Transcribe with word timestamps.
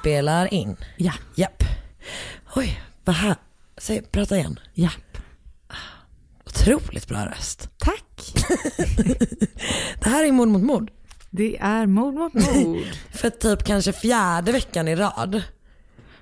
Spelar 0.00 0.54
in. 0.54 0.76
Ja. 0.96 1.12
Japp. 1.34 1.62
Oj, 2.56 2.80
vad 3.04 3.16
här. 3.16 3.36
Säg, 3.78 4.02
prata 4.02 4.36
igen. 4.36 4.58
Japp. 4.74 5.18
Otroligt 6.46 7.08
bra 7.08 7.26
röst. 7.26 7.68
Tack. 7.78 8.34
Det 10.02 10.08
här 10.10 10.24
är 10.24 10.32
mord 10.32 10.48
mot 10.48 10.62
mord. 10.62 10.90
Det 11.30 11.58
är 11.60 11.86
mord 11.86 12.14
mot 12.14 12.34
mord. 12.34 12.78
För 13.14 13.30
typ 13.30 13.64
kanske 13.64 13.92
fjärde 13.92 14.52
veckan 14.52 14.88
i 14.88 14.96
rad. 14.96 15.42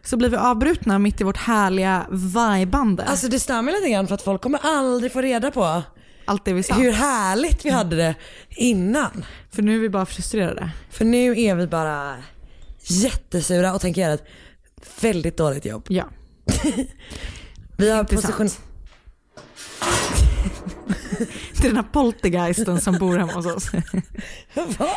så 0.04 0.16
blir 0.16 0.28
vi 0.28 0.36
avbrutna 0.36 0.98
mitt 0.98 1.20
i 1.20 1.24
vårt 1.24 1.36
härliga 1.36 2.06
vibande. 2.10 3.04
Alltså 3.04 3.28
det 3.28 3.40
stör 3.40 3.62
mig 3.62 3.74
lite 3.74 3.88
grann 3.90 4.06
för 4.06 4.14
att 4.14 4.22
folk 4.22 4.42
kommer 4.42 4.58
aldrig 4.62 5.12
få 5.12 5.20
reda 5.20 5.50
på 5.50 5.82
Allt 6.24 6.44
det 6.44 6.52
vi 6.52 6.62
sa. 6.62 6.74
hur 6.74 6.92
härligt 6.92 7.64
vi 7.64 7.70
hade 7.70 7.96
det 7.96 8.14
innan. 8.48 9.24
För 9.50 9.62
nu 9.62 9.74
är 9.76 9.80
vi 9.80 9.88
bara 9.88 10.06
frustrerade. 10.06 10.70
För 10.90 11.04
nu 11.04 11.40
är 11.40 11.54
vi 11.54 11.66
bara 11.66 12.16
jättesura 12.90 13.74
och 13.74 13.80
tänker 13.80 14.00
göra 14.00 14.14
ett 14.14 14.24
väldigt 15.00 15.36
dåligt 15.36 15.64
jobb. 15.64 15.86
Ja. 15.88 16.04
Vi 17.76 17.90
har 17.90 18.04
position... 18.04 18.48
Det 21.52 21.64
är 21.64 21.68
den 21.68 21.76
här 21.76 21.92
poltergeisten 21.92 22.80
som 22.80 22.98
bor 22.98 23.18
hemma 23.18 23.32
hos 23.32 23.46
oss. 23.46 23.70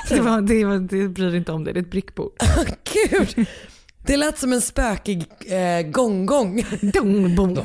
Det, 0.10 0.22
var, 0.22 0.42
det, 0.42 0.66
var, 0.66 0.80
det 0.80 1.08
bryr 1.08 1.36
inte 1.36 1.52
om 1.52 1.64
det, 1.64 1.74
det 1.74 1.80
är 1.80 1.82
ett 1.82 1.92
brickbord. 1.92 2.32
Gud, 3.10 3.48
det 4.06 4.18
lät 4.18 4.40
som 4.40 4.54
en 4.54 4.62
spökig 4.62 5.26
eh, 5.46 5.92
bong. 7.36 7.56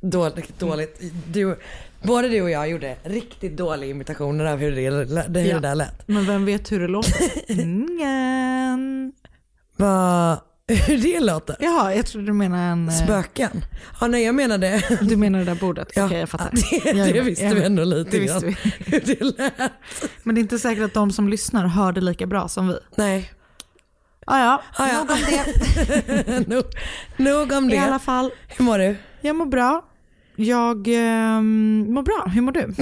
Dåligt, 0.00 0.58
dåligt. 0.58 1.00
Du, 1.26 1.58
både 2.02 2.28
du 2.28 2.42
och 2.42 2.50
jag 2.50 2.70
gjorde 2.70 2.96
riktigt 3.04 3.56
dåliga 3.56 3.90
imitationer 3.90 4.44
av 4.44 4.58
hur 4.58 4.72
det, 4.72 4.90
hur 4.90 5.46
Ja. 5.46 5.54
det 5.54 5.68
där 5.68 5.74
lät. 5.74 6.08
Men 6.08 6.26
vem 6.26 6.44
vet 6.44 6.72
hur 6.72 6.80
det 6.80 6.88
låter? 6.88 7.50
Ingen. 7.60 9.12
Vad, 9.76 10.38
hur 10.68 10.98
det 10.98 11.20
låter? 11.20 11.56
Jaha, 11.60 11.94
jag 11.94 12.06
trodde 12.06 12.26
du 12.26 12.32
menade 12.32 12.62
en... 12.62 12.88
eh, 12.88 12.94
Spöken? 13.04 13.64
Ja 14.00 14.06
nej 14.06 14.24
jag 14.24 14.34
menade 14.34 14.82
Du 15.02 15.16
menar 15.16 15.38
det 15.38 15.44
där 15.44 15.54
bordet? 15.54 15.88
Ja, 15.94 16.04
Okej, 16.06 16.18
jag 16.18 16.28
fattar. 16.28 16.50
det, 16.94 17.12
det 17.12 17.20
visste 17.20 17.44
Jag 17.44 17.54
vi 17.54 17.62
ändå 17.62 17.84
lite 17.84 18.10
Det 18.18 18.24
grann. 18.26 18.40
vi. 18.42 18.56
Hur 18.86 19.00
det 19.00 19.20
lät. 19.38 19.52
Men 20.22 20.34
det 20.34 20.38
är 20.38 20.42
inte 20.42 20.58
säkert 20.58 20.84
att 20.84 20.94
de 20.94 21.10
som 21.12 21.28
lyssnar 21.28 21.66
hör 21.66 21.92
det 21.92 22.00
lika 22.00 22.26
bra 22.26 22.48
som 22.48 22.68
vi. 22.68 22.74
Nej. 22.96 23.30
Ah, 24.26 24.38
ja, 24.38 24.62
Ah, 24.76 24.88
ja. 24.88 24.98
nog 24.98 25.10
om 25.10 25.18
det. 25.26 26.48
nog, 26.54 26.64
nog 27.16 27.52
om 27.52 27.70
I 27.70 27.72
det. 27.72 27.78
alla 27.78 27.98
fall, 27.98 28.30
Hur 28.48 28.64
mår 28.64 28.78
du? 28.78 28.96
jag 29.20 29.36
mår 29.36 29.46
bra. 29.46 29.84
Jag 30.40 30.88
ehm, 30.88 31.86
mår 31.88 32.02
bra. 32.02 32.24
Hur 32.34 32.42
mår 32.42 32.52
du? 32.52 32.74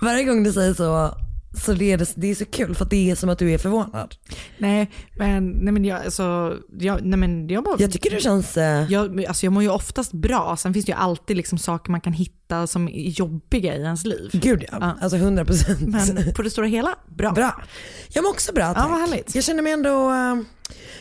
varje 0.06 0.24
gång 0.24 0.42
du 0.42 0.52
säger 0.52 0.74
så, 0.74 1.14
så 1.56 1.72
det 1.72 1.92
är 1.92 2.06
det, 2.16 2.26
är 2.30 2.34
så 2.34 2.44
kul 2.44 2.74
för 2.74 2.84
att 2.84 2.90
det 2.90 3.10
är 3.10 3.14
som 3.14 3.28
att 3.28 3.38
du 3.38 3.52
är 3.52 3.58
förvånad. 3.58 4.14
nej, 4.58 4.90
men, 5.16 5.48
nej, 5.48 5.72
men 5.72 5.84
jag, 5.84 6.04
alltså, 6.04 6.56
jag, 6.78 7.02
nej, 7.02 7.18
men 7.18 7.48
jag 7.48 7.64
mår... 7.64 7.76
Jag 7.82 7.92
tycker 7.92 8.10
det 8.10 8.20
känns... 8.20 8.56
Eh, 8.56 8.92
Jag, 8.92 9.24
alltså 9.24 9.46
jag 9.46 9.52
mår 9.52 9.62
ju 9.62 9.68
oftast 9.68 10.12
bra, 10.12 10.56
sen 10.58 10.74
finns 10.74 10.86
det 10.86 10.92
ju 10.92 10.98
alltid 10.98 11.36
liksom 11.36 11.58
saker 11.58 11.90
man 11.90 12.00
kan 12.00 12.12
hitta 12.12 12.66
som 12.66 12.88
är 12.88 13.08
jobbiga 13.08 13.74
i 13.76 13.80
ens 13.82 14.04
liv. 14.04 14.30
Gud 14.32 14.62
ja, 14.72 14.78
Ja. 14.80 14.96
alltså 15.00 15.16
100 15.16 15.44
procent. 15.44 15.80
Men 15.80 16.34
på 16.34 16.42
det 16.42 16.50
stora 16.50 16.66
hela, 16.66 16.94
bra. 17.08 17.32
Bra. 17.32 17.62
Jag 18.08 18.22
mår 18.22 18.30
också 18.30 18.52
bra 18.52 18.74
tack. 18.74 18.90
vad 18.90 19.00
härligt. 19.00 19.34
Jag 19.34 19.44
känner 19.44 19.62
mig 19.62 19.72
ändå, 19.72 20.10
uh, 20.10 20.42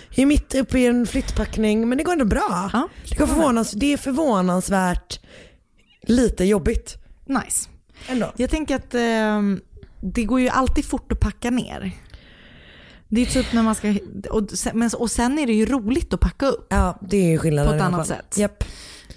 jag 0.09 0.19
är 0.19 0.25
mitt 0.25 0.55
uppe 0.55 0.79
i 0.79 0.85
en 0.85 1.07
flyttpackning 1.07 1.89
men 1.89 1.97
det 1.97 2.03
går 2.03 2.13
ändå 2.13 2.25
bra. 2.25 2.69
Ja, 2.73 2.87
det, 3.09 3.15
går 3.15 3.27
förvånans, 3.27 3.71
det 3.71 3.93
är 3.93 3.97
förvånansvärt 3.97 5.19
lite 6.07 6.45
jobbigt 6.45 6.97
Nice. 7.25 7.69
ändå. 8.09 8.31
Jag 8.37 8.49
tänker 8.49 8.75
att 8.75 8.95
ehm, 8.95 9.61
det 10.13 10.23
går 10.23 10.39
ju 10.39 10.49
alltid 10.49 10.85
fort 10.85 11.11
att 11.11 11.19
packa 11.19 11.49
ner. 11.49 11.91
Det 13.07 13.21
är 13.21 13.25
typ 13.25 13.53
när 13.53 13.63
man 13.63 13.75
ska, 13.75 13.95
och 14.29 14.49
sen, 14.51 14.89
och 14.97 15.11
sen 15.11 15.39
är 15.39 15.47
det 15.47 15.53
ju 15.53 15.65
roligt 15.65 16.13
att 16.13 16.19
packa 16.19 16.45
upp. 16.45 16.67
Ja 16.69 16.99
det 17.09 17.17
är 17.17 17.29
ju 17.29 17.37
skillnaden 17.37 17.71
På 17.71 17.75
ett 17.75 17.81
annat 17.81 18.07
sätt. 18.07 18.37
Japp. 18.37 18.63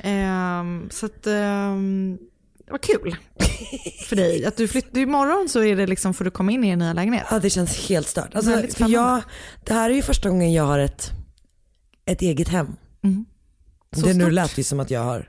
Ehm, 0.00 0.88
så 0.91 1.06
att, 1.06 1.22
det 1.22 2.72
var 2.72 2.78
kul 2.78 3.16
för 4.09 4.16
dig. 4.16 4.44
Att 4.44 4.56
du 4.56 4.69
flyttar 4.69 5.00
imorgon 5.00 5.49
så 5.49 5.62
är 5.65 5.76
det 5.76 5.87
liksom 5.87 6.15
för 6.15 6.25
att 6.25 6.34
komma 6.34 6.53
in 6.53 6.65
i 6.65 6.69
en 6.69 6.78
nya 6.78 6.93
lägenhet. 6.93 7.26
Ja 7.31 7.38
det 7.38 7.50
känns 7.50 7.88
helt 7.88 8.06
stört. 8.06 8.34
Alltså, 8.34 8.50
Väldigt 8.50 8.75
för 8.75 8.88
jag, 8.88 9.22
det 9.65 9.75
här 9.75 9.91
är 9.91 9.94
ju 9.94 10.03
första 10.03 10.28
gången 10.28 10.53
jag 10.53 10.65
har 10.65 10.78
ett, 10.78 11.10
ett 12.05 12.22
eget 12.22 12.49
hem. 12.49 12.76
Mm. 13.03 13.25
Det 13.91 14.15
nu 14.15 14.25
stort. 14.25 14.32
lät 14.32 14.59
ju 14.59 14.62
som 14.62 14.81
att 14.81 14.91
jag 14.91 15.00
har 15.00 15.28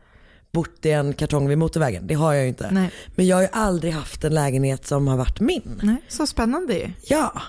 bott 0.52 0.86
i 0.86 0.92
en 0.92 1.14
kartong 1.14 1.48
vid 1.48 1.58
motorvägen. 1.58 2.08
Det 2.08 2.14
har 2.14 2.34
jag 2.34 2.44
ju 2.44 2.50
inte. 2.50 2.72
Nej. 2.72 2.92
Men 3.16 3.28
jag 3.28 3.36
har 3.38 3.42
ju 3.42 3.50
aldrig 3.52 3.94
haft 3.94 4.24
en 4.24 4.34
lägenhet 4.34 4.88
som 4.88 5.08
har 5.08 5.18
varit 5.18 5.40
min. 5.40 5.80
Nej, 5.84 5.96
så 6.08 6.28
spännande 6.28 6.74
ju. 6.74 6.92
Ja. 7.04 7.42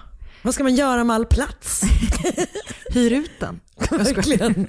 Vad 0.42 0.54
ska 0.54 0.62
man 0.62 0.74
göra 0.74 1.04
med 1.04 1.14
all 1.16 1.26
plats? 1.26 1.82
Hyr 2.92 3.12
ut 3.12 3.30
den. 3.40 3.60
Verkligen. 3.90 4.66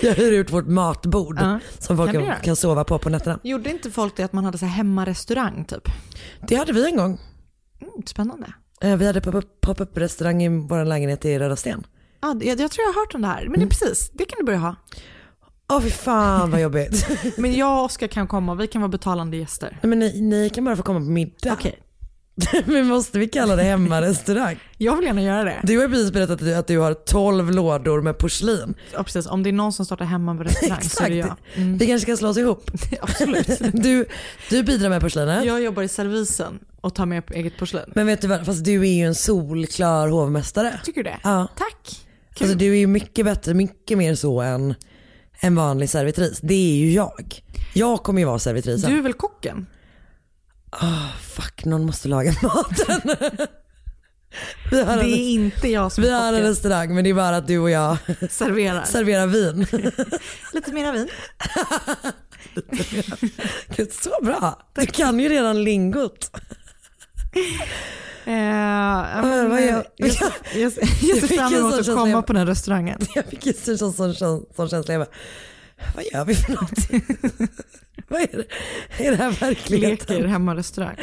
Jag 0.00 0.14
hyr 0.14 0.32
ut 0.32 0.52
vårt 0.52 0.66
matbord 0.66 1.38
Ja. 1.40 1.58
som 1.78 1.96
folk 1.96 2.12
Kan 2.12 2.32
kan, 2.42 2.56
sova 2.56 2.84
på 2.84 2.98
på 2.98 3.10
nätterna. 3.10 3.38
Gjorde 3.42 3.70
inte 3.70 3.90
folk 3.90 4.16
det 4.16 4.22
att 4.22 4.32
man 4.32 4.44
hade 4.44 4.58
så 4.58 4.64
här 4.66 4.72
hemmarestaurang 4.76 5.64
typ? 5.64 5.88
Det 6.48 6.54
hade 6.54 6.72
vi 6.72 6.86
en 6.86 6.96
gång. 6.96 7.20
Mm, 7.80 7.90
spännande. 8.06 8.52
Eh, 8.80 8.96
Vi 8.96 9.06
hade 9.06 9.20
pop-up 9.20 9.60
pop 9.60 9.96
restaurang 9.96 10.42
i 10.42 10.48
vår 10.48 10.84
lägenhet 10.84 11.24
i 11.24 11.38
Röda 11.38 11.56
Sten. 11.56 11.86
Ja, 12.20 12.28
jag, 12.42 12.60
jag 12.60 12.70
tror 12.70 12.86
jag 12.86 12.92
har 12.92 13.00
hört 13.00 13.14
om 13.14 13.22
det 13.22 13.28
här. 13.28 13.48
Men 13.48 13.60
det 13.60 13.66
är 13.66 13.68
precis, 13.68 14.10
det 14.14 14.24
kan 14.24 14.36
du 14.38 14.44
börja 14.44 14.58
ha. 14.58 14.76
Åh 15.68 15.80
fy 15.80 15.90
fan 15.90 16.50
vad 16.50 16.60
jobbigt. 16.60 17.06
Men 17.36 17.54
jag 17.54 17.78
och 17.78 17.84
Oskar 17.84 18.06
kan 18.06 18.26
komma, 18.26 18.54
vi 18.54 18.66
kan 18.66 18.80
vara 18.80 18.88
betalande 18.88 19.36
gäster. 19.36 19.78
Nej, 19.82 19.88
men 19.90 19.98
ni, 19.98 20.20
ni 20.20 20.50
kan 20.50 20.64
bara 20.64 20.76
få 20.76 20.82
komma 20.82 21.00
på 21.00 21.06
middag. 21.06 21.52
Okej, 21.52 21.78
men 22.66 22.86
måste 22.86 23.18
vi 23.18 23.28
kalla 23.28 23.56
det 23.56 23.62
hemmarestaurang? 23.62 24.56
jag 24.78 24.96
vill 24.96 25.04
gärna 25.06 25.22
göra 25.22 25.44
det. 25.44 25.60
Du 25.62 25.78
har 25.78 25.88
precis 25.88 26.12
berättat 26.12 26.34
att 26.34 26.46
du, 26.46 26.54
att 26.54 26.66
du 26.66 26.78
har 26.78 26.94
12 26.94 27.50
lådor 27.50 28.02
med 28.02 28.18
porslin. 28.18 28.74
Ja, 28.92 29.02
precis. 29.02 29.26
Om 29.26 29.42
det 29.42 29.50
är 29.50 29.52
någon 29.52 29.72
som 29.72 29.86
startar 29.86 30.04
hemma 30.04 30.36
på 30.36 30.42
restaurang 30.42 30.82
så 30.82 31.04
är 31.04 31.10
det 31.10 31.16
jag. 31.26 31.36
Mm. 31.54 31.78
Vi 31.78 31.86
kanske 31.86 32.06
ska 32.06 32.16
slå 32.16 32.28
oss 32.28 32.36
ihop. 32.36 32.70
Absolut. 33.00 33.60
Du, 33.72 34.06
du 34.50 34.62
bidrar 34.62 34.88
med 34.88 35.00
porslinet. 35.00 35.44
Jag 35.44 35.62
jobbar 35.62 35.82
i 35.82 35.88
servisen 35.88 36.58
och 36.80 36.94
tar 36.94 37.06
med 37.06 37.22
eget 37.30 37.58
porslin. 37.58 37.92
Men 37.94 38.06
vet 38.06 38.20
du 38.20 38.28
vad, 38.28 38.46
fast 38.46 38.64
du 38.64 38.80
är 38.80 38.92
ju 38.92 39.04
en 39.04 39.14
solklar 39.14 40.08
hovmästare. 40.08 40.80
Tycker 40.84 41.04
du 41.04 41.10
det? 41.10 41.18
Ja. 41.22 41.48
Tack. 41.56 42.06
Alltså 42.40 42.56
du 42.56 42.72
är 42.72 42.78
ju 42.78 42.86
mycket 42.86 43.24
bättre, 43.24 43.54
mycket 43.54 43.98
mer 43.98 44.14
så 44.14 44.40
än 44.40 44.74
en 45.40 45.54
vanlig 45.54 45.90
servitris. 45.90 46.38
Det 46.42 46.54
är 46.54 46.76
ju 46.76 46.92
jag. 46.92 47.40
Jag 47.74 48.02
kommer 48.02 48.20
ju 48.20 48.26
vara 48.26 48.38
servitrisen. 48.38 48.90
Du 48.90 48.98
är 48.98 49.02
väl 49.02 49.12
kocken? 49.12 49.66
Fuck, 51.20 51.64
någon 51.64 51.86
måste 51.86 52.08
laga 52.08 52.34
maten. 52.42 53.00
Det 54.70 54.80
en, 54.80 54.88
är 54.98 55.04
inte 55.16 55.68
jag 55.68 55.92
som 55.92 56.02
vi 56.04 56.10
har 56.10 56.32
en 56.32 56.42
restaurang 56.42 56.94
men 56.94 57.04
det 57.04 57.10
är 57.10 57.14
bara 57.14 57.36
att 57.36 57.46
du 57.46 57.58
och 57.58 57.70
jag 57.70 57.96
Serverar. 58.30 58.84
serverar 58.84 59.26
vin. 59.26 59.66
Lite 60.52 60.72
mera 60.72 60.92
vin. 60.92 61.08
Gud, 63.76 63.92
så 63.92 64.10
bra. 64.22 64.58
Du 64.74 64.86
kan 64.86 65.20
ju 65.20 65.28
redan 65.28 65.64
lingot. 65.64 66.30
Jag, 69.96 70.12
jag, 70.54 70.72
ser 70.72 71.26
fram 71.36 71.54
emot 71.54 71.74
att 71.74 71.86
komma 71.86 72.22
på 72.22 72.32
den 72.32 72.46
restaurangen. 72.46 72.98
Jag 73.14 73.24
fick 73.24 73.46
just 73.46 73.68
en 73.68 73.78
sån, 73.78 73.92
sån, 73.92 74.14
sån, 74.14 74.44
sån 74.56 74.68
känsla. 74.68 74.94
Jag 74.94 75.00
bara, 75.00 75.14
vad 75.94 76.04
gör 76.12 76.24
vi 76.24 76.34
för 76.34 76.52
något? 76.52 76.70
vad 78.08 78.20
är 78.20 78.26
det? 78.36 79.06
Är 79.06 79.10
det 79.10 79.16
här 79.16 79.30
verkligheten? 79.30 80.16
Leker 80.16 80.28
hemmarestaurang. 80.28 80.96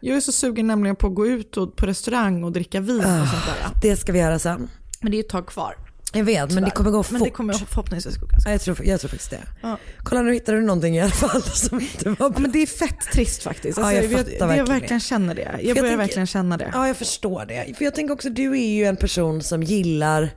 Jag 0.00 0.16
är 0.16 0.20
så 0.20 0.32
sugen 0.32 0.66
nämligen 0.66 0.96
på 0.96 1.06
att 1.06 1.14
gå 1.14 1.26
ut 1.26 1.56
och, 1.56 1.76
på 1.76 1.86
restaurang 1.86 2.44
och 2.44 2.52
dricka 2.52 2.80
vin 2.80 2.96
och 2.96 3.28
sånt 3.28 3.46
där. 3.46 3.80
Det 3.82 3.96
ska 3.96 4.12
vi 4.12 4.18
göra 4.18 4.38
sen. 4.38 4.68
Men 5.00 5.10
det 5.10 5.16
är 5.16 5.20
ett 5.20 5.28
tag 5.28 5.46
kvar. 5.46 5.76
Jag 6.14 6.24
vet 6.24 6.50
men 6.52 6.64
det 6.64 6.70
kommer 6.70 6.90
gå 6.90 7.02
fort. 7.02 7.12
Men 7.12 7.22
det 7.22 7.30
kommer 7.30 7.54
förhoppningsvis 7.54 8.16
gå 8.16 8.26
ganska 8.26 8.50
Ja, 8.50 8.52
jag, 8.54 8.60
tror, 8.60 8.84
jag 8.84 9.00
tror 9.00 9.08
faktiskt 9.08 9.30
det. 9.30 9.40
Ja. 9.62 9.78
Kolla 10.02 10.22
nu 10.22 10.32
hittade 10.32 10.58
du 10.58 10.64
någonting 10.64 10.96
i 10.96 11.00
alla 11.00 11.10
fall 11.10 11.42
som 11.42 11.80
inte 11.80 12.08
var 12.08 12.16
Ja, 12.20 12.28
bra. 12.28 12.38
men 12.40 12.52
det 12.52 12.58
är 12.58 12.66
fett 12.66 13.00
trist 13.12 13.42
faktiskt. 13.42 13.78
Ja, 13.78 13.84
Alltså, 13.84 14.02
jag 14.02 14.04
jag, 14.12 14.20
jag, 14.28 14.40
jag 14.40 14.46
verkligen 14.46 14.66
verkligen 14.80 15.00
känner 15.00 15.34
det. 15.34 15.42
Jag 15.42 15.52
jag 15.52 15.60
börjar 15.62 15.74
tänker- 15.82 15.96
verkligen 15.96 16.26
känna 16.26 16.56
det. 16.56 16.70
Ja 16.72 16.86
jag 16.86 16.96
förstår 16.96 17.44
det. 17.46 17.74
För 17.78 17.84
jag 17.84 17.94
tänker 17.94 18.14
också 18.14 18.30
du 18.30 18.52
är 18.52 18.66
ju 18.74 18.84
en 18.84 18.96
person 18.96 19.42
som 19.42 19.62
gillar 19.62 20.30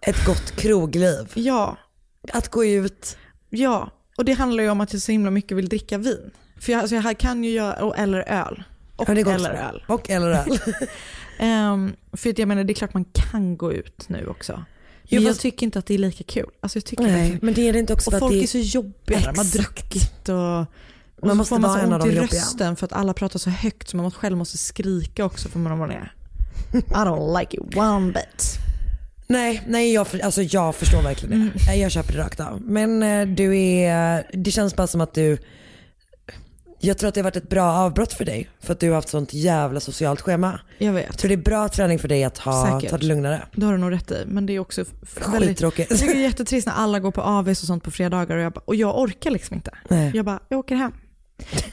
ett 0.00 0.24
gott 0.26 0.50
krogliv. 0.56 1.32
Ja, 1.34 1.76
Att 2.32 2.48
gå 2.48 2.64
ut. 2.64 3.16
ja. 3.50 3.90
Och 4.18 4.24
det 4.24 4.32
handlar 4.32 4.64
ju 4.64 4.70
om 4.70 4.80
att 4.80 4.92
jag 4.92 5.02
så 5.02 5.12
himla 5.12 5.30
mycket 5.30 5.56
vill 5.56 5.68
dricka 5.68 5.98
vin. 5.98 6.30
För 6.60 6.72
jag, 6.72 6.80
alltså 6.80 6.96
jag 6.96 7.18
kan 7.18 7.44
ju 7.44 7.50
göra, 7.50 7.84
och, 7.84 7.98
eller 7.98 8.20
öl. 8.28 8.62
Och 8.96 9.08
Ja, 9.08 9.12
eller 9.12 9.50
öl. 9.50 9.84
Och 9.88 10.10
eller 10.10 10.28
öl. 10.30 10.58
Ehm, 11.38 11.92
för 12.12 12.40
jag 12.40 12.48
menar 12.48 12.64
det 12.64 12.72
är 12.72 12.74
klart 12.74 12.94
man 12.94 13.04
kan 13.04 13.56
gå 13.56 13.72
ut 13.72 14.08
nu 14.08 14.26
också. 14.26 14.64
Men 15.10 15.22
jag 15.22 15.38
tycker 15.38 15.66
inte 15.66 15.78
att 15.78 15.86
det 15.86 15.94
är 15.94 15.98
lika 15.98 16.24
kul. 16.24 16.46
Alltså 16.60 16.76
jag 16.76 16.84
tycker 16.84 17.02
Nej 17.04 17.12
verkligen- 17.12 17.38
men 17.42 17.54
det 17.54 17.68
är 17.68 17.72
det 17.72 17.78
inte 17.78 17.92
också 17.92 18.10
Och 18.10 18.18
folk 18.18 18.32
det 18.32 18.42
är 18.42 18.46
så 18.46 18.58
jobbiga. 18.58 19.18
Man 19.18 19.24
har 19.24 19.30
Exakt. 19.44 19.52
druckit 19.52 20.28
och, 20.28 20.60
och 20.60 20.66
Man 21.22 21.30
så 21.30 21.34
måste 21.34 21.48
får 21.48 21.58
man 21.58 21.70
vara 21.70 21.80
så 21.80 21.86
en 21.86 21.92
av 21.92 22.00
ont 22.00 22.10
de 22.10 22.16
i 22.16 22.16
jobbiga. 22.16 22.40
rösten 22.40 22.76
för 22.76 22.84
att 22.86 22.92
alla 22.92 23.14
pratar 23.14 23.38
så 23.38 23.50
högt 23.50 23.88
så 23.88 23.96
man 23.96 24.04
måste- 24.04 24.18
själv 24.20 24.36
måste 24.36 24.58
skrika 24.58 25.24
också 25.24 25.48
för 25.48 25.58
man 25.58 25.90
är. 25.90 26.12
I 26.72 26.78
don't 26.80 27.40
like 27.40 27.56
it 27.56 27.76
one 27.76 28.12
bit. 28.12 28.58
Nej, 29.28 29.62
nej 29.68 29.92
jag, 29.92 30.06
alltså 30.22 30.42
jag 30.42 30.74
förstår 30.74 31.02
verkligen 31.02 31.30
det. 31.54 31.66
Mm. 31.68 31.80
Jag 31.80 31.90
köper 31.92 32.12
det 32.12 32.18
rakt 32.18 32.40
av. 32.40 32.60
Men 32.62 33.02
eh, 33.02 33.26
du 33.26 33.58
är, 33.58 34.30
det 34.32 34.50
känns 34.50 34.76
bara 34.76 34.86
som 34.86 35.00
att 35.00 35.14
du, 35.14 35.38
jag 36.86 36.98
tror 36.98 37.08
att 37.08 37.14
det 37.14 37.20
har 37.20 37.24
varit 37.24 37.36
ett 37.36 37.48
bra 37.48 37.72
avbrott 37.72 38.12
för 38.12 38.24
dig. 38.24 38.50
För 38.60 38.72
att 38.72 38.80
du 38.80 38.88
har 38.88 38.94
haft 38.94 39.08
sånt 39.08 39.34
jävla 39.34 39.80
socialt 39.80 40.20
schema. 40.20 40.60
Jag 40.78 40.88
Jag 40.88 40.92
vet. 40.92 41.18
tror 41.18 41.28
det 41.28 41.34
är 41.34 41.36
bra 41.36 41.68
träning 41.68 41.98
för 41.98 42.08
dig 42.08 42.24
att 42.24 42.38
ha, 42.38 42.66
Säkert. 42.80 42.90
ta 42.90 42.98
det 42.98 43.06
lugnare. 43.06 43.42
Det 43.54 43.66
har 43.66 43.72
du 43.72 43.78
nog 43.78 43.92
rätt 43.92 44.10
i. 44.10 44.24
Men 44.26 44.46
det 44.46 44.52
är 44.52 44.58
också 44.58 44.84
väldigt... 45.32 45.48
Skittråkigt. 45.48 45.90
Jag 45.90 45.98
tycker 46.00 46.14
det 46.14 46.20
är 46.20 46.22
jättetrist 46.22 46.66
när 46.66 46.74
alla 46.74 46.98
går 47.00 47.10
på 47.10 47.22
AVs 47.22 47.60
och 47.62 47.66
sånt 47.66 47.82
på 47.82 47.90
fredagar 47.90 48.36
och 48.36 48.42
jag, 48.42 48.52
bara, 48.52 48.62
och 48.64 48.74
jag 48.74 48.98
orkar 49.00 49.30
liksom 49.30 49.54
inte. 49.56 49.70
Nej. 49.88 50.10
Jag 50.14 50.24
bara, 50.24 50.38
jag 50.48 50.58
åker 50.58 50.74
hem. 50.76 50.92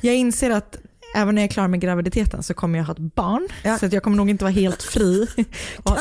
Jag 0.01 0.15
inser 0.15 0.49
att 0.49 0.77
även 1.15 1.35
när 1.35 1.41
jag 1.41 1.49
är 1.49 1.53
klar 1.53 1.67
med 1.67 1.79
graviditeten 1.81 2.43
så 2.43 2.53
kommer 2.53 2.79
jag 2.79 2.85
ha 2.85 2.93
ett 2.93 3.15
barn. 3.15 3.47
Ja. 3.63 3.77
Så 3.77 3.85
att 3.85 3.93
jag 3.93 4.03
kommer 4.03 4.17
nog 4.17 4.29
inte 4.29 4.43
vara 4.43 4.53
helt 4.53 4.83
fri 4.83 5.27
och, 5.83 5.97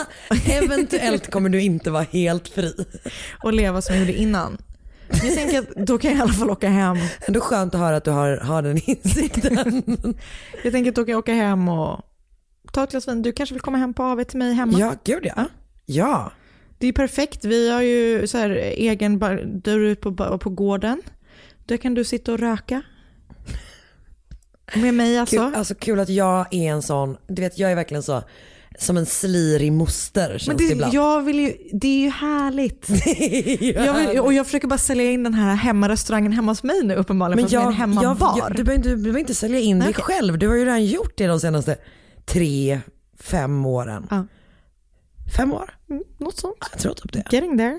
Eventuellt 0.50 1.30
kommer 1.30 1.48
du 1.48 1.60
inte 1.62 1.90
vara 1.90 2.06
helt 2.10 2.48
fri. 2.48 2.74
och 3.42 3.52
leva 3.52 3.82
som 3.82 3.94
jag 3.94 4.00
gjorde 4.06 4.18
innan. 4.18 4.58
Jag 5.12 5.34
tänker 5.34 5.58
att 5.58 5.86
då 5.86 5.98
kan 5.98 6.10
jag 6.10 6.18
i 6.18 6.22
alla 6.22 6.32
fall 6.32 6.50
åka 6.50 6.68
hem. 6.68 6.96
Ändå 7.26 7.40
skönt 7.40 7.74
att 7.74 7.80
höra 7.80 7.96
att 7.96 8.04
du 8.04 8.10
har, 8.10 8.36
har 8.36 8.62
den 8.62 8.80
insikten. 8.90 9.82
Jag 10.64 10.72
tänker 10.72 10.90
att 10.90 10.94
då 10.94 11.04
kan 11.04 11.12
jag 11.12 11.18
åka 11.18 11.34
hem 11.34 11.68
och 11.68 12.00
ta 12.72 12.84
ett 12.84 12.90
glas 12.90 13.08
vin. 13.08 13.22
Du 13.22 13.32
kanske 13.32 13.54
vill 13.54 13.62
komma 13.62 13.78
hem 13.78 13.94
på 13.94 14.02
AV 14.02 14.24
till 14.24 14.38
mig 14.38 14.54
hemma? 14.54 14.78
ja, 14.78 14.94
gud 15.04 15.26
ja. 15.36 15.44
Ja. 15.86 16.32
Det 16.78 16.86
är 16.86 16.92
perfekt. 16.92 17.44
Vi 17.44 17.70
har 17.70 17.82
ju 17.82 18.26
så 18.26 18.38
här 18.38 18.50
egen 18.76 19.18
där 19.64 19.78
ute 19.78 20.00
på, 20.00 20.38
på 20.38 20.50
gården. 20.50 21.02
Där 21.66 21.76
kan 21.76 21.94
du 21.94 22.04
sitta 22.04 22.32
och 22.32 22.38
röka. 22.38 22.82
Med 24.74 24.94
mig 24.94 25.18
alltså. 25.18 25.36
Kul, 25.36 25.54
alltså 25.54 25.74
kul 25.74 26.00
att 26.00 26.08
jag 26.08 26.54
är 26.54 26.72
en 26.72 26.82
sån, 26.82 27.16
du 27.26 27.42
vet 27.42 27.58
jag 27.58 27.70
är 27.70 27.74
verkligen 27.74 28.02
så, 28.02 28.22
som 28.82 28.96
en 28.96 29.06
slirig 29.06 29.72
moster 29.72 30.28
känns 30.30 30.46
Men 30.48 30.56
det, 30.56 30.66
det, 30.66 30.72
ibland. 30.72 30.94
jag 30.94 31.22
vill 31.22 31.38
ju, 31.40 31.56
det 31.72 31.88
är 31.88 32.00
ju 32.02 32.08
härligt. 32.10 32.88
Jag 33.86 33.94
vill, 33.94 34.20
och 34.20 34.32
jag 34.32 34.46
försöker 34.46 34.68
bara 34.68 34.78
sälja 34.78 35.10
in 35.10 35.22
den 35.22 35.34
här 35.34 35.54
hemmarestaurangen 35.54 36.32
hemma 36.32 36.50
hos 36.52 36.62
mig 36.62 36.82
nu 36.84 36.94
uppenbarligen 36.94 37.36
Men 37.42 37.48
för 37.50 37.56
att 37.56 37.62
jag, 37.62 37.72
en 37.72 37.76
hemmabar. 37.78 38.34
jag, 38.38 38.50
jag, 38.50 38.56
du, 38.56 38.64
behöver 38.64 38.76
inte, 38.78 38.88
du 38.88 38.96
behöver 38.96 39.20
inte 39.20 39.34
sälja 39.34 39.58
in 39.60 39.78
Nej, 39.78 39.86
dig 39.86 39.94
okej. 39.98 40.16
själv. 40.16 40.38
Du 40.38 40.48
har 40.48 40.54
ju 40.54 40.64
redan 40.64 40.84
gjort 40.84 41.12
det 41.16 41.26
de 41.26 41.40
senaste 41.40 41.76
tre, 42.24 42.80
fem 43.18 43.66
åren. 43.66 44.06
Ja. 44.10 44.26
Fem 45.36 45.52
år? 45.52 45.74
Mm, 45.90 46.02
Något 46.18 46.38
sånt. 46.38 46.56
Jag 46.72 46.80
tror 46.80 46.94
typ 46.94 47.12
det. 47.12 47.24
Getting 47.30 47.58
there. 47.58 47.78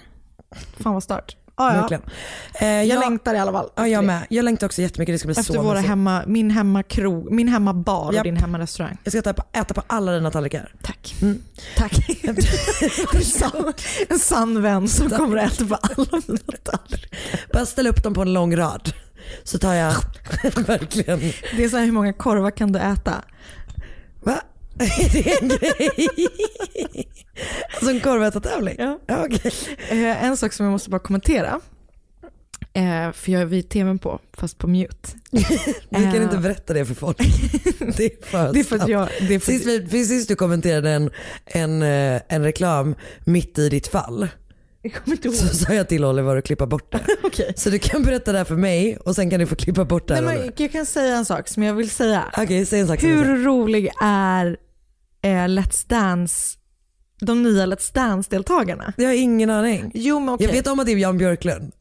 Fan 0.79 0.93
vad 0.93 1.03
start. 1.03 1.37
Ah, 1.55 1.73
ja. 1.75 1.81
Verkligen. 1.81 2.03
Eh, 2.53 2.67
Jag 2.67 2.85
jag, 2.85 2.99
längtar 2.99 3.35
i 3.35 3.37
alla 3.39 3.51
fall. 3.51 3.69
ja, 3.75 3.87
jag 3.87 4.03
med. 4.03 4.25
Jag 4.29 4.45
längtar 4.45 4.67
också 4.67 4.81
jättemycket. 4.81 5.13
Det 5.13 5.19
ska 5.19 5.27
bli 5.27 5.31
Efter 5.39 5.53
så 5.53 5.61
våra 5.61 5.73
mysigt. 5.73 5.89
hemma, 5.89 6.23
min 6.27 6.51
hemmakrog, 6.51 7.31
min 7.31 7.47
hemmabar 7.47 8.07
och 8.07 8.13
Japp. 8.13 8.23
din 8.23 8.37
hemmarestaurang. 8.37 8.97
Jag 9.03 9.11
ska 9.11 9.19
äta 9.19 9.33
på, 9.33 9.43
äta 9.53 9.73
på 9.73 9.81
alla 9.87 10.11
dina 10.11 10.31
tallrikar. 10.31 10.73
Tack. 10.83 11.15
Tack. 11.77 11.93
en, 13.13 13.21
sann, 13.23 13.73
en 14.09 14.19
sann 14.19 14.61
vän 14.61 14.87
som 14.87 15.09
kommer 15.09 15.37
att 15.37 15.51
äta 15.53 15.65
på 15.65 15.75
alla 15.75 16.21
mina 16.27 16.57
tallrikar. 16.63 17.17
Bara 17.53 17.65
ställa 17.65 17.89
upp 17.89 18.03
dem 18.03 18.13
på 18.13 18.21
en 18.21 18.33
lång 18.33 18.55
rad. 18.55 18.93
Så 19.43 19.57
tar 19.59 19.73
jag 19.73 19.93
verkligen, 20.67 21.19
Det 21.57 21.63
är 21.63 21.69
så 21.69 21.77
här, 21.77 21.85
hur 21.85 21.91
många 21.91 22.13
korvar 22.13 22.51
kan 22.51 22.71
du 22.71 22.79
äta? 22.79 23.13
va? 24.23 24.35
Är 24.79 25.13
det 25.13 25.41
en 25.41 25.47
grej? 25.47 27.07
Alltså 27.73 27.89
en 27.91 27.99
korvätartävling? 27.99 28.75
Ja. 28.79 28.99
Ja, 29.07 29.25
okej. 29.25 29.51
Eh, 29.89 30.23
en 30.23 30.37
sak 30.37 30.53
som 30.53 30.65
jag 30.65 30.71
måste 30.71 30.89
bara 30.89 30.99
kommentera. 30.99 31.59
Eh, 32.73 33.11
för 33.11 33.31
jag 33.31 33.41
är 33.41 33.45
vid 33.45 33.69
tvn 33.69 33.99
på, 33.99 34.19
fast 34.33 34.57
på 34.57 34.67
mute. 34.67 35.09
Du 35.89 35.95
kan 36.03 36.15
Eh. 36.15 36.23
inte 36.23 36.37
berätta 36.37 36.73
det 36.73 36.85
för 36.85 36.93
folk. 36.95 37.17
Det 37.97 38.05
är 38.05 38.25
för 38.25 38.53
Det 38.53 38.59
är 38.59 38.63
för 38.63 38.75
att 38.75 38.87
jag... 38.87 39.07
Det 39.27 39.35
är 39.35 39.39
för 39.39 39.51
Sist, 39.51 39.65
vi, 39.65 39.87
precis 39.87 40.27
du 40.27 40.35
kommenterade 40.35 40.89
en, 40.89 41.09
en, 41.45 41.81
eh, 41.81 42.21
en 42.29 42.43
reklam 42.43 42.95
mitt 43.25 43.59
i 43.59 43.69
ditt 43.69 43.87
fall 43.87 44.27
så 45.33 45.47
sa 45.47 45.73
jag 45.73 45.89
till 45.89 46.05
Oliver 46.05 46.35
att 46.37 46.45
klippa 46.45 46.65
bort 46.67 46.91
det. 46.91 46.99
Okej. 47.23 47.53
Så 47.57 47.69
du 47.69 47.79
kan 47.79 48.03
berätta 48.03 48.31
det 48.31 48.37
här 48.37 48.45
för 48.45 48.55
mig 48.55 48.97
och 48.97 49.15
sen 49.15 49.29
kan 49.29 49.39
du 49.39 49.45
få 49.45 49.55
klippa 49.55 49.85
bort 49.85 50.07
det 50.07 50.13
Nej, 50.13 50.23
här. 50.23 50.29
men 50.29 50.37
Oliver. 50.39 50.53
jag 50.57 50.71
kan 50.71 50.85
säga 50.85 51.15
en 51.15 51.25
sak 51.25 51.47
som 51.47 51.63
jag 51.63 51.73
vill 51.73 51.89
säga. 51.89 52.23
Okej, 52.37 52.65
säg 52.65 52.79
en 52.79 52.87
sak. 52.87 53.03
Hur 53.03 53.43
rolig 53.43 53.89
är 54.01 54.57
eh, 55.23 55.29
Let's 55.47 55.87
Dance, 55.87 56.57
de 57.21 57.43
nya 57.43 57.65
Let's 57.65 57.93
Dance-deltagarna? 57.93 58.93
Jag 58.97 59.05
har 59.07 59.13
ingen 59.13 59.49
aning. 59.49 59.91
Jo 59.93 60.19
men 60.19 60.29
okej, 60.33 60.47
Jag 60.47 60.53
vet 60.53 60.67
om 60.67 60.79
att 60.79 60.85
det 60.85 60.91
är 60.91 60.97
Jan 60.97 61.17
Björklund. 61.17 61.71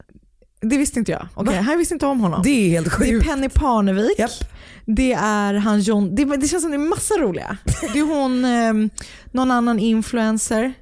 det 0.61 0.77
visste 0.77 0.99
inte 0.99 1.11
jag. 1.11 1.27
Okej, 1.35 1.63
Va? 1.67 1.75
visste 1.75 1.93
inte 1.93 2.05
om 2.05 2.19
honom. 2.19 2.41
Det 2.43 2.49
är 2.49 2.69
helt 2.69 2.85
Det 2.99 3.07
är 3.09 3.11
sjukt. 3.11 3.27
Penny 3.27 3.49
Parnevik. 3.49 4.19
Japp. 4.19 4.31
Det 4.85 5.13
är 5.13 5.53
han 5.53 5.79
John, 5.81 6.15
det, 6.15 6.25
det 6.25 6.47
känns 6.47 6.63
som 6.63 6.71
det 6.71 6.77
är 6.77 6.89
massa 6.89 7.13
roliga. 7.17 7.57
Det 7.93 7.99
är 7.99 8.03
hon, 8.03 8.45
eh, 8.45 8.89
någon 9.31 9.51
annan 9.51 9.79
influencer. 9.79 10.73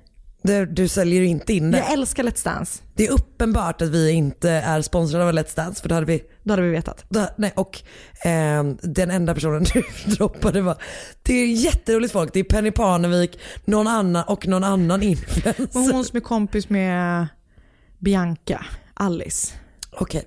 Du, 0.43 0.65
du 0.65 0.87
säljer 0.87 1.21
inte 1.21 1.53
in 1.53 1.71
det. 1.71 1.77
Jag 1.77 1.91
älskar 1.93 2.23
Let's 2.23 2.43
Dance, 2.43 2.83
Det 2.93 3.07
är 3.07 3.11
uppenbart 3.11 3.81
att 3.81 3.89
vi 3.89 4.11
inte 4.11 4.49
är 4.49 4.81
sponsrade 4.81 5.25
av 5.25 5.33
Let's 5.33 5.55
Dance 5.55 5.81
för 5.81 5.89
då 5.89 5.95
hade 5.95 6.07
vi 6.07 6.23
det 6.43 6.51
hade 6.51 6.61
vi 6.61 6.69
vetat. 6.69 7.05
då, 7.09 7.27
nej, 7.37 7.53
och 7.55 7.81
ehm, 8.23 8.77
den 8.81 9.11
enda 9.11 9.33
personen 9.33 9.63
du 9.73 9.83
droppade 10.15 10.61
var, 10.61 10.77
det 11.23 11.33
är 11.33 11.47
jätteroligt 11.47 12.13
folk, 12.13 12.33
det 12.33 12.39
är 12.39 12.43
Penny 12.43 12.71
Parnevik, 12.71 13.39
någon 13.65 13.87
annan 13.87 14.23
och 14.27 14.47
någon 14.47 14.63
annan 14.63 15.03
influencer. 15.03 15.67
Och 15.73 15.81
hon 15.81 16.05
som 16.05 16.17
är 16.17 16.21
kompis 16.21 16.69
med 16.69 17.27
Bianca, 17.99 18.65
Alice. 18.93 19.53
Okej, 19.91 20.23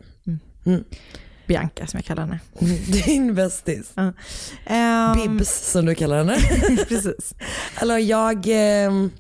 Bianca 1.47 1.87
som 1.87 1.99
jag 1.99 2.05
kallar 2.05 2.23
henne. 2.23 2.41
din 3.05 3.35
bästis. 3.35 3.93
Ehm, 4.67 5.15
Bibs 5.37 5.71
som 5.71 5.87
du 5.87 5.95
kallar 5.95 6.19
henne. 6.19 6.37
Precis. 6.89 7.35
Alltså 7.75 7.99
jag, 7.99 8.45
ehm, 8.47 9.11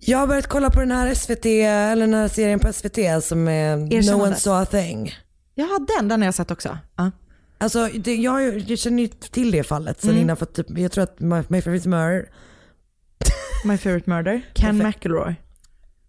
jag 0.00 0.18
har 0.18 0.26
börjat 0.26 0.46
kolla 0.46 0.70
på 0.70 0.80
den 0.80 0.90
här 0.90 1.14
SVT, 1.14 1.46
eller 1.46 2.06
den 2.06 2.14
här 2.14 2.28
serien 2.28 2.58
på 2.60 2.72
SVT 2.72 2.98
som 3.24 3.48
är 3.48 3.76
No 3.76 3.92
Erkännande. 3.94 4.24
one 4.24 4.34
saw 4.36 4.62
a 4.62 4.66
thing. 4.66 5.12
Ja, 5.54 5.78
den, 5.96 6.08
den 6.08 6.20
har 6.20 6.26
jag 6.26 6.34
sett 6.34 6.50
också. 6.50 6.78
Ja. 6.96 7.10
Alltså 7.58 7.88
det, 7.98 8.14
jag, 8.16 8.58
jag 8.58 8.78
känner 8.78 9.02
ju 9.02 9.08
till 9.08 9.50
det 9.50 9.62
fallet 9.64 10.00
sen 10.00 10.10
Mm. 10.10 10.22
innan 10.22 10.36
för 10.36 10.46
att 10.46 10.54
typ, 10.54 10.78
jag 10.78 10.92
tror 10.92 11.04
att 11.04 11.20
My, 11.20 11.42
My 11.48 11.62
Favorite 11.62 11.88
Murder, 11.88 12.28
My 13.64 13.78
favorite 13.78 14.10
murder. 14.10 14.42
Ken 14.54 14.78
Perfekt. 14.80 14.96
McElroy. 15.04 15.34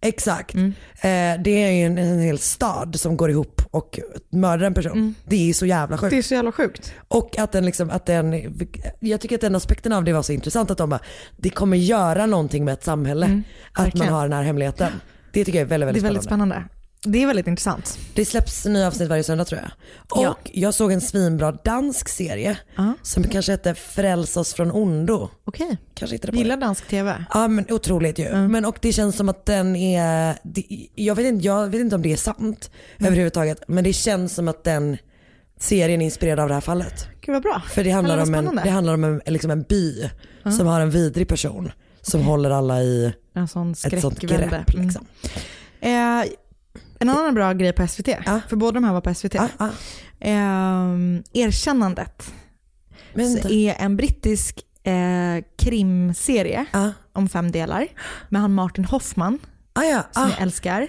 Exakt. 0.02 0.54
Mm. 0.54 0.72
Eh, 1.00 1.42
det 1.42 1.50
är 1.64 1.70
ju 1.70 1.84
en, 1.86 1.98
en 1.98 2.18
hel 2.20 2.38
stad 2.38 3.00
som 3.00 3.16
går 3.16 3.30
ihop 3.30 3.62
och 3.70 4.00
mördar 4.30 4.66
en 4.66 4.74
person. 4.74 5.14
Det 5.24 5.50
är 5.50 5.54
så 5.54 5.66
jävla 5.66 5.96
sjukt. 5.98 6.02
Mm. 6.02 6.10
Det 6.10 6.18
är 6.18 6.22
så 6.22 6.34
jävla 6.34 6.52
sjukt. 6.52 6.92
Och 7.08 7.38
att 7.38 7.52
den 7.52 7.64
liksom, 7.66 7.90
att 7.90 8.06
den, 8.06 8.56
jag 9.00 9.20
tycker 9.20 9.34
att 9.34 9.40
den 9.40 9.54
aspekten 9.54 9.92
av 9.92 10.04
det 10.04 10.12
var 10.12 10.22
så 10.22 10.32
intressant 10.32 10.70
att 10.70 10.78
de 10.78 10.90
bara, 10.90 11.00
det 11.36 11.50
kommer 11.50 11.76
göra 11.76 12.26
någonting 12.26 12.64
med 12.64 12.72
ett 12.74 12.84
samhälle 12.84 13.26
att 13.26 13.30
Mm. 13.32 13.44
verkligen. 13.76 14.06
man 14.06 14.14
har 14.14 14.28
den 14.28 14.32
här 14.36 14.42
hemligheten. 14.42 14.92
Det 15.32 15.44
tycker 15.44 15.58
jag 15.58 15.64
är 15.66 15.68
väldigt, 15.68 15.86
Det 15.86 15.90
är 15.90 15.92
väldigt, 15.92 16.04
väldigt 16.08 16.24
spännande. 16.24 16.64
Det 17.04 17.22
är 17.22 17.26
väldigt 17.26 17.46
intressant. 17.46 17.98
Det 18.14 18.24
släpps 18.24 18.64
nya 18.64 18.86
avsnitt 18.86 19.08
varje 19.08 19.24
söndag 19.24 19.44
tror 19.44 19.60
jag. 19.60 19.70
Och 20.18 20.24
Ja. 20.24 20.36
jag 20.52 20.74
såg 20.74 20.92
en 20.92 21.00
svinbra 21.00 21.52
dansk 21.52 22.08
serie 22.08 22.58
Ja. 22.76 22.92
som 23.02 23.22
kanske 23.24 23.52
hette 23.52 23.74
Fräls 23.74 24.36
oss 24.36 24.54
från 24.54 24.70
ondo. 24.72 25.28
Okej. 25.44 25.76
Kanske 25.94 26.18
på 26.18 26.36
Gillar 26.36 26.56
det. 26.56 26.60
dansk 26.66 26.88
tv? 26.88 27.24
Ja 27.34 27.48
men 27.48 27.66
otroligt 27.70 28.18
ju. 28.18 28.34
Men 28.34 28.64
och 28.64 28.78
det 28.82 28.92
känns 28.92 29.16
som 29.16 29.28
att 29.28 29.46
den 29.46 29.76
är, 29.76 30.36
det, 30.42 30.64
jag, 30.94 31.14
vet 31.14 31.26
inte, 31.26 31.46
jag 31.46 31.66
vet 31.68 31.80
inte 31.80 31.94
om 31.96 32.02
det 32.02 32.12
är 32.12 32.16
sant 32.16 32.70
överhuvudtaget. 32.98 33.62
Men 33.68 33.84
det 33.84 33.92
känns 33.92 34.34
som 34.34 34.48
att 34.48 34.64
den 34.64 34.98
serien 35.60 36.00
är 36.02 36.04
inspirerad 36.04 36.40
av 36.40 36.48
det 36.48 36.54
här 36.54 36.60
fallet. 36.60 37.06
Gud 37.20 37.32
vad 37.32 37.42
bra. 37.42 37.62
För 37.70 37.84
det 37.84 37.90
handlar 37.90 38.16
vad 38.18 38.28
om 38.28 38.34
en, 38.34 38.56
det 38.64 38.70
handlar 38.70 38.94
om 38.94 39.04
en, 39.04 39.20
liksom 39.26 39.50
en 39.50 39.62
by 39.62 40.10
som 40.58 40.66
har 40.66 40.80
en 40.80 40.90
vidrig 40.90 41.28
person 41.28 41.72
som 42.00 42.20
håller 42.22 42.50
alla 42.50 42.82
i 42.82 43.12
En 43.34 43.48
sån 43.48 43.72
ett 43.72 44.00
sånt 44.00 44.18
grepp. 44.20 44.74
Mm. 44.74 44.86
Liksom. 44.86 45.06
Eh, 45.80 46.22
en 47.02 47.08
annan 47.10 47.34
bra 47.34 47.52
grej 47.52 47.72
på 47.72 47.86
SVT, 47.88 48.08
Ja. 48.26 48.40
för 48.48 48.56
båda 48.56 48.72
de 48.72 48.84
här 48.84 48.92
var 48.92 49.00
på 49.00 49.14
SVT. 49.14 49.34
Ja, 49.34 49.48
ja. 49.58 49.70
Eh, 50.20 51.42
Erkännandet 51.44 52.32
är 53.50 53.74
en 53.84 53.96
brittisk 53.96 54.60
eh, 54.82 55.44
krimserie 55.58 56.66
om 57.12 57.28
fem 57.28 57.52
delar 57.52 57.86
med 58.28 58.40
han 58.40 58.54
Martin 58.54 58.84
Hoffman 58.84 59.38
Ah, 59.72 59.82
ja. 59.82 60.02
som 60.12 60.22
Ah, 60.22 60.28
jag 60.28 60.40
älskar. 60.40 60.80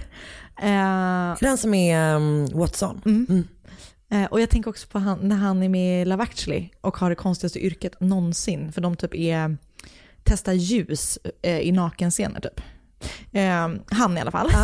Eh, 0.61 1.37
den 1.39 1.57
som 1.57 1.73
är 1.73 2.15
um, 2.15 2.45
Watson. 2.53 3.01
Mm. 3.05 3.47
eh, 4.11 4.23
och 4.31 4.41
jag 4.41 4.49
tänker 4.49 4.69
också 4.69 4.87
på 4.87 4.99
han, 4.99 5.19
när 5.27 5.35
han 5.35 5.63
är 5.63 5.69
med 5.69 6.01
i 6.01 6.05
Love 6.05 6.23
actually 6.23 6.69
och 6.81 6.97
har 6.97 7.09
det 7.09 7.15
konstigaste 7.15 7.59
yrket 7.65 7.99
någonsin. 7.99 8.71
För 8.71 8.81
de 8.81 8.95
typ 8.95 9.15
är, 9.15 9.57
testar 10.23 10.53
ljus 10.53 11.19
eh, 11.41 11.59
i 11.59 11.71
nakenscener 11.71 12.39
typ. 12.39 12.61
Eh, 13.31 13.69
han 13.91 14.17
i 14.17 14.21
alla 14.21 14.31
fall. 14.31 14.49
eh, 14.53 14.61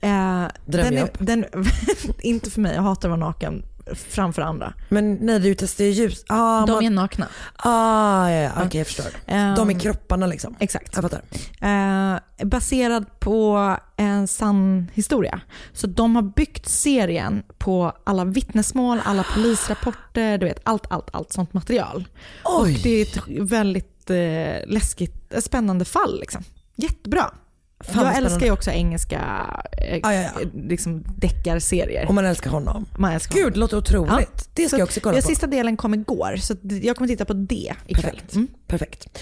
den 0.00 0.10
är, 0.10 0.50
Drömjobb. 0.66 1.10
den, 1.18 1.44
inte 2.20 2.50
för 2.50 2.60
mig, 2.60 2.74
jag 2.74 2.82
hatar 2.82 3.08
att 3.08 3.18
vara 3.18 3.28
naken 3.28 3.62
framför 4.08 4.42
andra. 4.42 4.72
Men 4.88 5.14
nej 5.14 5.40
du 5.40 5.54
testar 5.54 5.84
ju 5.84 5.90
ljus. 5.90 6.24
Ah, 6.28 6.66
De 6.66 6.72
man, 6.72 6.84
är 6.84 6.90
nakna. 6.90 7.28
ah, 7.56 8.28
ja, 8.30 8.40
ja. 8.40 8.50
okej 8.66 8.78
jag 8.80 8.86
förstår. 8.86 9.06
Eh, 9.26 9.54
De 9.54 9.70
är 9.70 9.78
kropparna 9.80 10.26
liksom. 10.26 10.56
Exakt. 10.58 10.90
Jag 10.94 11.02
fattar. 11.02 11.22
Eh, 11.60 12.46
baserad 12.46 13.20
på 13.20 13.76
en 13.96 14.28
sann 14.28 14.90
historia. 14.94 15.40
Så 15.72 15.86
de 15.86 16.16
har 16.16 16.22
byggt 16.22 16.68
serien 16.68 17.42
på 17.58 17.92
alla 18.04 18.24
vittnesmål, 18.24 19.00
alla 19.04 19.24
polisrapporter, 19.34 20.38
du 20.38 20.46
vet 20.46 20.60
allt, 20.62 20.86
allt, 20.92 21.08
allt 21.12 21.32
sånt 21.32 21.52
material. 21.54 22.08
Och 22.42 22.62
Oj. 22.62 22.80
det 22.82 22.90
är 22.90 23.02
ett 23.02 23.18
väldigt 23.50 24.10
eh, 24.10 24.66
läskigt, 24.72 25.32
eh, 25.34 25.40
spännande 25.40 25.84
fall 25.84 26.20
liksom. 26.20 26.44
Jättebra. 26.76 27.30
Fan, 27.84 28.06
jag 28.06 28.16
älskar 28.16 28.46
ju 28.46 28.52
också 28.52 28.70
engelska 28.70 29.20
eh, 29.78 29.96
Ja, 30.02 30.14
ja, 30.14 30.22
ja. 30.22 30.30
Liksom 30.68 31.04
deckarserier. 31.16 32.06
Och 32.08 32.14
man 32.14 32.24
älskar 32.24 32.50
honom. 32.50 32.86
Man 32.98 33.12
älskar 33.12 33.34
Gud, 33.34 33.52
det 33.52 33.58
låter 33.58 33.76
otroligt. 33.76 34.48
Det 34.54 34.62
ska 34.62 34.76
Så 34.76 34.80
jag 34.80 34.86
också 34.86 35.00
kolla 35.00 35.16
ja, 35.16 35.22
på. 35.22 35.28
Sista 35.28 35.46
delen 35.46 35.76
kom 35.76 35.94
igår, 35.94 36.36
så 36.36 36.56
jag 36.62 36.96
kommer 36.96 37.08
titta 37.08 37.24
på 37.24 37.32
det 37.32 37.74
ikväll. 37.86 38.04
Perfekt. 38.04 38.34
Mm. 38.34 38.48
Perfekt. 38.66 39.18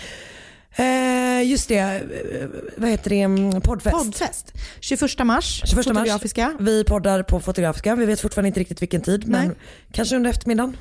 Eh, 0.76 1.42
just 1.50 1.69
det, 1.69 1.78
eh, 1.78 2.49
vad 2.76 2.90
heter 2.90 3.11
det, 3.11 3.21
Mm, 3.21 3.61
poddfest. 3.61 3.97
Poddfest. 3.97 4.52
21 4.80 5.25
mars, 5.25 5.62
21 5.66 5.76
mars. 5.76 5.87
Fotografiska. 5.87 6.57
Vi 6.61 6.85
poddar 6.85 7.23
på 7.23 7.40
Fotografiska, 7.40 7.95
vi 7.95 8.07
vet 8.07 8.21
fortfarande 8.21 8.47
inte 8.49 8.61
riktigt 8.61 8.83
vilken 8.83 9.00
tid 9.00 9.28
men 9.28 9.47
Nej. 9.49 9.57
kanske 9.92 10.16
under 10.16 10.30
eftermiddagen. 10.30 10.76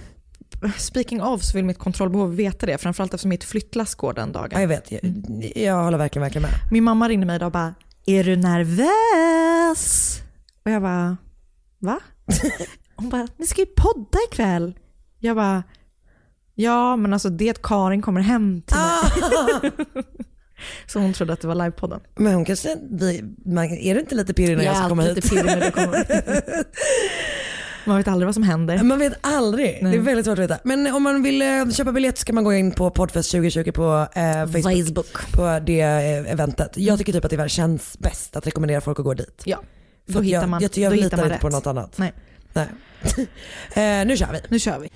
Speaking 0.78 1.22
of 1.22 1.44
så 1.44 1.58
vill 1.58 1.66
mitt 1.66 1.78
kontrollbehov 1.78 2.36
veta 2.36 2.66
det, 2.66 2.78
framförallt 2.78 3.13
eftersom 3.13 3.30
mitt 3.30 3.44
flyttlass 3.44 3.96
går 3.96 4.13
den 4.13 4.32
dagen. 4.32 4.50
Ja, 4.51 4.62
jag 4.62 4.68
vet, 4.68 4.92
jag, 4.92 5.01
jag 5.56 5.84
håller 5.84 5.98
verkligen, 5.98 6.24
verkligen 6.24 6.42
med. 6.42 6.51
Min 6.72 6.84
mamma 6.84 7.10
ringde 7.10 7.25
mig 7.25 7.36
idag 7.36 7.48
och 7.48 7.51
bara, 7.51 7.74
är 8.06 8.24
du 8.24 8.36
nervös? 8.36 10.16
Och 10.66 10.72
jag 10.72 10.82
bara, 10.82 11.18
va? 11.80 12.00
Hon 12.96 13.10
bara, 13.10 13.28
ni 13.38 13.48
ska 13.48 13.62
ju 13.62 13.68
podda 13.78 14.20
ikväll. 14.32 14.80
Jag 15.20 15.36
bara, 15.36 15.63
ja 16.56 16.96
men 16.96 17.13
alltså 17.13 17.30
det 17.30 17.48
är 17.48 17.51
att 17.51 17.62
Karin 17.62 18.01
kommer 18.01 18.22
hem 18.22 18.62
till 18.62 18.78
mig. 18.78 19.72
Så 20.88 21.00
hon 21.00 21.13
trodde 21.13 21.34
att 21.34 21.42
det 21.42 21.48
var 21.48 21.56
livepodden. 21.56 22.00
Men 22.16 22.34
hon 22.34 22.46
kanske, 22.46 22.70
är 22.70 23.94
du 23.94 24.00
inte 24.00 24.16
lite 24.16 24.34
pirrig 24.34 24.58
när 24.58 24.63
jag, 24.63 24.78
ska 24.78 24.89
komma 24.89 25.04
alltid 25.04 25.24
hit? 25.24 25.34
lite 25.34 25.44
pirrig 25.44 25.60
när 25.60 25.66
du 25.66 25.72
kommer. 25.72 26.06
Man 27.86 27.98
vet 27.98 28.08
aldrig 28.08 28.26
vad 28.28 28.34
som 28.34 28.44
händer. 28.44 28.84
Man 28.84 29.00
vet 29.00 29.14
aldrig, 29.22 29.80
Nej. 29.84 29.92
det 29.92 29.98
är 29.98 30.02
väldigt 30.02 30.26
svårt 30.26 30.40
att 30.40 30.44
veta. 30.44 30.58
Men 30.64 30.88
om 30.96 31.04
man 31.04 31.24
vill 31.24 31.42
eh, 31.42 31.70
köpa 31.72 31.92
biljett 31.92 32.18
så 32.18 32.26
kan 32.26 32.36
man 32.36 32.44
gå 32.44 32.54
in 32.54 32.72
på 32.72 32.90
Podfest 32.92 33.32
2020 33.32 33.72
på 33.72 34.08
eh, 34.16 34.22
Facebook. 34.46 34.64
Facebook. 34.64 35.32
På 35.32 35.60
det 35.66 35.82
eh, 35.82 36.32
eventet. 36.32 36.78
Jag 36.78 36.98
tycker 36.98 37.14
typ 37.14 37.26
att 37.26 37.32
det 37.32 37.50
känns 37.50 38.00
bäst 38.00 38.36
att 38.36 38.48
rekommendera 38.48 38.82
folk 38.82 39.00
att 39.00 39.06
gå 39.06 39.14
dit. 39.14 39.42
Ja, 39.46 39.58
För 40.06 40.14
då 40.14 40.20
att 40.20 40.26
hittar 40.26 40.42
jag, 40.42 40.50
man, 40.50 40.62
jag, 40.62 40.78
jag 40.78 40.92
då 40.92 40.96
litar 40.96 41.04
hittar 41.06 41.18
man 41.18 41.26
inte 41.26 41.36
rätt. 41.36 41.42
på 41.42 41.50
något 41.50 41.68
annat. 41.68 41.98
Nej, 41.98 42.14
Nej. 42.54 42.68
eh, 44.02 44.06
nu 44.08 44.18
kör 44.18 44.32
vi. 44.32 44.40
nu 44.50 44.60
kör 44.60 44.80
vi. 44.80 44.90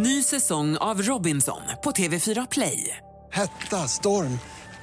Ny 0.00 0.22
säsong 0.22 0.76
av 0.76 1.02
Robinson 1.02 1.60
på 1.84 1.90
TV4 1.90 2.46
Play. 2.50 2.96
Hetta, 3.32 3.76
storm, 3.76 4.38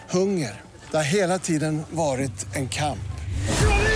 hunger. 0.10 0.62
Det 0.92 0.98
har 0.98 1.04
hela 1.04 1.40
tiden 1.40 1.84
varit 1.92 2.56
en 2.56 2.70
kamp. 2.70 3.00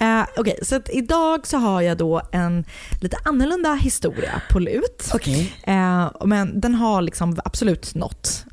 Uh, 0.00 0.24
Okej, 0.36 0.58
så 0.62 0.76
att 0.76 0.88
idag 0.92 1.46
så 1.46 1.56
har 1.58 1.80
jag 1.82 1.98
då 1.98 2.22
en 2.32 2.64
lite 3.00 3.16
annorlunda 3.24 3.74
historia 3.74 4.42
på 4.50 4.58
lut. 4.58 5.10
Okej. 5.14 5.52
Eh, 5.66 6.10
men 6.24 6.60
den 6.60 6.74
har 6.74 7.02
liksom 7.02 7.38
absolut 7.44 7.94
något 7.94 8.44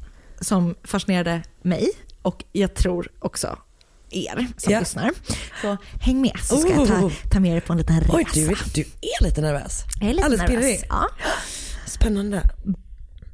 som 0.42 0.76
fascinerade 0.84 1.42
mig 1.62 1.90
och 2.22 2.44
jag 2.52 2.74
tror 2.76 3.08
också 3.20 3.58
er 4.10 4.48
som 4.58 4.74
Ja. 4.74 4.80
lyssnar. 4.80 5.12
Så 5.62 5.78
häng 6.02 6.22
med 6.22 6.40
så 6.44 6.58
ska 6.58 6.70
jag 6.72 6.88
ta, 6.88 6.94
Oh. 7.06 7.12
ta 7.32 7.40
med 7.40 7.58
er 7.58 7.60
på 7.62 7.74
en 7.74 7.80
liten 7.80 8.00
resa. 8.02 8.14
Oj, 8.16 8.26
du, 8.34 8.48
du 8.74 8.82
är 8.82 9.24
lite 9.24 9.42
nervös. 9.42 9.84
jag 10.02 10.10
är 10.10 10.14
lite 10.14 10.26
Alldeles 10.26 10.50
nervös. 10.50 10.66
pirrig. 10.66 10.84
Ja. 10.90 11.06
Spännande. 11.86 12.42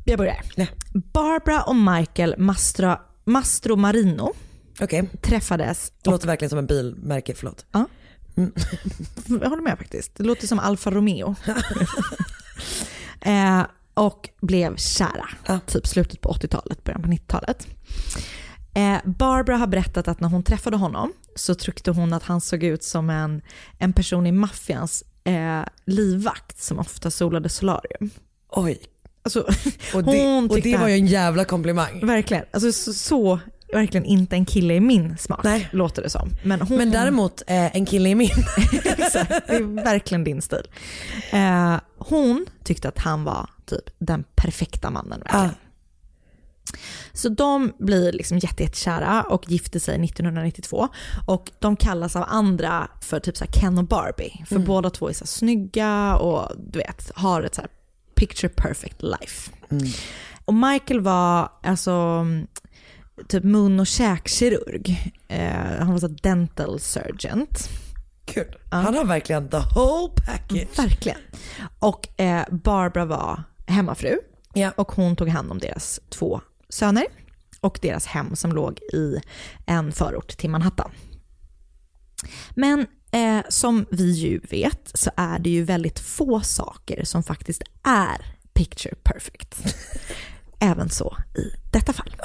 Jag 0.06 0.18
börjar. 0.18 0.42
Ja. 0.56 0.66
Barbara 1.14 1.62
och 1.64 1.76
Michael 1.76 2.36
Mastro 3.26 3.76
Marino 3.76 4.34
Okej, 4.82 5.10
träffades. 5.22 5.92
det 6.02 6.10
låter 6.10 6.28
verkligen 6.28 6.50
som 6.50 6.60
en 6.60 6.66
bilmärke, 6.66 7.34
förlåt. 7.36 7.66
Ja. 7.72 7.86
Jag 9.42 9.50
håller 9.50 9.64
med 9.64 9.78
faktiskt. 9.78 10.16
Det 10.16 10.24
låter 10.24 10.48
som 10.48 10.60
Alfa 10.60 10.92
Romeo. 10.92 11.36
eh, 13.22 13.62
och 13.94 14.30
blev 14.42 14.76
kära. 14.76 15.30
Ja. 15.46 15.60
Typ 15.68 15.88
slutet 15.88 16.22
på 16.22 16.30
80-talet, 16.30 16.84
början 16.84 17.02
på 17.02 17.08
90-talet. 17.08 17.68
Eh, 18.74 18.98
Barbara 19.06 19.58
har 19.58 19.68
berättat 19.68 20.08
att 20.08 20.20
när 20.20 20.30
hon 20.30 20.44
träffade 20.44 20.78
honom 20.78 21.14
så 21.36 21.56
tyckte 21.56 21.92
hon 21.92 22.14
att 22.14 22.24
han 22.24 22.42
såg 22.42 22.64
ut 22.64 22.84
som 22.84 23.10
en, 23.10 23.42
en 23.78 23.94
person 23.94 24.28
i 24.28 24.32
maffians 24.32 25.04
eh, 25.24 25.62
livvakt 25.86 26.64
som 26.64 26.80
ofta 26.80 27.12
solade 27.12 27.50
solarium. 27.50 28.10
Oj, 28.50 28.80
Alltså, 29.26 29.40
och 29.94 30.04
det, 30.04 30.48
och 30.50 30.62
det 30.62 30.78
var 30.78 30.88
ju 30.88 30.94
en 30.94 31.08
jävla 31.08 31.46
komplimang. 31.46 32.06
Verkligen. 32.06 32.46
Alltså, 32.52 32.72
så, 32.72 32.94
så 32.94 33.40
verkligen 33.74 34.06
inte 34.06 34.36
en 34.36 34.46
kille 34.46 34.74
i 34.74 34.80
min 34.80 35.18
smak, 35.18 35.44
Nej. 35.44 35.70
låter 35.72 36.02
det 36.02 36.10
som. 36.10 36.30
Men, 36.44 36.62
hon, 36.62 36.78
Men 36.78 36.92
däremot 36.92 37.42
eh, 37.48 37.76
en 37.76 37.86
kille 37.86 38.10
i 38.10 38.16
min. 38.16 38.30
Exakt, 38.84 39.48
det 39.48 39.56
är 39.56 39.84
verkligen 39.84 40.24
din 40.24 40.42
stil. 40.42 40.68
Eh, 41.32 41.76
hon 41.98 42.46
tyckte 42.64 42.88
att 42.88 43.00
han 43.00 43.24
var 43.24 43.50
typ 43.66 43.84
den 44.00 44.24
perfekta 44.36 44.90
mannen 44.90 45.20
verkligen. 45.20 45.50
Så 47.14 47.30
de 47.30 47.74
blir 47.80 48.12
liksom 48.12 48.38
jätte, 48.38 48.64
jättekära 48.64 49.24
och 49.24 49.52
gifter 49.52 49.80
sig 49.80 50.06
1992. 50.06 50.88
Och 51.28 51.52
de 51.60 51.76
kallas 51.76 52.16
av 52.16 52.24
andra 52.28 52.88
för 53.02 53.20
typ 53.20 53.38
så 53.38 53.46
här 53.46 53.52
Ken 53.52 53.78
och 53.78 53.84
Barbie. 53.84 54.44
För 54.48 54.56
Mm. 54.56 54.68
båda 54.68 54.90
två 54.90 55.10
är 55.10 55.14
så 55.14 55.26
snygga 55.26 56.16
och 56.16 56.52
du 56.72 56.80
vet, 56.80 57.12
har 57.16 57.44
ett 57.44 57.56
så 57.56 57.62
här 57.62 57.70
picture 58.16 58.50
perfect 58.50 59.02
life. 59.04 59.52
Mm. 59.72 59.88
Och 60.46 60.54
Michael 60.54 61.00
var 61.02 61.50
alltså 61.64 62.26
typ 63.28 63.44
mun 63.44 63.80
och 63.80 63.88
käkkirurg. 63.88 65.14
Eh, 65.28 65.80
han 65.80 65.92
var 65.92 66.00
så 66.00 66.08
dental 66.08 66.80
surgeon. 66.80 67.48
Kul. 68.26 68.56
Han 68.70 68.96
har 68.96 69.06
verkligen 69.06 69.50
the 69.50 69.58
whole 69.76 70.14
package. 70.26 70.80
Verkligen. 70.80 71.20
Och 71.80 72.20
eh, 72.22 72.46
Barbara 72.52 73.06
var 73.06 73.44
hemmafru. 73.68 74.18
Och 74.76 74.92
hon 74.92 75.16
tog 75.16 75.30
hand 75.30 75.52
om 75.52 75.60
deras 75.60 76.00
två 76.10 76.42
söner 76.70 77.06
och 77.60 77.80
deras 77.82 78.06
hem 78.06 78.36
som 78.36 78.52
låg 78.52 78.80
i 78.94 79.22
en 79.66 79.92
förort 79.92 80.38
till 80.38 80.50
Manhattan. 80.50 80.92
Men 82.56 82.88
eh, 83.12 83.42
som 83.50 83.86
vi 83.92 84.12
ju 84.12 84.40
vet 84.40 84.92
så 84.94 85.12
är 85.18 85.40
det 85.40 85.50
ju 85.50 85.64
väldigt 85.64 86.00
få 86.00 86.42
saker 86.42 87.04
som 87.04 87.24
faktiskt 87.24 87.64
är 87.84 88.26
picture 88.54 88.96
perfect. 89.04 89.76
Även 90.60 90.90
så 90.90 91.18
i 91.38 91.72
detta 91.72 91.94
fall. 91.94 92.16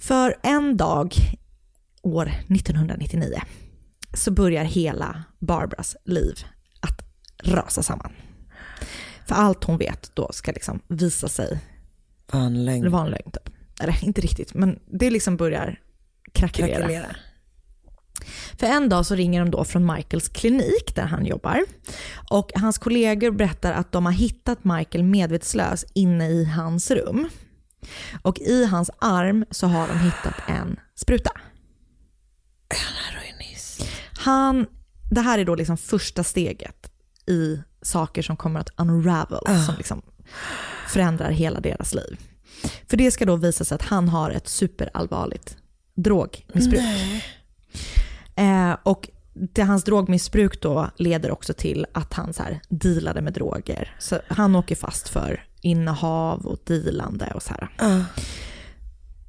För 0.00 0.34
en 0.42 0.76
dag 0.76 1.14
år 2.02 2.26
1999 2.28 3.40
så 4.14 4.30
börjar 4.30 4.64
hela 4.64 5.24
Barbaras 5.38 5.96
liv 6.04 6.34
att 6.80 7.02
rasa 7.44 7.82
samman. 7.82 8.12
För 9.26 9.34
allt 9.34 9.64
hon 9.64 9.76
vet 9.78 10.10
då 10.14 10.28
ska 10.32 10.52
liksom 10.52 10.80
visa 10.88 11.28
sig 11.28 11.58
Var 12.32 12.40
en 12.40 12.64
lögn. 12.64 12.90
vara 12.90 13.04
en 13.04 13.10
lögn. 13.10 13.30
Typ. 13.30 13.54
Eller 13.80 14.04
inte 14.04 14.20
riktigt, 14.20 14.54
men 14.54 14.78
det 14.86 15.10
liksom 15.10 15.36
börjar 15.36 15.80
krackelera. 16.32 16.78
Krackelera. 16.78 17.16
För 18.58 18.66
en 18.66 18.88
dag 18.88 19.06
så 19.06 19.14
ringer 19.14 19.40
de 19.40 19.50
då 19.50 19.64
från 19.64 19.94
Michaels 19.94 20.28
klinik 20.28 20.94
där 20.94 21.02
han 21.06 21.26
jobbar. 21.26 21.64
Och 22.30 22.50
hans 22.54 22.78
kollegor 22.78 23.30
berättar 23.30 23.72
att 23.72 23.92
de 23.92 24.06
har 24.06 24.12
hittat 24.12 24.64
Michael 24.64 25.04
medvetslös 25.04 25.84
inne 25.94 26.28
i 26.28 26.44
hans 26.44 26.90
rum. 26.90 27.28
Och 28.22 28.38
i 28.38 28.64
hans 28.64 28.90
arm 28.98 29.44
så 29.50 29.66
har 29.66 29.88
de 29.88 29.98
hittat 29.98 30.34
en 30.48 30.80
spruta. 30.94 31.30
Han, 34.18 34.66
det 35.10 35.20
här 35.20 35.38
är 35.38 35.44
då 35.44 35.54
liksom 35.54 35.76
första 35.76 36.24
steget 36.24 36.90
i 37.26 37.62
saker 37.82 38.22
som 38.22 38.36
kommer 38.36 38.60
att 38.60 38.70
unravel, 38.76 39.64
som 39.66 39.74
liksom 39.76 40.02
förändrar 40.88 41.30
hela 41.30 41.60
deras 41.60 41.94
liv. 41.94 42.20
För 42.90 42.96
det 42.96 43.10
ska 43.10 43.24
då 43.24 43.36
visa 43.36 43.64
sig 43.64 43.74
att 43.74 43.82
han 43.82 44.08
har 44.08 44.30
ett 44.30 44.48
superallvarligt 44.48 45.56
drogmissbruk. 45.94 46.80
Eh, 48.36 48.76
och 48.82 49.08
det, 49.34 49.62
hans 49.62 49.84
drogmissbruk 49.84 50.60
då 50.60 50.90
leder 50.96 51.30
också 51.30 51.52
till 51.52 51.86
att 51.94 52.14
han 52.14 52.32
så 52.32 52.42
här 52.42 52.60
dealade 52.68 53.20
med 53.22 53.32
droger. 53.32 53.96
Så 53.98 54.20
han 54.28 54.56
åker 54.56 54.74
fast 54.76 55.08
för 55.08 55.44
innehav 55.60 56.46
och 56.46 56.58
dealande 56.64 57.32
och 57.34 57.42
så 57.42 57.54
här. 57.54 57.68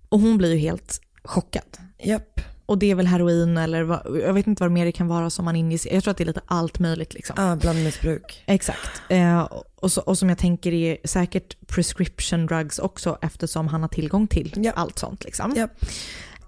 Och 0.10 0.20
hon 0.20 0.38
blir 0.38 0.54
ju 0.54 0.58
helt 0.58 1.02
chockad. 1.24 1.78
Japp. 2.04 2.42
Och 2.66 2.78
det 2.78 2.92
är 2.92 2.96
väl 2.96 3.08
heroin 3.08 3.58
eller 3.58 3.84
vad, 3.84 4.22
jag 4.24 4.34
vet 4.34 4.48
inte 4.48 4.64
vad 4.64 4.72
mer 4.72 4.86
det 4.86 4.92
kan 4.92 5.08
vara 5.08 5.30
som 5.30 5.46
man 5.46 5.56
injicerar. 5.56 5.94
Jag 5.94 6.04
tror 6.04 6.12
att 6.12 6.18
det 6.18 6.24
är 6.24 6.26
lite 6.26 6.42
allt 6.46 6.80
möjligt 6.80 7.14
liksom. 7.14 7.36
Ja, 7.38 7.56
blandmissbruk. 7.56 8.44
Exakt. 8.46 9.02
Eh, 9.10 9.42
och, 9.76 9.92
så, 9.92 10.02
och 10.02 10.18
som 10.18 10.30
jag 10.30 10.38
tänker 10.38 10.74
är 10.74 10.98
säkert 11.04 11.68
prescription 11.68 12.46
drugs 12.46 12.80
också 12.80 13.18
eftersom 13.22 13.68
han 13.68 13.82
har 13.82 13.90
tillgång 13.90 14.28
till 14.28 14.72
allt 14.76 15.00
sånt. 15.00 15.24
Liksom. 15.24 15.68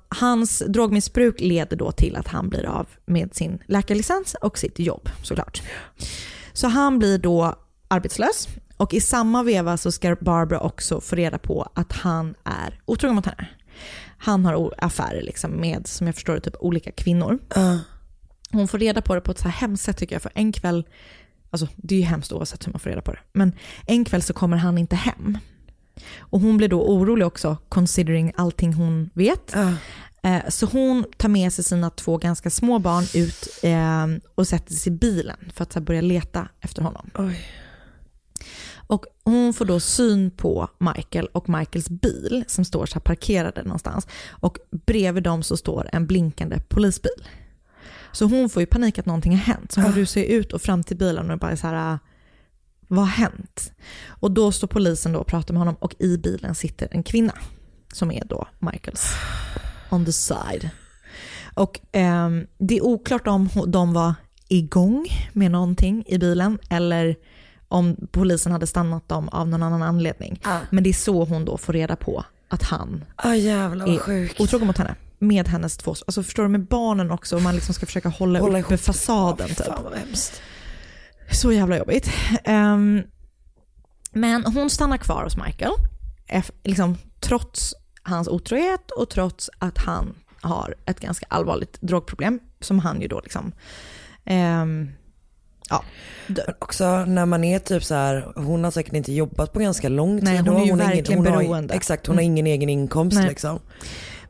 Hans 0.07 0.63
drogmissbruk 0.67 1.39
leder 1.39 1.77
då 1.77 1.91
till 1.91 2.15
att 2.15 2.27
han 2.27 2.49
blir 2.49 2.65
av 2.65 2.87
med 3.05 3.35
sin 3.35 3.63
läkarlicens 3.67 4.35
och 4.41 4.57
sitt 4.57 4.79
jobb 4.79 5.09
såklart. 5.23 5.61
Så 6.53 6.67
han 6.67 6.99
blir 6.99 7.17
då 7.17 7.55
arbetslös 7.87 8.47
och 8.77 8.93
i 8.93 9.01
samma 9.01 9.43
veva 9.43 9.77
så 9.77 9.91
ska 9.91 10.15
Barbara 10.21 10.59
också 10.59 11.01
få 11.01 11.15
reda 11.15 11.37
på 11.37 11.69
att 11.73 11.91
han 11.91 12.35
är 12.43 12.79
otrogen 12.85 13.15
mot 13.15 13.25
henne. 13.25 13.47
Han 14.17 14.45
har 14.45 14.73
affärer 14.77 15.21
liksom 15.21 15.51
med, 15.51 15.87
som 15.87 16.07
jag 16.07 16.15
förstår 16.15 16.33
det, 16.33 16.39
typ 16.41 16.55
olika 16.59 16.91
kvinnor. 16.91 17.39
Hon 18.51 18.67
får 18.67 18.77
reda 18.79 19.01
på 19.01 19.15
det 19.15 19.21
på 19.21 19.31
ett 19.31 19.39
så 19.39 19.43
här 19.47 19.51
hemskt 19.51 19.83
sätt 19.83 19.97
tycker 19.97 20.15
jag, 20.15 20.21
för 20.21 20.31
en 20.35 20.51
kväll, 20.51 20.83
alltså 21.49 21.67
det 21.75 21.95
är 21.95 21.99
ju 21.99 22.05
hemskt 22.05 22.31
oavsett 22.31 22.67
hur 22.67 22.71
man 22.71 22.79
får 22.79 22.89
reda 22.89 23.01
på 23.01 23.11
det, 23.11 23.19
men 23.33 23.51
en 23.87 24.05
kväll 24.05 24.21
så 24.21 24.33
kommer 24.33 24.57
han 24.57 24.77
inte 24.77 24.95
hem. 24.95 25.37
Och 26.19 26.39
hon 26.41 26.57
blir 26.57 26.67
då 26.67 26.81
orolig 26.87 27.27
också, 27.27 27.57
considering 27.69 28.33
allting 28.35 28.73
hon 28.73 29.09
vet. 29.13 29.55
Eh, 30.23 30.39
Så 30.49 30.65
hon 30.65 31.05
tar 31.17 31.29
med 31.29 31.53
sig 31.53 31.63
sina 31.63 31.89
två 31.89 32.17
ganska 32.17 32.49
små 32.49 32.79
barn 32.79 33.03
ut 33.13 33.47
eh, 33.63 34.21
och 34.35 34.47
sätter 34.47 34.73
sig 34.73 34.93
i 34.93 34.95
bilen 34.95 35.51
för 35.53 35.63
att 35.63 35.73
börja 35.77 36.01
leta 36.01 36.47
efter 36.61 36.81
honom. 36.81 37.09
Och 38.87 39.05
hon 39.23 39.53
får 39.53 39.65
då 39.65 39.79
syn 39.79 40.31
på 40.31 40.69
Michael 40.77 41.27
och 41.31 41.49
Michaels 41.49 41.89
bil 41.89 42.43
som 42.47 42.65
står 42.65 42.85
så 42.85 42.93
här 42.93 43.01
parkerade 43.01 43.63
någonstans. 43.63 44.07
Och 44.29 44.57
bredvid 44.85 45.23
dem 45.23 45.43
så 45.43 45.57
står 45.57 45.89
en 45.91 46.07
blinkande 46.07 46.59
polisbil. 46.69 47.27
Så 48.11 48.25
hon 48.25 48.49
får 48.49 48.61
ju 48.61 48.65
panik 48.65 48.99
att 48.99 49.05
någonting 49.05 49.31
har 49.31 49.53
hänt. 49.53 49.71
Så 49.71 49.81
hon 49.81 49.91
rusar 49.91 50.21
ju 50.21 50.27
ut 50.27 50.53
och 50.53 50.61
fram 50.61 50.83
till 50.83 50.97
bilen 50.97 51.31
och 51.31 51.39
bara 51.39 51.57
så 51.57 51.67
här, 51.67 51.99
vad 52.87 53.05
har 53.05 53.11
hänt? 53.11 53.73
Och 54.07 54.31
då 54.31 54.51
står 54.51 54.67
polisen 54.67 55.11
då 55.11 55.19
och 55.19 55.27
pratar 55.27 55.53
med 55.53 55.61
honom 55.61 55.75
och 55.79 55.95
i 55.99 56.17
bilen 56.17 56.55
sitter 56.55 56.87
en 56.91 57.03
kvinna 57.03 57.33
som 57.93 58.11
är 58.11 58.25
då 58.25 58.47
Michaels 58.59 59.13
on 59.89 60.05
the 60.05 60.13
side. 60.13 60.69
Och 61.53 61.79
ehm, 61.91 62.47
det 62.57 62.77
är 62.77 62.85
oklart 62.85 63.27
om 63.27 63.49
de 63.67 63.93
var 63.93 64.13
igång 64.47 65.05
med 65.33 65.51
någonting 65.51 66.03
i 66.07 66.17
bilen 66.17 66.59
eller 66.69 67.15
om 67.73 67.95
polisen 68.11 68.51
hade 68.51 68.67
stannat 68.67 69.09
dem 69.09 69.29
av 69.29 69.47
någon 69.47 69.63
annan 69.63 69.81
anledning. 69.83 70.41
Men 70.69 70.83
det 70.83 70.89
är 70.89 70.93
så 70.93 71.25
hon 71.25 71.45
då 71.45 71.57
får 71.57 71.73
reda 71.73 71.95
på 71.95 72.25
att 72.47 72.63
han 72.63 73.05
Ah, 73.15 73.33
jävlar 73.33 73.87
är 73.95 73.97
sjukt. 73.99 74.41
otrogen 74.41 74.67
mot 74.67 74.77
henne. 74.77 74.95
Med 75.19 75.47
hennes 75.47 75.77
två, 75.77 75.91
alltså 75.91 76.23
förstår 76.23 76.43
du 76.43 76.49
med 76.49 76.65
barnen 76.65 77.11
också, 77.11 77.35
och 77.35 77.41
man 77.41 77.55
liksom 77.55 77.73
ska 77.73 77.85
försöka 77.85 78.09
hålla, 78.09 78.39
Hålla 78.39 78.59
uppe 78.59 78.73
ihop 78.73 78.81
fasaden. 78.85 79.47
Fy 79.47 79.55
typ. 79.55 79.65
Fan 79.65 79.83
vad 79.83 79.93
hemskt. 79.93 80.41
Så 81.31 81.51
jävla 81.51 81.77
jobbigt. 81.77 82.09
Ehm, 82.43 83.01
men 84.11 84.45
hon 84.45 84.69
stannar 84.69 84.97
kvar 84.97 85.23
hos 85.23 85.37
Michael, 85.37 85.71
liksom, 86.63 86.97
trots 87.19 87.73
hans 88.03 88.27
otrohet 88.27 88.91
och 88.91 89.09
trots 89.09 89.49
att 89.59 89.77
han 89.77 90.15
har 90.41 90.75
ett 90.85 90.99
ganska 90.99 91.25
allvarligt 91.29 91.81
drogproblem 91.81 92.39
som 92.59 92.79
han 92.79 93.01
ju 93.01 93.07
då 93.07 93.19
liksom, 93.23 93.51
ehm, 94.25 94.89
ja. 95.73 95.83
Men 96.27 96.37
också 96.59 97.05
när 97.05 97.25
man 97.25 97.43
är 97.43 97.59
typ 97.59 97.83
så 97.83 97.95
här, 97.95 98.33
hon 98.35 98.63
har 98.63 98.71
säkert 98.71 98.93
inte 98.93 99.13
jobbat 99.13 99.53
på 99.53 99.59
ganska 99.59 99.89
lång 99.89 100.15
tid. 100.19 100.23
Nej, 100.23 100.37
hon 100.37 100.57
är 100.61 100.65
ju 100.65 100.71
har 100.71 100.77
verkligen 100.77 101.17
hon 101.19 101.27
har, 101.33 101.37
beroende. 101.43 101.73
Exakt, 101.73 102.07
hon 102.07 102.15
har 102.15 102.21
Mm. 102.23 102.31
ingen 102.31 102.47
egen 102.47 102.69
inkomst 102.69 103.17
Nej. 103.17 103.29
liksom. 103.29 103.59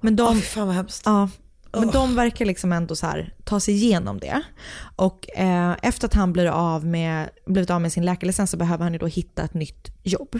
Men 0.01 0.15
de, 0.15 0.35
fy 0.35 0.41
fan 0.41 0.67
vad 0.67 0.75
hemskt. 0.75 1.03
Ja, 1.05 1.29
men 1.73 1.87
de 1.91 2.15
verkar 2.15 2.45
liksom 2.45 2.71
ändå 2.71 2.95
så 2.95 3.05
här, 3.05 3.33
ta 3.43 3.59
sig 3.59 3.73
igenom 3.73 4.19
det. 4.19 4.41
Och 4.95 5.37
eh, 5.37 5.75
efter 5.81 6.07
att 6.07 6.13
han 6.13 6.33
blir 6.33 6.45
av 6.47 6.85
med, 6.85 7.29
blivit 7.45 7.69
av 7.69 7.81
med 7.81 7.91
sin 7.91 8.05
läkarlicens 8.05 8.51
så 8.51 8.57
behöver 8.57 8.83
han 8.83 8.93
ju 8.93 8.99
då 8.99 9.07
hitta 9.07 9.43
ett 9.43 9.53
nytt 9.53 9.91
jobb. 10.03 10.39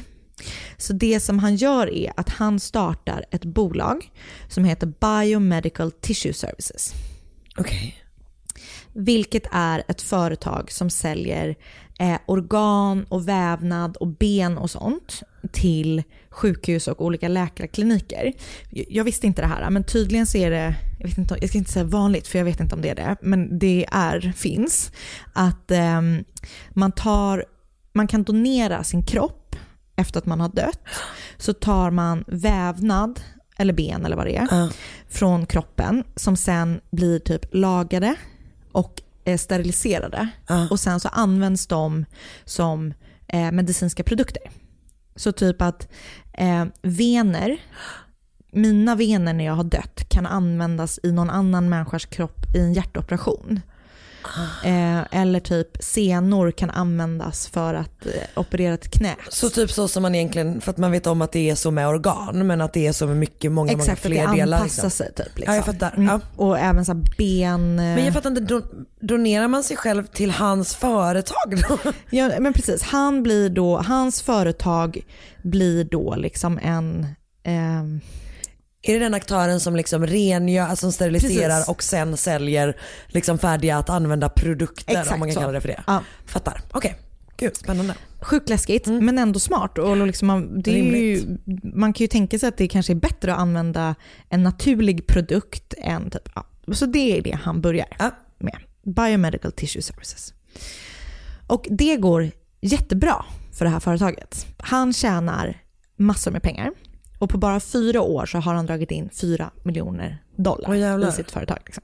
Så 0.78 0.94
det 0.94 1.20
som 1.20 1.40
han 1.40 1.56
gör 1.56 1.94
är 1.94 2.14
att 2.18 2.30
han 2.30 2.60
startar 2.60 3.26
ett 3.32 3.46
bolag 3.46 4.12
som 4.48 4.64
heter 4.66 4.88
Biomedical 5.00 5.92
Tissue 5.92 6.34
Services. 6.34 6.94
Okej. 7.58 8.03
Vilket 8.94 9.44
är 9.52 9.84
ett 9.88 10.02
företag 10.02 10.72
som 10.72 10.90
säljer 10.90 11.56
eh, 12.00 12.18
organ 12.26 13.06
och 13.10 13.28
vävnad 13.28 13.98
och 13.98 14.08
ben 14.08 14.58
och 14.58 14.72
sånt 14.72 15.24
till 15.52 16.04
sjukhus 16.30 16.88
och 16.88 17.06
olika 17.06 17.28
läkarkliniker. 17.28 18.34
Jag, 18.70 19.04
visste 19.04 19.28
inte 19.28 19.42
det 19.42 19.48
här, 19.48 19.70
men 19.70 19.84
tydligen 19.84 20.28
så 20.28 20.38
är 20.38 20.52
det, 20.52 20.76
jag, 21.00 21.08
vet 21.08 21.18
inte, 21.18 21.38
jag 21.42 21.50
ska 21.50 21.58
inte 21.58 21.72
säga 21.72 21.86
vanligt 21.86 22.28
för 22.28 22.38
jag 22.38 22.46
vet 22.46 22.60
inte 22.60 22.76
om 22.76 22.82
det 22.82 22.90
är 22.90 22.96
det, 22.96 23.16
men 23.22 23.60
det 23.60 23.86
är, 23.92 24.34
finns, 24.36 24.92
att 25.34 25.72
ehm, 25.72 26.24
man, 26.70 26.92
tar, 26.92 27.46
man 27.94 28.08
kan 28.08 28.24
donera 28.24 28.84
sin 28.84 29.04
kropp 29.04 29.56
efter 29.96 30.20
att 30.20 30.26
man 30.26 30.42
har 30.42 30.50
dött. 30.50 30.80
Så 31.38 31.54
tar 31.54 31.92
man 31.92 32.24
vävnad, 32.28 33.20
eller 33.58 33.74
ben 33.74 34.06
eller 34.06 34.16
vad 34.16 34.26
det 34.26 34.36
är, 34.36 34.74
från 35.10 35.46
kroppen 35.46 36.04
som 36.16 36.38
sen 36.38 36.82
blir 36.92 37.20
typ 37.20 37.46
lagade 37.52 38.16
och 38.74 39.02
eh, 39.26 39.38
steriliserade. 39.38 40.28
Och 40.70 40.80
sen 40.80 41.00
så 41.00 41.08
används 41.08 41.68
de 41.68 42.06
som 42.46 42.94
eh, 43.28 43.52
medicinska 43.52 44.04
produkter. 44.04 44.42
Så 45.16 45.32
typ 45.32 45.62
att 45.62 45.88
eh, 46.34 46.66
vener, 46.82 47.58
mina 48.52 48.96
vener 48.96 49.34
när 49.34 49.46
jag 49.46 49.54
har 49.54 49.64
dött 49.64 50.10
kan 50.10 50.26
användas 50.26 51.00
i 51.04 51.12
någon 51.12 51.30
annan 51.30 51.70
människas 51.70 52.06
kropp 52.06 52.56
i 52.56 52.60
en 52.60 52.74
hjärtoperation. 52.74 53.60
Eh, 54.66 55.22
eller 55.22 55.40
typ 55.40 55.68
senor 55.80 56.52
kan 56.52 56.70
användas 56.70 57.48
för 57.48 57.74
att 57.74 58.06
eh, 58.06 58.12
operera 58.36 58.74
ett 58.74 58.92
knä. 58.92 59.16
Så 59.30 59.50
typ 59.50 59.72
så 59.72 59.88
som 59.88 60.02
man 60.04 60.16
egentligen, 60.16 60.62
för 60.62 60.72
att 60.72 60.78
man 60.78 60.92
vet 60.92 61.08
om 61.08 61.22
att 61.22 61.32
det 61.32 61.50
är 61.50 61.56
så 61.56 61.72
med 61.72 61.88
organ 61.88 62.48
men 62.48 62.62
att 62.62 62.74
det 62.74 62.88
är 62.88 62.92
så 62.92 63.08
med 63.08 63.18
mycket, 63.18 63.52
många, 63.52 63.72
Exakt, 63.72 63.88
många 63.88 63.94
att 63.94 64.00
fler 64.00 64.28
det 64.28 64.42
delar. 64.42 64.58
anpassar 64.58 64.90
sig 64.90 65.14
typ. 65.14 65.26
Liksom. 65.38 65.44
Ja 65.54 65.56
jag 65.56 65.66
fattar. 65.66 65.92
Mm. 65.98 66.06
Ja. 66.06 66.20
Och 66.36 66.60
även 66.60 66.86
så 66.86 66.94
ben. 67.18 67.80
eh, 67.80 67.86
Men 67.86 68.06
jag 68.06 68.14
fattar 68.14 68.30
inte, 68.30 68.42
don- 68.54 68.86
donerar 69.02 69.48
man 69.48 69.64
sig 69.64 69.78
själv 69.78 70.06
till 70.08 70.32
hans 70.32 70.76
företag 70.76 71.62
då? 71.70 71.78
Ja 72.10 72.32
men 72.40 72.54
precis, 72.54 72.82
han 72.84 73.24
blir 73.24 73.50
då, 73.50 73.78
hans 73.78 74.22
företag 74.22 75.00
blir 75.44 75.84
då 75.84 76.16
liksom 76.16 76.60
en, 76.64 77.08
ehm, 77.44 78.02
Är 78.86 78.94
det 78.94 79.00
den 79.00 79.14
aktören 79.14 79.60
som 79.60 79.76
liksom 79.76 80.08
rengör, 80.08 80.68
alltså 80.68 80.84
som 80.86 80.92
steriliserar 80.92 81.50
Precis. 81.50 81.70
och 81.70 81.84
sen 81.84 82.18
säljer 82.18 82.78
liksom 83.08 83.38
färdiga 83.40 83.78
att 83.78 83.90
använda 83.90 84.30
produkter 84.30 84.92
Exakt 84.92 85.12
om 85.14 85.20
man 85.20 85.28
kan 85.28 85.34
så. 85.34 85.40
kalla 85.40 85.54
det 85.54 85.62
för 85.62 85.68
det? 85.68 85.84
Ja. 85.88 86.04
Fattar, 86.26 86.62
okej. 86.72 86.96
Gud 87.38 87.58
spännande. 87.58 87.96
sjukt 88.22 88.50
läskigt 88.50 88.88
men 88.88 89.18
ändå 89.18 89.40
smart. 89.40 89.78
Och 89.78 90.08
liksom 90.08 90.28
man, 90.28 90.62
det 90.62 90.80
är 90.80 90.84
ju, 90.84 91.38
man 91.64 91.94
kan 91.94 92.04
ju 92.04 92.08
tänka 92.08 92.40
sig 92.40 92.50
att 92.50 92.58
det 92.58 92.68
kanske 92.68 92.94
är 92.94 92.96
bättre 92.96 93.34
att 93.34 93.40
använda 93.40 93.96
en 94.30 94.44
naturlig 94.44 95.08
produkt 95.08 95.74
än 95.78 96.10
typ, 96.10 96.30
ja. 96.36 96.46
Så 96.74 96.86
det 96.86 97.18
är 97.18 97.22
det 97.22 97.38
han 97.44 97.62
börjar 97.62 97.88
med. 98.38 98.58
Biomedical 98.84 99.52
Tissue 99.52 99.82
Services. 99.82 100.34
Och 101.48 101.68
det 101.70 101.98
går 101.98 102.32
jättebra 102.62 103.26
för 103.54 103.66
det 103.66 103.72
här 103.72 103.80
företaget. 103.80 104.46
Han 104.58 104.94
tjänar 104.94 105.62
massor 105.96 106.32
med 106.32 106.44
pengar. 106.44 106.72
Och 107.24 107.30
på 107.30 107.38
bara 107.38 107.60
fyra 107.60 108.02
år 108.02 108.26
så 108.26 108.38
har 108.38 108.54
han 108.54 108.66
dragit 108.66 108.92
in 108.92 109.10
fyra 109.10 109.52
miljoner 109.64 110.24
dollar 110.36 111.10
i 111.10 111.12
sitt 111.12 111.32
företag. 111.32 111.58
Liksom. 111.66 111.84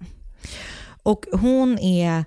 Och 1.04 1.26
hon 1.32 1.80
är, 1.80 2.26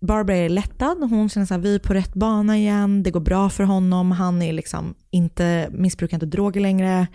Barbara 0.00 0.36
är 0.36 0.48
lättad. 0.48 0.98
Hon 1.10 1.28
känner 1.28 1.52
att 1.52 1.60
vi 1.60 1.74
är 1.74 1.78
på 1.78 1.94
rätt 1.94 2.14
bana 2.14 2.56
igen. 2.56 3.02
Det 3.02 3.10
går 3.10 3.20
bra 3.20 3.50
för 3.50 3.64
honom. 3.64 4.12
Han 4.12 4.42
är 4.42 4.52
liksom 4.52 4.94
inte, 5.10 5.68
missbrukar 5.72 6.16
inte 6.16 6.26
droger 6.26 6.60
längre. 6.60 7.06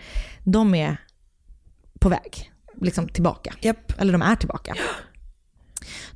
De 0.44 0.74
är 0.74 0.96
på 2.00 2.08
väg 2.08 2.52
liksom 2.80 3.08
tillbaka. 3.08 3.54
Eller 3.98 4.12
de 4.12 4.22
är 4.22 4.36
tillbaka. 4.36 4.74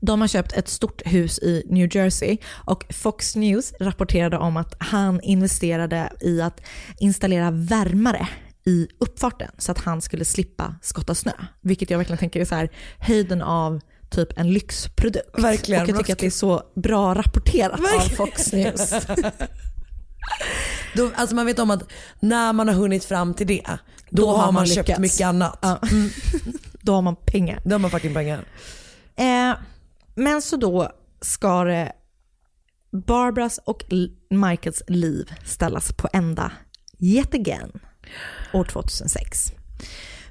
De 0.01 0.21
har 0.21 0.29
köpt 0.29 0.53
ett 0.53 0.69
stort 0.69 1.03
hus 1.05 1.39
i 1.39 1.63
New 1.67 1.97
Jersey 1.97 2.37
och 2.49 2.95
Fox 2.95 3.37
News 3.37 3.73
rapporterade 3.81 4.39
om 4.39 4.57
att 4.57 4.75
han 4.79 5.21
investerade 5.21 6.13
i 6.21 6.43
att 6.43 6.61
installera 6.99 7.51
värmare 7.51 8.29
i 8.69 8.89
uppfarten 8.99 9.51
så 9.59 9.73
att 9.73 9.79
han 9.79 10.03
skulle 10.03 10.25
slippa 10.25 10.75
skotta 10.83 11.15
snö. 11.15 11.33
Vilket 11.61 11.91
jag 11.91 11.99
verkligen 11.99 12.19
tänker 12.19 12.41
är 12.41 12.45
så 12.45 12.55
här, 12.55 12.71
höjden 12.99 13.43
av 13.43 13.81
typ 14.11 14.39
en 14.39 14.53
lyxprodukt. 14.53 15.39
Verkligen. 15.39 15.83
Och 15.83 15.89
jag 15.89 15.99
tycker 15.99 16.13
att 16.13 16.19
det 16.19 16.27
är 16.27 16.31
så 16.31 16.63
bra 16.75 17.15
rapporterat 17.15 17.73
av 17.73 17.81
Verkligen. 17.81 18.17
Fox 18.17 18.53
News. 18.53 18.91
Då, 20.95 21.11
alltså 21.15 21.37
man 21.37 21.47
vet 21.47 21.59
om 21.59 21.71
att 21.71 21.83
när 22.21 22.53
man 22.53 22.69
har 22.69 22.75
hunnit 22.75 23.05
fram 23.05 23.35
till 23.35 23.47
det, 23.47 23.65
då, 24.11 24.37
har 24.37 24.53
man, 24.53 24.67
köpt 24.67 24.89
lyckats. 24.89 25.01
mycket 25.01 25.27
annat. 25.27 25.59
Ja. 25.63 25.81
Då 26.81 26.95
har 26.95 27.03
man 27.03 27.17
pengar. 27.17 27.61
Då 27.65 27.75
har 27.75 27.79
man 27.79 27.91
fucking 27.91 28.15
pengar. 28.15 28.45
Eh, 29.17 29.55
men 30.15 30.43
så 30.43 30.57
då 30.57 30.93
ska 31.21 31.65
det 31.65 31.93
Barbaras 33.07 33.61
och 33.65 33.85
Michaels 34.31 34.83
liv 34.89 35.33
ställas 35.45 35.93
på 35.93 36.09
ända 36.13 36.53
yet 37.01 37.35
again 37.35 37.81
år 38.53 38.65
2006. 38.65 39.53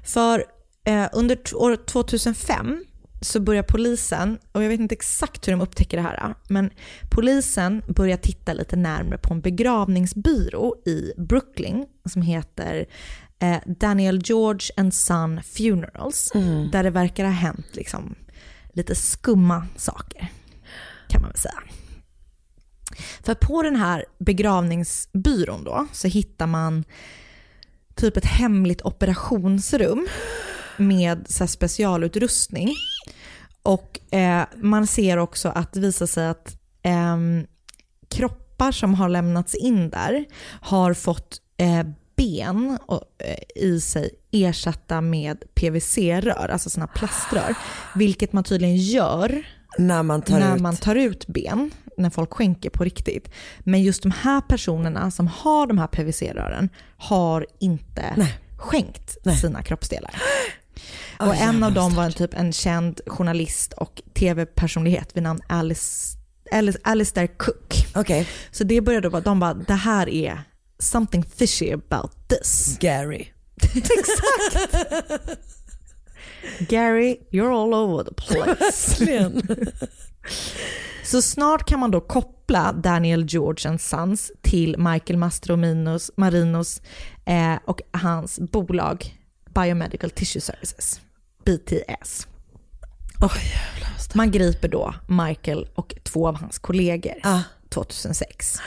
För 0.02 0.44
eh, 0.84 1.08
under 1.12 1.38
år 1.54 1.76
2005 1.76 2.84
så 3.20 3.40
börjar 3.40 3.62
polisen, 3.62 4.38
och 4.52 4.64
jag 4.64 4.68
vet 4.68 4.80
inte 4.80 4.94
exakt 4.94 5.48
hur 5.48 5.52
de 5.52 5.60
upptäcker 5.60 5.96
det 5.96 6.02
här, 6.02 6.34
men 6.48 6.70
polisen 7.10 7.82
börjar 7.88 8.16
titta 8.16 8.52
lite 8.52 8.76
närmare 8.76 9.18
på 9.18 9.34
en 9.34 9.40
begravningsbyrå 9.40 10.76
i 10.86 11.12
Brooklyn 11.16 11.86
som 12.04 12.22
heter 12.22 12.86
eh, 13.38 13.58
Daniel 13.66 14.20
George 14.24 14.68
and 14.76 14.94
Son 14.94 15.42
Funerals, 15.42 16.32
där 16.72 16.82
det 16.82 16.90
verkar 16.90 17.24
ha 17.24 17.30
hänt 17.30 17.66
liksom 17.72 18.14
lite 18.72 18.94
skumma 18.94 19.66
saker 19.76 20.28
kan 21.08 21.22
man 21.22 21.30
väl 21.30 21.38
säga. 21.38 21.62
För 23.22 23.34
på 23.34 23.62
den 23.62 23.76
här 23.76 24.04
begravningsbyrån 24.18 25.64
då 25.64 25.86
så 25.92 26.08
hittar 26.08 26.46
man 26.46 26.84
typ 27.98 28.16
ett 28.16 28.24
hemligt 28.24 28.82
operationsrum 28.82 30.08
med 30.76 31.26
så 31.28 31.46
specialutrustning. 31.46 32.74
Och 33.62 34.14
eh, 34.14 34.42
man 34.56 34.86
ser 34.86 35.16
också 35.16 35.48
att 35.48 35.72
det 35.72 35.80
visar 35.80 36.06
sig 36.06 36.28
att 36.28 36.56
ehm, 36.82 37.46
kroppar 38.08 38.72
som 38.72 38.94
har 38.94 39.08
lämnats 39.08 39.54
in 39.54 39.90
där 39.90 40.24
har 40.60 40.94
fått 40.94 41.40
eh, 41.56 41.86
ben 42.16 42.78
och, 42.86 43.02
eh, 43.18 43.62
i 43.64 43.80
sig 43.80 44.10
ersatta 44.32 45.00
med 45.00 45.44
PVC-rör, 45.54 46.48
alltså 46.48 46.70
sådana 46.70 46.86
plaströr. 46.86 47.54
Vilket 47.94 48.32
man 48.32 48.44
tydligen 48.44 48.76
gör 48.76 49.46
när 49.78 50.02
man 50.02 50.22
tar 50.22 50.38
när 50.38 50.56
ut. 50.56 50.62
man 50.62 50.76
tar 50.76 50.94
ut 50.94 51.26
ben, 51.26 51.70
när 51.98 52.10
folk 52.10 52.32
skänker 52.32 52.70
på 52.70 52.84
riktigt. 52.84 53.30
Men 53.60 53.82
just 53.82 54.02
de 54.02 54.10
här 54.10 54.40
personerna 54.40 55.10
som 55.10 55.26
har 55.26 55.66
de 55.66 55.78
här 55.78 55.86
PVC-rören 55.86 56.68
har 56.96 57.46
inte 57.60 58.28
skänkt 58.56 59.16
sina 59.40 59.62
kroppsdelar. 59.62 60.22
Och 61.18 61.34
en 61.34 61.40
jävlar 61.40 61.66
av 61.66 61.74
dem 61.74 61.94
var 61.94 62.04
en, 62.04 62.12
typ 62.12 62.34
en 62.34 62.52
känd 62.52 63.00
journalist 63.06 63.72
och 63.72 64.02
tv-personlighet 64.14 65.16
vid 65.16 65.22
namn 65.22 65.40
Alice, 65.46 66.18
Alice, 66.52 66.78
Alistair 66.82 67.26
Cook. 67.26 67.86
Okej. 67.94 68.28
Så 68.50 68.64
det 68.64 68.80
började 68.80 69.08
vara, 69.08 69.22
de 69.22 69.40
bara, 69.40 69.54
det 69.54 69.74
här 69.74 70.08
är 70.08 70.40
something 70.78 71.24
fishy 71.24 71.72
about 71.72 72.28
this. 72.28 72.76
Gary. 72.80 73.26
Gary, 76.68 77.20
you're 77.30 77.52
all 77.52 77.74
over 77.74 78.04
the 78.04 78.14
place. 78.14 78.98
Så 81.10 81.22
snart 81.22 81.68
kan 81.68 81.80
man 81.80 81.90
då 81.90 82.00
koppla 82.00 82.72
Daniel 82.72 83.24
George 83.28 83.70
and 83.70 83.80
Sons 83.80 84.32
till 84.42 84.78
Michael 84.78 85.18
Mastrominos, 85.18 86.10
Marinos 86.16 86.82
eh, 87.24 87.54
och 87.64 87.80
hans 87.90 88.38
bolag 88.38 89.16
Biomedical 89.54 90.10
Tissue 90.10 90.40
Services, 90.40 91.00
BTS. 91.44 92.26
Och 93.22 93.32
man 94.14 94.30
griper 94.30 94.68
då 94.68 94.94
Michael 95.08 95.68
och 95.74 95.94
två 96.02 96.28
av 96.28 96.36
hans 96.36 96.58
kollegor 96.58 97.14
2006. 97.68 98.58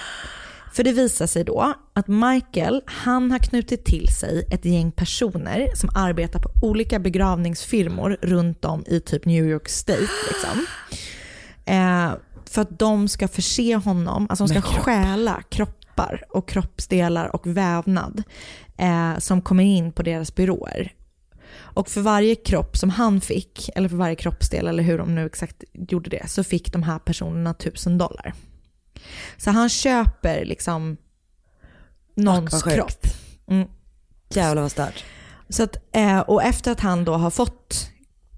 För 0.73 0.84
det 0.84 0.91
visar 0.91 1.27
sig 1.27 1.43
då 1.43 1.73
att 1.93 2.08
Michael, 2.08 2.82
han 2.86 3.32
har 3.32 3.39
knutit 3.39 3.86
till 3.86 4.08
sig 4.08 4.47
ett 4.51 4.65
gäng 4.65 4.91
personer 4.91 5.67
som 5.75 5.89
arbetar 5.95 6.39
på 6.39 6.49
olika 6.62 6.99
begravningsfirmor 6.99 8.17
runt 8.21 8.65
om 8.65 8.84
i 8.88 8.99
typ 8.99 9.25
New 9.25 9.45
York 9.45 9.69
State. 9.69 10.10
Liksom. 10.27 10.65
Eh, 11.65 12.12
för 12.51 12.61
att 12.61 12.79
de 12.79 13.07
ska 13.07 13.27
förse 13.27 13.75
honom, 13.75 14.27
alltså 14.29 14.45
de 14.45 14.49
ska 14.49 14.61
kropp. 14.61 14.83
stjäla 14.83 15.41
kroppar 15.49 16.23
och 16.29 16.49
kroppsdelar 16.49 17.35
och 17.35 17.47
vävnad 17.47 18.23
eh, 18.77 19.17
som 19.17 19.41
kommer 19.41 19.63
in 19.63 19.91
på 19.91 20.03
deras 20.03 20.35
byråer. 20.35 20.93
Och 21.57 21.89
för 21.89 22.01
varje 22.01 22.35
kropp 22.35 22.77
som 22.77 22.89
han 22.89 23.21
fick, 23.21 23.69
eller 23.75 23.89
för 23.89 23.95
varje 23.95 24.15
kroppsdel, 24.15 24.67
eller 24.67 24.83
hur 24.83 24.97
de 24.97 25.15
nu 25.15 25.25
exakt 25.25 25.63
gjorde 25.73 26.09
det, 26.09 26.29
så 26.29 26.43
fick 26.43 26.73
de 26.73 26.83
här 26.83 26.99
personerna 26.99 27.53
tusen 27.53 27.97
dollar. 27.97 28.33
Så 29.37 29.51
han 29.51 29.69
köper 29.69 30.45
liksom 30.45 30.97
någons 32.15 32.63
kropp. 32.63 33.05
Mm. 33.47 33.67
Jävlar 34.29 34.61
vad 34.61 34.71
stört. 34.71 35.03
Så 35.49 35.63
att, 35.63 35.77
eh, 35.95 36.19
och 36.19 36.43
efter 36.43 36.71
att 36.71 36.79
han 36.79 37.05
då 37.05 37.13
har 37.13 37.29
fått 37.29 37.90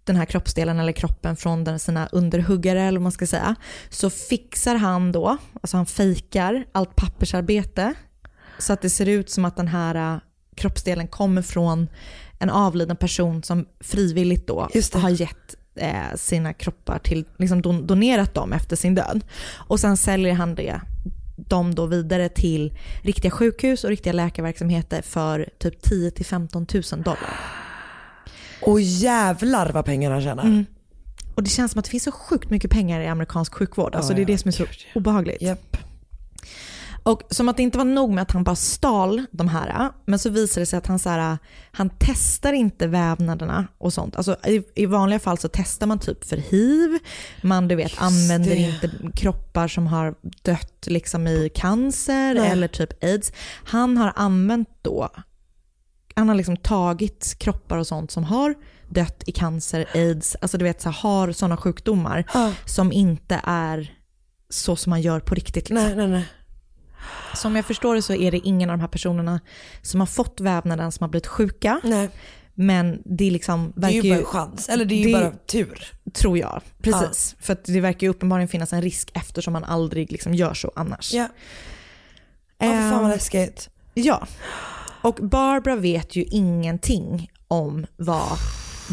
den 0.04 0.16
här 0.16 0.26
kroppsdelen 0.26 0.80
eller 0.80 0.92
kroppen 0.92 1.36
från 1.36 1.64
den, 1.64 1.80
sina 1.80 2.08
underhuggare 2.12 2.82
eller 2.82 3.00
vad 3.00 3.04
man 3.04 3.12
ska 3.12 3.28
säga, 3.28 3.56
så 3.90 4.10
fixar 4.10 4.76
han 4.76 5.12
då, 5.12 5.38
alltså 5.62 5.78
han 5.78 5.86
fejkar 5.86 6.66
allt 6.72 6.96
pappersarbete 6.96 7.94
så 8.58 8.74
att 8.74 8.82
det 8.82 8.90
ser 8.90 9.06
ut 9.06 9.30
som 9.30 9.46
att 9.46 9.58
den 9.58 9.68
här 9.68 10.14
eh, 10.14 10.20
kroppsdelen 10.56 11.08
kommer 11.08 11.42
från 11.42 11.88
en 12.40 12.50
avliden 12.50 12.98
person 12.98 13.44
som 13.44 13.66
frivilligt 13.80 14.48
då 14.48 14.70
har 14.94 15.10
gett 15.10 15.56
eh, 15.76 16.16
sina 16.16 16.54
kroppar 16.54 17.00
till, 17.00 17.26
liksom 17.38 17.62
don, 17.62 17.88
donerat 17.88 18.34
dem 18.34 18.54
efter 18.54 18.76
sin 18.76 18.96
död. 18.96 19.26
Och 19.68 19.80
sen 19.80 19.98
säljer 19.98 20.34
han 20.34 20.56
det 20.56 20.82
dem 21.36 21.76
då 21.76 21.86
vidare 21.86 22.30
till 22.30 22.78
riktiga 23.02 23.32
sjukhus 23.32 23.84
och 23.84 23.90
riktiga 23.90 24.14
läkarverksamheter 24.14 25.02
för 25.02 25.50
typ 25.58 25.82
10 25.82 26.12
till 26.12 26.26
15 26.26 26.68
000 26.74 27.04
dollar. 27.04 27.63
Och 28.66 28.82
jävlar 28.82 29.72
vad 29.72 29.86
pengar 29.86 30.12
han 30.12 30.22
tjänar. 30.22 30.44
Mm. 30.44 30.66
Och 31.36 31.44
det 31.44 31.50
känns 31.50 31.72
som 31.72 31.80
att 31.80 31.86
det 31.86 31.92
finns 31.92 32.04
så 32.04 32.12
sjukt 32.12 32.50
mycket 32.50 32.72
pengar 32.72 33.02
i 33.02 33.08
amerikansk 33.08 33.54
sjukvård. 33.54 33.96
Alltså 33.96 34.12
Ja, 34.12 34.16
det 34.16 34.22
är 34.22 34.24
ja, 34.24 34.28
det 34.28 34.38
som 34.38 34.48
är 34.48 34.52
så 34.52 34.66
obehagligt. 34.96 35.42
Och 37.04 37.24
som 37.30 37.50
att 37.50 37.58
det 37.58 37.64
inte 37.64 37.78
var 37.78 37.86
nog 37.86 38.12
med 38.12 38.22
att 38.22 38.32
han 38.32 38.44
bara 38.44 38.56
stal 38.56 39.26
de 39.32 39.48
här, 39.48 39.92
men 40.06 40.20
så 40.20 40.30
visade 40.30 40.62
det 40.62 40.66
sig 40.66 40.78
att 40.78 40.88
han, 40.88 41.00
så 41.00 41.10
här, 41.10 41.38
han 41.72 41.90
testar 42.00 42.54
inte 42.54 42.88
vävnaderna 42.88 43.68
och 43.78 43.94
sånt. 43.94 44.16
Alltså, 44.16 44.36
i, 44.48 44.64
I 44.76 44.86
vanliga 44.86 45.20
fall 45.20 45.38
så 45.38 45.50
testar 45.54 45.88
man 45.88 46.00
typ 46.00 46.24
för 46.24 46.38
hiv, 46.38 47.00
man 47.42 47.68
du 47.68 47.76
vet, 47.76 48.02
använder 48.02 48.50
det. 48.50 48.56
inte 48.56 48.92
kroppar 49.16 49.68
som 49.68 49.88
har 49.88 50.16
dött 50.42 50.84
liksom 50.86 51.28
i 51.28 51.50
cancer 51.56 52.34
Nej. 52.34 52.52
eller 52.52 52.68
typ 52.68 53.04
aids. 53.04 53.32
Han 53.66 53.98
har 53.98 54.14
använt 54.16 54.70
då, 54.82 55.10
han 56.16 56.28
har 56.30 56.36
liksom 56.36 56.58
tagit 56.58 57.36
kroppar 57.40 57.78
och 57.78 57.88
sånt 57.88 58.12
som 58.12 58.24
har 58.24 58.56
dött 58.90 59.24
i 59.26 59.32
cancer, 59.32 59.86
aids, 59.94 60.36
alltså 60.42 60.58
du 60.58 60.64
vet 60.66 60.82
så 60.82 60.90
här, 60.90 60.98
har 61.02 61.32
sådana 61.32 61.58
sjukdomar 61.58 62.26
Ja. 62.34 62.54
som 62.66 62.92
inte 62.92 63.40
är 63.44 63.98
så 64.50 64.76
som 64.76 64.90
man 64.90 65.02
gör 65.02 65.20
på 65.20 65.36
riktigt. 65.36 65.70
Liksom. 65.70 65.76
Nej, 65.88 65.96
nej, 65.96 66.08
nej. 66.08 66.26
Som 67.36 67.56
jag 67.56 67.66
förstår 67.66 67.96
det 67.96 68.02
så 68.02 68.14
är 68.14 68.32
det 68.32 68.38
ingen 68.38 68.70
av 68.70 68.78
de 68.78 68.82
här 68.82 68.88
personerna 68.88 69.40
som 69.82 70.00
har 70.00 70.08
fått 70.08 70.42
vävnaden 70.42 70.92
som 70.92 71.04
har 71.04 71.10
blivit 71.10 71.28
sjuka. 71.28 71.80
nej. 71.84 72.10
Men 72.56 73.02
det 73.06 73.28
är 73.28 73.32
liksom, 73.32 73.74
Det 73.76 73.88
är 73.88 73.92
ju 73.92 74.10
bara 74.10 74.20
en 74.20 74.26
chans. 74.26 74.70
Eller 74.70 74.86
det 74.86 74.96
är 74.96 74.98
ju 75.00 75.06
det- 75.06 75.12
bara 75.14 75.32
tur. 75.32 75.92
tror 76.14 76.38
jag. 76.38 76.62
Precis. 76.82 77.36
För 77.40 77.54
att 77.54 77.66
det 77.66 77.80
verkar 77.82 78.08
ju 78.08 78.12
uppenbarligen 78.12 78.48
finnas 78.48 78.74
en 78.74 78.82
risk 78.82 79.12
eftersom 79.14 79.54
man 79.54 79.64
aldrig 79.64 80.12
liksom 80.12 80.34
gör 80.34 80.54
så 80.54 80.72
annars. 80.76 81.14
Ja. 81.14 81.28
Ja, 82.58 82.66
för 82.72 82.78
fan 82.78 82.92
vad 82.92 83.04
Ehm, 83.04 83.10
läskigt. 83.10 83.70
Ja. 83.94 84.28
Och 85.04 85.16
Barbara 85.16 85.76
vet 85.76 86.16
ju 86.16 86.24
ingenting 86.24 87.32
om 87.48 87.86
vad 87.98 88.38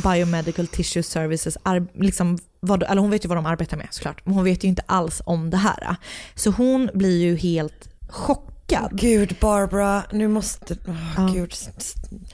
Biomedical 0.03 0.67
Tissue 0.67 1.03
Services, 1.03 1.59
liksom 1.95 2.39
vad, 2.61 2.83
eller 2.83 3.01
hon 3.01 3.11
vet 3.11 3.25
ju 3.25 3.29
vad 3.29 3.39
de 3.39 3.47
arbetar 3.47 3.77
med 3.77 3.87
såklart, 3.91 4.27
men 4.27 4.35
hon 4.35 4.45
vet 4.45 4.65
ju 4.65 4.69
inte 4.69 4.83
alls 4.87 5.23
om 5.25 5.51
det 5.51 5.57
här. 5.57 5.97
Så 6.35 6.51
hon 6.51 6.91
blir 6.95 7.19
ju 7.21 7.37
helt 7.37 7.89
chockad. 8.09 8.91
Gud 8.93 9.37
Barbara, 9.41 10.03
nu 10.13 10.29
måste... 10.29 10.77
åh, 10.89 10.95
Ja. 11.17 11.31
Gud. 11.35 11.55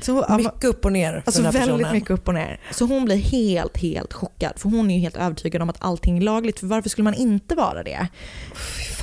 Så, 0.00 0.36
Mycket 0.36 0.64
upp 0.64 0.84
och 0.84 0.92
ner 0.92 1.10
för 1.12 1.22
Alltså 1.26 1.42
den 1.42 1.52
här 1.52 1.52
väldigt 1.60 1.76
personen. 1.76 1.92
mycket 1.92 2.10
upp 2.10 2.28
och 2.28 2.34
ner. 2.34 2.60
Så 2.72 2.84
hon 2.86 3.04
blir 3.04 3.16
helt, 3.16 3.76
helt 3.76 4.12
chockad. 4.12 4.52
För 4.56 4.68
hon 4.68 4.90
är 4.90 4.94
ju 4.94 5.00
helt 5.00 5.16
övertygad 5.16 5.62
om 5.62 5.70
att 5.70 5.76
allting 5.78 6.16
är 6.18 6.22
lagligt. 6.22 6.60
För 6.60 6.66
varför 6.66 6.88
skulle 6.88 7.04
man 7.04 7.14
inte 7.14 7.54
vara 7.54 7.82
det? 7.82 8.08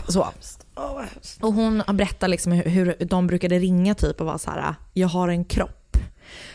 Så. 0.08 0.28
Och 1.42 1.54
hon 1.54 1.84
berättar 1.94 2.28
liksom 2.28 2.52
hur, 2.52 2.96
de 3.06 3.28
brukade 3.28 3.60
ringa 3.60 3.96
typ 3.96 4.20
och 4.22 4.26
vara 4.26 4.38
så 4.38 4.52
här, 4.52 4.76
jag 4.94 5.08
har 5.08 5.28
en 5.28 5.46
kropp. 5.46 5.98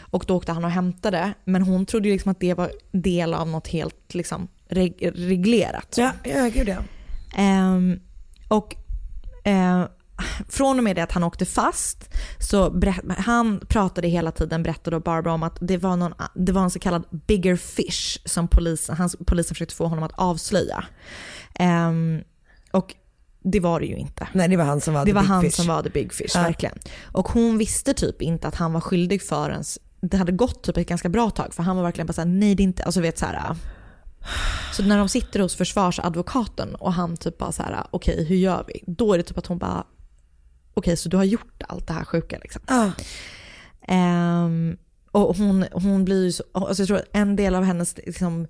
Och 0.00 0.24
då 0.26 0.36
åkte 0.36 0.52
han 0.52 0.64
och 0.64 0.70
hämtade. 0.70 1.32
Men 1.44 1.62
hon 1.62 1.86
trodde 1.86 2.08
ju 2.08 2.14
liksom 2.14 2.30
att 2.32 2.40
det 2.40 2.54
var 2.54 2.70
del 2.90 3.34
av 3.34 3.48
något 3.48 3.68
helt 3.68 4.14
liksom 4.14 4.48
reg- 4.68 5.12
reglerat. 5.14 5.94
Ja, 5.96 6.12
ja 6.24 6.50
gud 6.54 6.68
ja. 6.68 6.78
Ehm, 7.36 8.00
och 8.48 8.76
eh, 9.44 9.84
från 10.48 10.78
och 10.78 10.84
med 10.84 10.96
det 10.96 11.02
att 11.02 11.12
han 11.12 11.24
åkte 11.24 11.46
fast 11.46 12.14
så 12.38 12.80
han 13.18 13.60
pratade 13.68 14.08
hela 14.08 14.32
tiden, 14.32 14.62
berättade 14.62 14.96
då 14.96 15.00
Barbara 15.00 15.34
om 15.34 15.42
att 15.42 15.58
det 15.60 15.76
var, 15.76 15.96
någon, 15.96 16.14
det 16.34 16.52
var 16.52 16.62
en 16.62 16.70
så 16.70 16.78
kallad 16.78 17.04
bigger 17.26 17.56
fish 17.56 18.18
som 18.24 18.48
polisen, 18.48 18.96
hans, 18.96 19.16
polisen 19.26 19.54
försökte 19.54 19.74
få 19.74 19.86
honom 19.86 20.04
att 20.04 20.18
avslöja. 20.18 20.84
Ehm, 21.54 22.22
och 22.70 22.94
det 23.50 23.60
var 23.60 23.80
det 23.80 23.86
ju 23.86 23.96
inte. 23.96 24.28
Nej 24.32 24.48
det 24.48 24.56
var 24.56 24.64
han 24.64 24.80
som 24.80 24.94
var 24.94 25.00
Det 25.04 25.10
the 25.10 25.14
var 25.14 25.22
big 25.22 25.28
han 25.28 25.42
fish. 25.42 25.50
som 25.56 25.66
var 25.66 25.82
the 25.82 25.90
big 25.90 26.12
fish, 26.12 26.30
Ja. 26.34 26.42
verkligen. 26.42 26.78
Och 27.12 27.28
hon 27.28 27.58
visste 27.58 27.94
typ 27.94 28.22
inte 28.22 28.48
att 28.48 28.54
han 28.54 28.72
var 28.72 28.80
skyldig 28.80 29.22
förrän 29.22 29.64
det 30.00 30.16
hade 30.16 30.32
gått 30.32 30.62
typ 30.62 30.76
ett 30.76 30.88
ganska 30.88 31.08
bra 31.08 31.30
tag 31.30 31.54
för 31.54 31.62
han 31.62 31.76
var 31.76 31.82
verkligen 31.82 32.06
bara 32.06 32.12
såhär, 32.12 32.28
nej 32.28 32.54
det 32.54 32.62
är 32.62 32.64
inte, 32.64 32.82
alltså 32.84 33.00
vet 33.00 33.18
såhär. 33.18 33.56
Så 34.72 34.82
när 34.82 34.98
de 34.98 35.08
sitter 35.08 35.40
hos 35.40 35.54
försvarsadvokaten 35.56 36.74
och 36.74 36.92
han 36.92 37.16
typ 37.16 37.38
bara 37.38 37.52
såhär, 37.52 37.86
okej 37.90 38.24
hur 38.24 38.36
gör 38.36 38.64
vi? 38.68 38.82
Då 38.86 39.12
är 39.14 39.18
det 39.18 39.24
typ 39.24 39.38
att 39.38 39.46
hon 39.46 39.58
bara, 39.58 39.84
okej 40.74 40.96
så 40.96 41.08
du 41.08 41.16
har 41.16 41.24
gjort 41.24 41.62
allt 41.68 41.86
det 41.86 41.92
här 41.92 42.04
sjuka 42.04 42.38
liksom. 42.42 42.62
Ja. 42.68 42.90
Ehm, 43.88 44.76
och 45.10 45.36
hon, 45.36 45.64
hon 45.72 46.04
blir 46.04 46.24
ju 46.24 46.32
så, 46.32 46.44
alltså 46.52 46.82
jag 46.82 46.86
tror 46.86 46.98
att 46.98 47.08
en 47.12 47.36
del 47.36 47.54
av 47.54 47.64
hennes 47.64 47.96
liksom, 47.96 48.46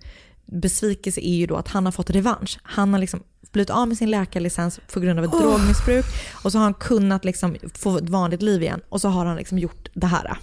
besvikelse 0.52 1.20
är 1.20 1.34
ju 1.34 1.46
då 1.46 1.56
att 1.56 1.68
han 1.68 1.84
har 1.84 1.92
fått 1.92 2.11
revansch. 2.11 2.58
Han 2.62 2.92
har 2.92 3.00
liksom 3.00 3.22
blivit 3.52 3.70
av 3.70 3.88
med 3.88 3.98
sin 3.98 4.11
läkarlicens 4.11 4.80
på 4.92 5.00
grund 5.00 5.18
av 5.18 5.24
ett 5.24 5.30
drogmissbruk 5.30 6.04
och 6.44 6.52
så 6.52 6.58
har 6.58 6.64
han 6.64 6.74
kunnat 6.74 7.24
liksom 7.24 7.56
få 7.74 7.98
ett 7.98 8.08
vanligt 8.08 8.42
liv 8.42 8.62
igen 8.62 8.80
och 8.88 9.00
så 9.00 9.08
har 9.08 9.26
han 9.26 9.37
liksom 9.37 9.58
gjort 9.58 9.88
det 9.94 10.06
här. 10.06 10.38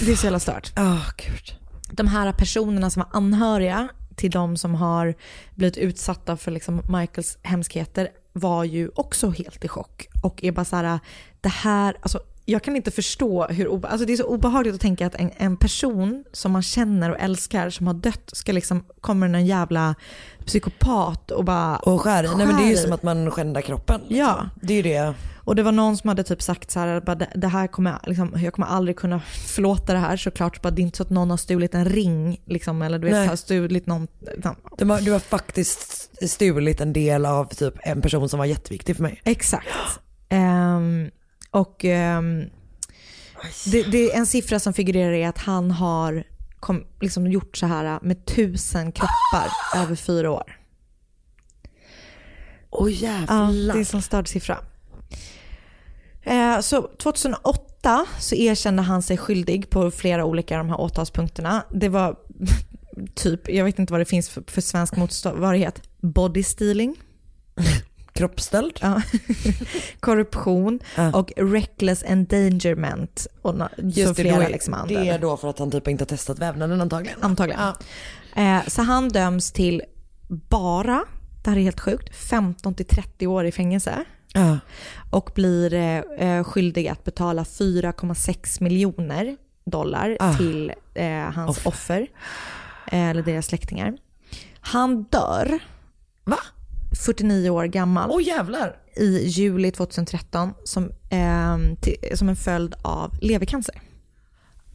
Det 0.00 0.12
är 0.12 0.16
så 0.16 0.26
jävla 0.26 0.40
stört. 0.40 0.72
Åh 0.76 1.08
gud. 1.16 1.58
De 1.90 2.06
här 2.06 2.32
personerna 2.32 2.90
som 2.90 3.00
var 3.00 3.18
anhöriga 3.18 3.88
till 4.16 4.30
de 4.30 4.56
som 4.56 4.74
har 4.74 5.14
blivit 5.54 5.76
utsatta 5.76 6.36
för 6.36 6.50
liksom 6.50 6.82
Michaels 6.88 7.38
hemskheter 7.42 8.08
var 8.32 8.64
ju 8.64 8.90
också 8.94 9.30
helt 9.30 9.64
i 9.64 9.68
chock 9.68 10.06
och 10.22 10.44
är 10.44 10.52
bara 10.52 10.64
så 10.64 10.76
här, 10.76 11.00
det 11.40 11.48
här, 11.48 11.96
alltså 12.02 12.20
jag 12.44 12.62
kan 12.62 12.76
inte 12.76 12.90
förstå 12.90 13.46
hur, 13.46 13.68
obe- 13.68 13.88
alltså 13.88 14.06
det 14.06 14.12
är 14.12 14.16
så 14.16 14.24
obehagligt 14.26 14.74
att 14.74 14.80
tänka 14.80 15.06
att 15.06 15.14
en, 15.14 15.30
en 15.36 15.56
person 15.56 16.24
som 16.32 16.52
man 16.52 16.62
känner 16.62 17.10
och 17.10 17.16
älskar 17.20 17.70
som 17.70 17.86
har 17.86 17.94
dött 17.94 18.30
ska 18.32 18.52
liksom, 18.52 18.84
kommer 19.00 19.26
en 19.26 19.46
jävla 19.46 19.94
psykopat 20.46 21.30
och 21.30 21.44
bara 21.44 21.76
Och 21.76 22.00
skär 22.00 22.24
i. 22.24 22.36
Nej 22.36 22.46
men 22.46 22.56
det 22.56 22.62
är 22.62 22.68
ju 22.68 22.74
skär 22.76 22.82
som 22.82 22.92
att 22.92 23.02
man 23.02 23.30
skändar 23.30 23.60
kroppen. 23.60 24.00
liksom. 24.00 24.16
Ja. 24.18 24.48
Det 24.62 24.72
är 24.72 24.76
ju 24.76 24.82
det. 24.82 25.14
Och 25.36 25.56
det 25.56 25.62
var 25.62 25.72
någon 25.72 25.96
som 25.96 26.08
hade 26.08 26.22
typ 26.22 26.42
sagt 26.42 26.70
så 26.70 26.80
här, 26.80 27.00
bara, 27.00 27.14
det, 27.34 27.48
här 27.48 27.66
kommer, 27.66 27.90
jag- 27.90 28.00
liksom, 28.08 28.32
jag 28.42 28.52
kommer 28.54 28.68
aldrig 28.68 28.96
kunna 28.96 29.20
förlåta 29.54 29.92
det 29.92 29.98
här 29.98 30.16
såklart. 30.16 30.62
Bara, 30.62 30.70
det 30.70 30.80
är 30.82 30.84
inte 30.84 30.96
så 30.96 31.02
att 31.02 31.10
någon 31.10 31.30
har 31.30 31.36
stulit 31.36 31.74
en 31.74 31.84
ring 31.84 32.40
liksom, 32.46 32.82
eller 32.82 32.98
du 32.98 33.04
vet, 33.06 33.14
Nej. 33.14 33.26
har 33.28 33.36
stulit 33.36 33.86
någon. 33.86 34.06
Du 34.78 34.84
har, 34.86 35.00
du 35.00 35.12
har 35.12 35.18
faktiskt 35.18 36.10
stulit 36.30 36.80
en 36.80 36.92
del 36.92 37.26
av 37.26 37.44
typ 37.44 37.74
en 37.82 38.00
person 38.02 38.28
som 38.28 38.38
var 38.38 38.46
jätteviktig 38.46 38.96
för 38.96 39.02
mig. 39.02 39.20
Exakt. 39.24 39.66
Ehm, 40.28 41.10
och 41.54 41.84
ehm, 41.84 42.50
det, 43.66 43.82
det 43.82 44.12
är 44.12 44.18
en 44.18 44.26
siffra 44.26 44.60
som 44.60 44.72
figurerar 44.72 45.12
är 45.12 45.28
att 45.28 45.38
han 45.38 45.70
har 45.70 46.24
kom, 46.60 46.86
liksom 47.00 47.26
gjort 47.26 47.56
så 47.56 47.66
här 47.66 47.98
med 48.02 48.26
tusen 48.26 48.92
kroppar 48.92 49.48
över 49.76 49.94
fyra 49.94 50.30
år. 50.30 50.60
Åh 52.70 52.90
Ja, 52.90 53.20
jävlar. 53.28 53.72
det 53.72 53.78
är 53.78 53.80
en 53.80 53.84
sån 53.84 54.02
störd 54.02 54.28
siffra. 54.28 54.58
Eh, 56.22 56.60
så 56.60 56.90
2008 56.98 58.06
så 58.18 58.34
erkände 58.34 58.82
han 58.82 59.02
sig 59.02 59.16
skyldig 59.16 59.70
på 59.70 59.90
flera 59.90 60.24
olika 60.24 60.58
av 60.58 60.64
de 60.64 60.70
här 60.70 60.80
åtalspunkterna. 60.80 61.64
Det 61.70 61.88
var 61.88 62.16
typ, 63.14 63.48
jag 63.48 63.64
vet 63.64 63.78
inte 63.78 63.92
vad 63.92 64.00
det 64.00 64.04
finns 64.04 64.28
för, 64.28 64.44
för 64.46 64.60
svensk 64.60 64.96
motsvarighet, 64.96 65.82
body 66.00 66.42
stealing, 66.42 66.96
Kroppsstöld. 68.14 68.78
ja. 68.82 69.02
korruption 70.00 70.80
Ja. 70.96 71.12
och 71.16 71.32
reckless 71.36 72.04
endangerment. 72.06 73.26
Och 73.42 73.54
Just 73.76 74.16
det, 74.16 74.22
flera 74.22 74.44
är, 74.44 74.50
liksom 74.50 74.74
andra. 74.74 75.00
det 75.00 75.08
är 75.08 75.18
då 75.18 75.36
för 75.36 75.50
att 75.50 75.58
han 75.58 75.70
typ 75.70 75.88
inte 75.88 76.02
har 76.02 76.06
testat 76.06 76.38
vävnaden 76.38 76.80
antagligen. 76.80 77.22
Antagligen. 77.22 77.60
Eh, 78.36 78.58
så 78.66 78.82
han 78.82 79.08
döms 79.08 79.52
till 79.52 79.82
bara, 80.28 81.04
det 81.44 81.50
här 81.50 81.56
är 81.56 81.60
helt 81.62 81.80
sjukt, 81.80 82.16
15 82.16 82.74
till 82.74 82.86
30 82.86 83.26
år 83.26 83.44
i 83.46 83.52
fängelse. 83.52 84.04
Ja. 84.36 84.58
och 85.10 85.30
blir 85.34 85.74
eh, 85.74 85.98
eh, 85.98 86.44
skyldig 86.44 86.88
att 86.88 87.04
betala 87.04 87.42
4,6 87.44 88.62
miljoner 88.62 89.36
dollar 89.66 90.16
Ah. 90.20 90.34
till 90.34 90.72
eh, 90.94 91.08
hans 91.10 91.56
Offer. 91.58 91.68
offer, 91.68 92.06
eller 92.86 93.22
deras 93.22 93.46
släktingar. 93.46 93.96
Han 94.60 95.02
dör, 95.02 95.58
Va? 96.24 96.38
49 96.94 97.50
år 97.50 97.64
gammal, 97.64 98.10
Åh 98.10 98.22
jävlar. 98.22 98.76
i 98.96 99.26
juli 99.26 99.70
2013 99.70 100.52
som, 100.64 100.84
eh, 101.10 101.58
till, 101.80 101.96
som 102.18 102.28
en 102.28 102.36
följd 102.36 102.74
av 102.82 103.14
levercancer. 103.20 103.80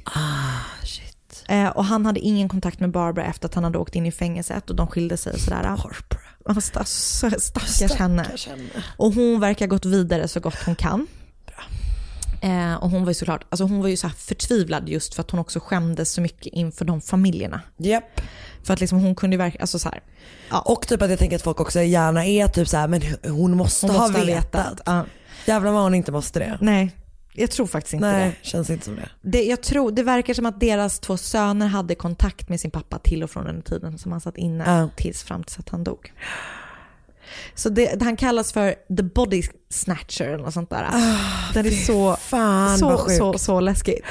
Ah 0.03 0.83
shit. 0.83 1.43
Eh, 1.47 1.67
och 1.67 1.85
han 1.85 2.05
hade 2.05 2.19
ingen 2.19 2.49
kontakt 2.49 2.79
med 2.79 2.91
Barbara 2.91 3.25
efter 3.25 3.47
att 3.47 3.53
han 3.55 3.63
hade 3.63 3.77
åkt 3.77 3.95
in 3.95 4.05
i 4.05 4.11
fängelset 4.11 4.69
och 4.69 4.75
de 4.75 4.87
skilde 4.87 5.17
sig 5.17 5.33
och 5.33 5.39
sådär. 5.39 5.63
Barbara. 5.63 7.39
Stackars 7.39 7.91
henne. 7.99 8.23
Stackars 8.23 8.47
henne. 8.47 8.83
Och 8.97 9.13
hon 9.13 9.39
verkar 9.39 9.65
ha 9.65 9.69
gått 9.69 9.85
vidare 9.85 10.27
så 10.27 10.39
gott 10.39 10.63
hon 10.65 10.75
kan. 10.75 11.07
Eh, 12.41 12.75
och 12.75 12.89
hon 12.89 13.03
var 13.03 13.09
ju 13.09 13.13
såklart, 13.13 13.45
alltså 13.49 13.63
hon 13.63 13.81
var 13.81 13.87
ju 13.87 13.97
så 13.97 14.07
här 14.07 14.15
förtvivlad 14.15 14.89
just 14.89 15.13
för 15.13 15.21
att 15.21 15.31
hon 15.31 15.39
också 15.39 15.59
skämdes 15.59 16.11
så 16.11 16.21
mycket 16.21 16.53
inför 16.53 16.85
de 16.85 17.01
familjerna. 17.01 17.61
Japp. 17.77 18.21
För 18.63 18.73
att 18.73 18.79
liksom 18.79 18.99
hon 18.99 19.15
kunde 19.15 19.37
verkligen, 19.37 19.61
alltså 19.63 19.79
så 19.79 19.89
här, 19.89 20.01
ja, 20.49 20.59
Och 20.59 20.87
typ 20.87 21.01
att 21.01 21.09
jag 21.09 21.19
tänker 21.19 21.35
att 21.35 21.41
folk 21.41 21.59
också 21.59 21.81
gärna 21.81 22.25
är 22.25 22.47
typ 22.47 22.67
så 22.67 22.77
här, 22.77 22.87
men 22.87 23.01
hon 23.23 23.57
måste, 23.57 23.85
hon 23.87 23.95
ha 23.95 24.01
måste 24.01 24.19
ha 24.19 24.25
vetat. 24.25 24.45
vetat. 24.45 24.81
Ja. 24.85 25.05
Jävlar 25.45 25.71
vad 25.71 25.83
hon 25.83 25.95
inte 25.95 26.11
måste 26.11 26.39
det. 26.39 26.57
nej, 26.61 26.91
jag 27.33 27.51
tror 27.51 27.67
faktiskt 27.67 27.93
inte 27.93 28.11
Nej, 28.11 28.39
känns 28.41 28.69
inte 28.69 28.85
som 28.85 28.95
det. 28.95 29.01
det. 29.21 29.29
det. 29.37 29.43
Jag 29.43 29.61
tror, 29.63 29.91
det 29.91 30.03
verkar 30.03 30.33
som 30.33 30.45
att 30.45 30.59
deras 30.59 30.99
två 30.99 31.17
söner 31.17 31.67
hade 31.67 31.95
kontakt 31.95 32.49
med 32.49 32.59
sin 32.59 32.71
pappa 32.71 32.99
till 32.99 33.23
och 33.23 33.29
från 33.29 33.45
den 33.45 33.61
tiden 33.61 33.97
som 33.97 34.11
han 34.11 34.21
satt 34.21 34.37
inne 34.37 34.63
Ja. 34.67 34.89
tills 34.95 35.23
fram 35.23 35.43
tills 35.43 35.59
att 35.59 35.69
han 35.69 35.83
dog. 35.83 36.13
Så 37.55 37.69
det, 37.69 38.01
han 38.01 38.17
kallas 38.17 38.53
för 38.53 38.75
the 38.97 39.03
body 39.03 39.43
snatcher 39.69 40.25
eller 40.25 40.43
något 40.43 40.53
sånt 40.53 40.69
där. 40.69 40.87
Den 41.53 41.65
är 41.65 41.85
så, 41.85 42.15
Fan 42.15 42.77
så, 42.77 42.97
sjukt. 42.97 43.17
så, 43.17 43.37
så 43.37 43.59
läskigt. 43.59 44.05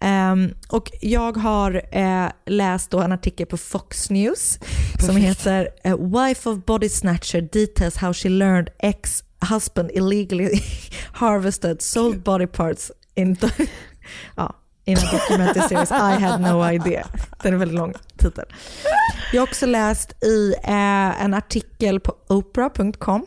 Ehm, 0.00 0.54
och 0.68 0.90
jag 1.00 1.36
har 1.36 1.82
eh, 1.92 2.30
läst 2.46 2.94
en 2.94 3.12
artikel 3.12 3.46
på 3.46 3.56
Fox 3.56 4.10
News 4.10 4.58
som 5.06 5.16
heter 5.16 5.68
eh, 5.84 5.96
“Wife 5.96 6.48
of 6.50 6.64
Body 6.64 6.88
Snatcher 6.88 7.40
details 7.40 7.96
how 7.96 8.12
she 8.12 8.28
learned 8.28 8.68
ex 8.78 9.24
husband 9.50 9.90
illegally 9.94 10.62
harvested 11.12 11.82
sold 11.82 12.22
body 12.22 12.46
parts 12.46 12.92
in, 13.14 13.36
ja, 14.36 14.54
in 14.88 14.96
a 14.98 15.12
documentary 15.12 15.68
series 15.68 15.90
I 15.90 16.22
had 16.22 16.40
no 16.40 16.70
idea. 16.72 17.06
Den 17.42 17.54
är 17.54 17.58
väldigt 17.58 17.78
lång 17.78 17.94
titel. 18.16 18.44
Jag 19.32 19.40
har 19.40 19.46
också 19.46 19.66
läst 19.66 20.24
i 20.24 20.54
eh, 20.64 21.24
en 21.24 21.34
artikel 21.34 22.00
på 22.00 22.14
oprah.com 22.28 23.26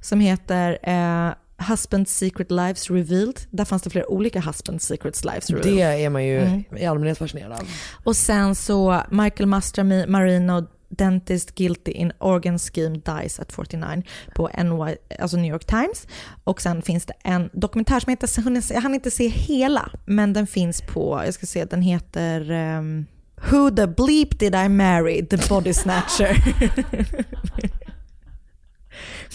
som 0.00 0.20
heter 0.20 0.78
eh, 0.82 1.32
Husband 1.68 2.08
Secret 2.08 2.50
Lives 2.50 2.90
Revealed. 2.90 3.40
Där 3.50 3.64
fanns 3.64 3.82
det 3.82 3.90
flera 3.90 4.06
olika 4.06 4.40
Husband 4.40 4.82
Secrets 4.82 5.24
Lives 5.24 5.50
Revealed. 5.50 5.76
Det 5.76 6.04
är 6.04 6.10
man 6.10 6.24
ju 6.24 6.38
Mm. 6.40 6.64
i 6.76 6.86
allmänhet 6.86 7.18
fascinerad 7.18 7.52
av. 7.52 7.68
Och 8.04 8.16
sen 8.16 8.54
så 8.54 9.02
Michael 9.10 9.46
Mastrami 9.46 10.06
Marino 10.06 10.66
Dentist 10.90 11.54
Guilty 11.54 11.90
in 11.90 12.12
Organ 12.18 12.58
Scheme 12.58 13.00
Dies 13.04 13.40
at 13.40 13.52
49 13.52 14.02
på 14.34 14.50
NY, 14.58 14.96
alltså 15.18 15.36
New 15.36 15.52
York 15.52 15.64
Times. 15.64 16.06
Och 16.44 16.62
sen 16.62 16.82
finns 16.82 17.06
det 17.06 17.14
en 17.24 17.50
dokumentär 17.52 18.00
som 18.00 18.10
heter, 18.10 18.74
jag 18.74 18.80
hann 18.80 18.94
inte 18.94 19.10
se 19.10 19.28
hela, 19.28 19.90
men 20.04 20.32
den 20.32 20.46
finns 20.46 20.82
på, 20.82 21.22
jag 21.24 21.34
ska 21.34 21.46
se, 21.46 21.64
den 21.64 21.82
heter 21.82 22.50
um, 22.50 23.06
Who 23.50 23.70
the 23.70 23.86
bleep 23.86 24.38
did 24.38 24.54
I 24.54 24.68
marry? 24.68 25.26
The 25.26 25.36
body 25.48 25.72
snatcher. 25.72 26.36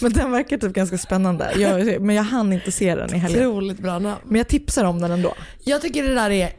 men 0.00 0.12
den 0.12 0.30
verkar 0.30 0.58
typ 0.58 0.72
ganska 0.72 0.98
spännande. 0.98 1.52
Jag, 1.56 2.00
men 2.00 2.16
jag 2.16 2.22
hann 2.22 2.52
inte 2.52 2.72
se 2.72 2.94
den 2.94 3.14
i 3.14 3.18
helgen. 3.18 3.46
Otroligt 3.46 3.78
bra 3.78 3.98
namn. 3.98 4.20
Men 4.24 4.36
jag 4.36 4.48
tipsar 4.48 4.84
om 4.84 5.00
den 5.00 5.10
ändå. 5.10 5.34
Jag 5.64 5.82
tycker 5.82 6.02
det 6.02 6.14
där 6.14 6.30
är 6.30 6.52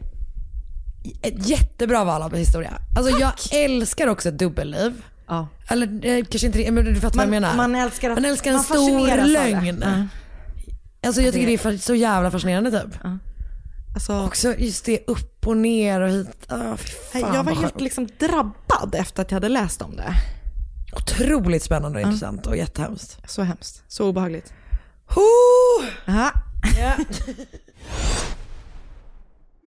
ett 1.22 1.48
jättebra 1.50 2.04
val 2.04 2.22
av 2.22 2.36
historia. 2.36 2.74
Alltså 2.98 3.20
jag 3.20 3.32
älskar 3.52 4.08
också 4.08 4.30
ett 4.30 4.40
dubbelliv. 4.40 5.02
Ja. 5.28 5.48
Eller 5.70 6.06
eh, 6.06 6.26
kanske 6.26 6.48
inte 6.48 6.72
men 6.72 6.86
du 6.86 6.96
fattar 6.96 7.18
vad 7.18 7.26
jag 7.26 7.30
Man- 7.32 7.42
menar. 7.42 7.56
man 7.56 7.76
älskar 7.76 8.10
att- 8.10 8.18
man 8.18 8.26
älskar 8.26 8.52
en 8.52 8.56
man 8.56 8.64
stor 8.64 9.28
lögn. 9.28 9.84
Alltså 11.06 11.22
jag 11.22 11.34
tycker 11.34 11.48
det 11.48 11.66
är 11.66 11.78
så 11.78 11.96
jävla 11.96 12.32
fascinerande 12.32 12.72
typ. 12.72 13.00
Alltså, 13.96 14.22
Också 14.26 14.56
just 14.58 14.86
det 14.86 15.00
upp 15.08 15.48
och 15.48 15.58
ner 15.58 16.02
och 16.02 16.10
hit. 16.10 16.48
Oh, 16.52 16.76
fan, 16.76 17.22
jag 17.36 17.44
var 17.44 17.56
helt 17.56 17.82
liksom 17.82 18.08
drabbad 18.20 18.96
efter 18.96 19.22
att 19.22 19.32
jag 19.32 19.36
hade 19.36 19.50
läst 19.50 19.82
om 19.82 19.96
det. 19.96 20.14
Otroligt 20.94 21.64
spännande 21.64 22.00
och 22.00 22.06
intressant 22.06 22.48
och 22.48 22.58
jättehemskt. 22.58 23.18
Så 23.30 23.42
hemskt. 23.42 23.84
Så 23.88 24.10
obehagligt. 24.10 24.54
Aha. 26.08 26.32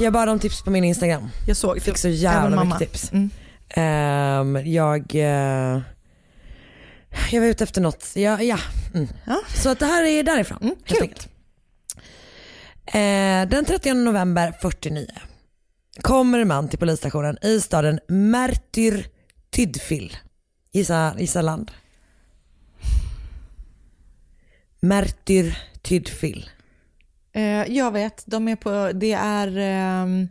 Jag 0.00 0.12
bad 0.12 0.28
om 0.28 0.38
tips 0.38 0.62
på 0.62 0.70
min 0.70 0.84
Instagram. 0.84 1.28
Jag 1.46 1.56
såg. 1.56 1.82
Fick 1.82 1.98
så 1.98 2.08
jävla 2.08 2.64
mycket 2.64 2.78
tips. 2.78 3.12
Mm. 3.12 3.30
Ehm, 3.68 4.66
jag, 4.66 5.14
eh, 5.14 5.80
jag 7.30 7.40
var 7.40 7.46
ute 7.46 7.64
efter 7.64 7.80
något. 7.80 8.12
Ja, 8.14 8.42
ja. 8.42 8.58
Mm. 8.94 9.08
Så 9.56 9.70
att 9.70 9.78
det 9.78 9.86
här 9.86 10.04
är 10.04 10.22
därifrån. 10.22 10.58
Mm, 10.62 10.74
helt 10.84 11.02
enkelt. 11.02 11.28
Eh, 12.86 13.50
den 13.50 13.64
30 13.64 13.94
november 13.94 14.54
49 14.62 15.06
kommer 16.02 16.44
man 16.44 16.68
till 16.68 16.78
polisstationen 16.78 17.38
i 17.42 17.60
staden 17.60 18.00
Mertyr 18.08 19.06
Tydfil. 19.50 20.16
Gissa, 20.72 21.14
gissa 21.18 21.42
land. 21.42 21.70
Mertyr 24.80 25.58
Tydfil. 25.82 26.50
Eh, 27.40 27.72
jag 27.76 27.90
vet, 27.92 28.22
de 28.26 28.48
är 28.48 28.56
på, 28.56 28.90
det 28.94 29.12
är, 29.12 29.56
ehm, 29.58 30.28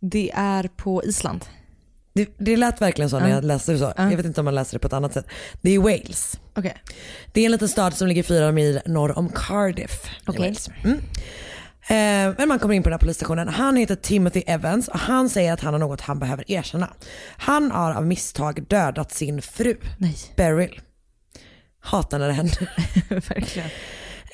det 0.00 0.30
är 0.34 0.68
på 0.76 1.04
Island. 1.04 1.44
Det, 2.12 2.28
det 2.38 2.56
lät 2.56 2.80
verkligen 2.80 3.10
så 3.10 3.18
när 3.18 3.28
Ja. 3.28 3.34
jag 3.34 3.44
läste 3.44 3.72
det 3.72 3.78
så. 3.78 3.92
Ja. 3.96 4.10
Jag 4.10 4.16
vet 4.16 4.26
inte 4.26 4.40
om 4.40 4.44
man 4.44 4.54
läser 4.54 4.72
det 4.74 4.78
på 4.78 4.86
ett 4.86 4.92
annat 4.92 5.12
sätt. 5.12 5.26
Det 5.62 5.70
är 5.70 5.78
Wales. 5.78 6.40
Okej. 6.54 6.74
Det 7.32 7.40
är 7.40 7.44
en 7.44 7.52
liten 7.52 7.68
stad 7.68 7.94
som 7.94 8.08
ligger 8.08 8.22
fyra 8.22 8.52
mil 8.52 8.80
norr 8.86 9.18
om 9.18 9.28
Cardiff 9.28 10.10
Okej. 10.26 10.40
Wales. 10.40 10.70
Mm. 10.84 10.96
Eh, 11.88 12.34
men 12.38 12.48
man 12.48 12.58
kommer 12.58 12.74
in 12.74 12.82
på 12.82 12.88
den 12.88 12.94
här 12.94 12.98
polisstationen. 12.98 13.48
Han 13.48 13.76
heter 13.76 13.94
Timothy 13.96 14.42
Evans 14.46 14.88
och 14.88 14.98
han 14.98 15.28
säger 15.28 15.52
att 15.52 15.60
han 15.60 15.74
har 15.74 15.78
något 15.80 16.00
han 16.00 16.18
behöver 16.18 16.50
erkänna. 16.50 16.88
Han 17.36 17.70
har 17.70 17.94
av 17.94 18.06
misstag 18.06 18.66
dödat 18.68 19.12
sin 19.12 19.42
fru, 19.42 19.76
Nej. 19.98 20.16
Beryl. 20.36 20.80
Hatar 21.80 22.18
när 22.18 22.26
det 22.26 22.32
händer. 22.32 22.70
Verkligen. 23.08 23.68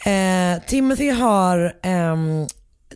Eh, 0.06 0.62
Timothy 0.66 1.10
har, 1.10 1.76
ehm, 1.82 2.46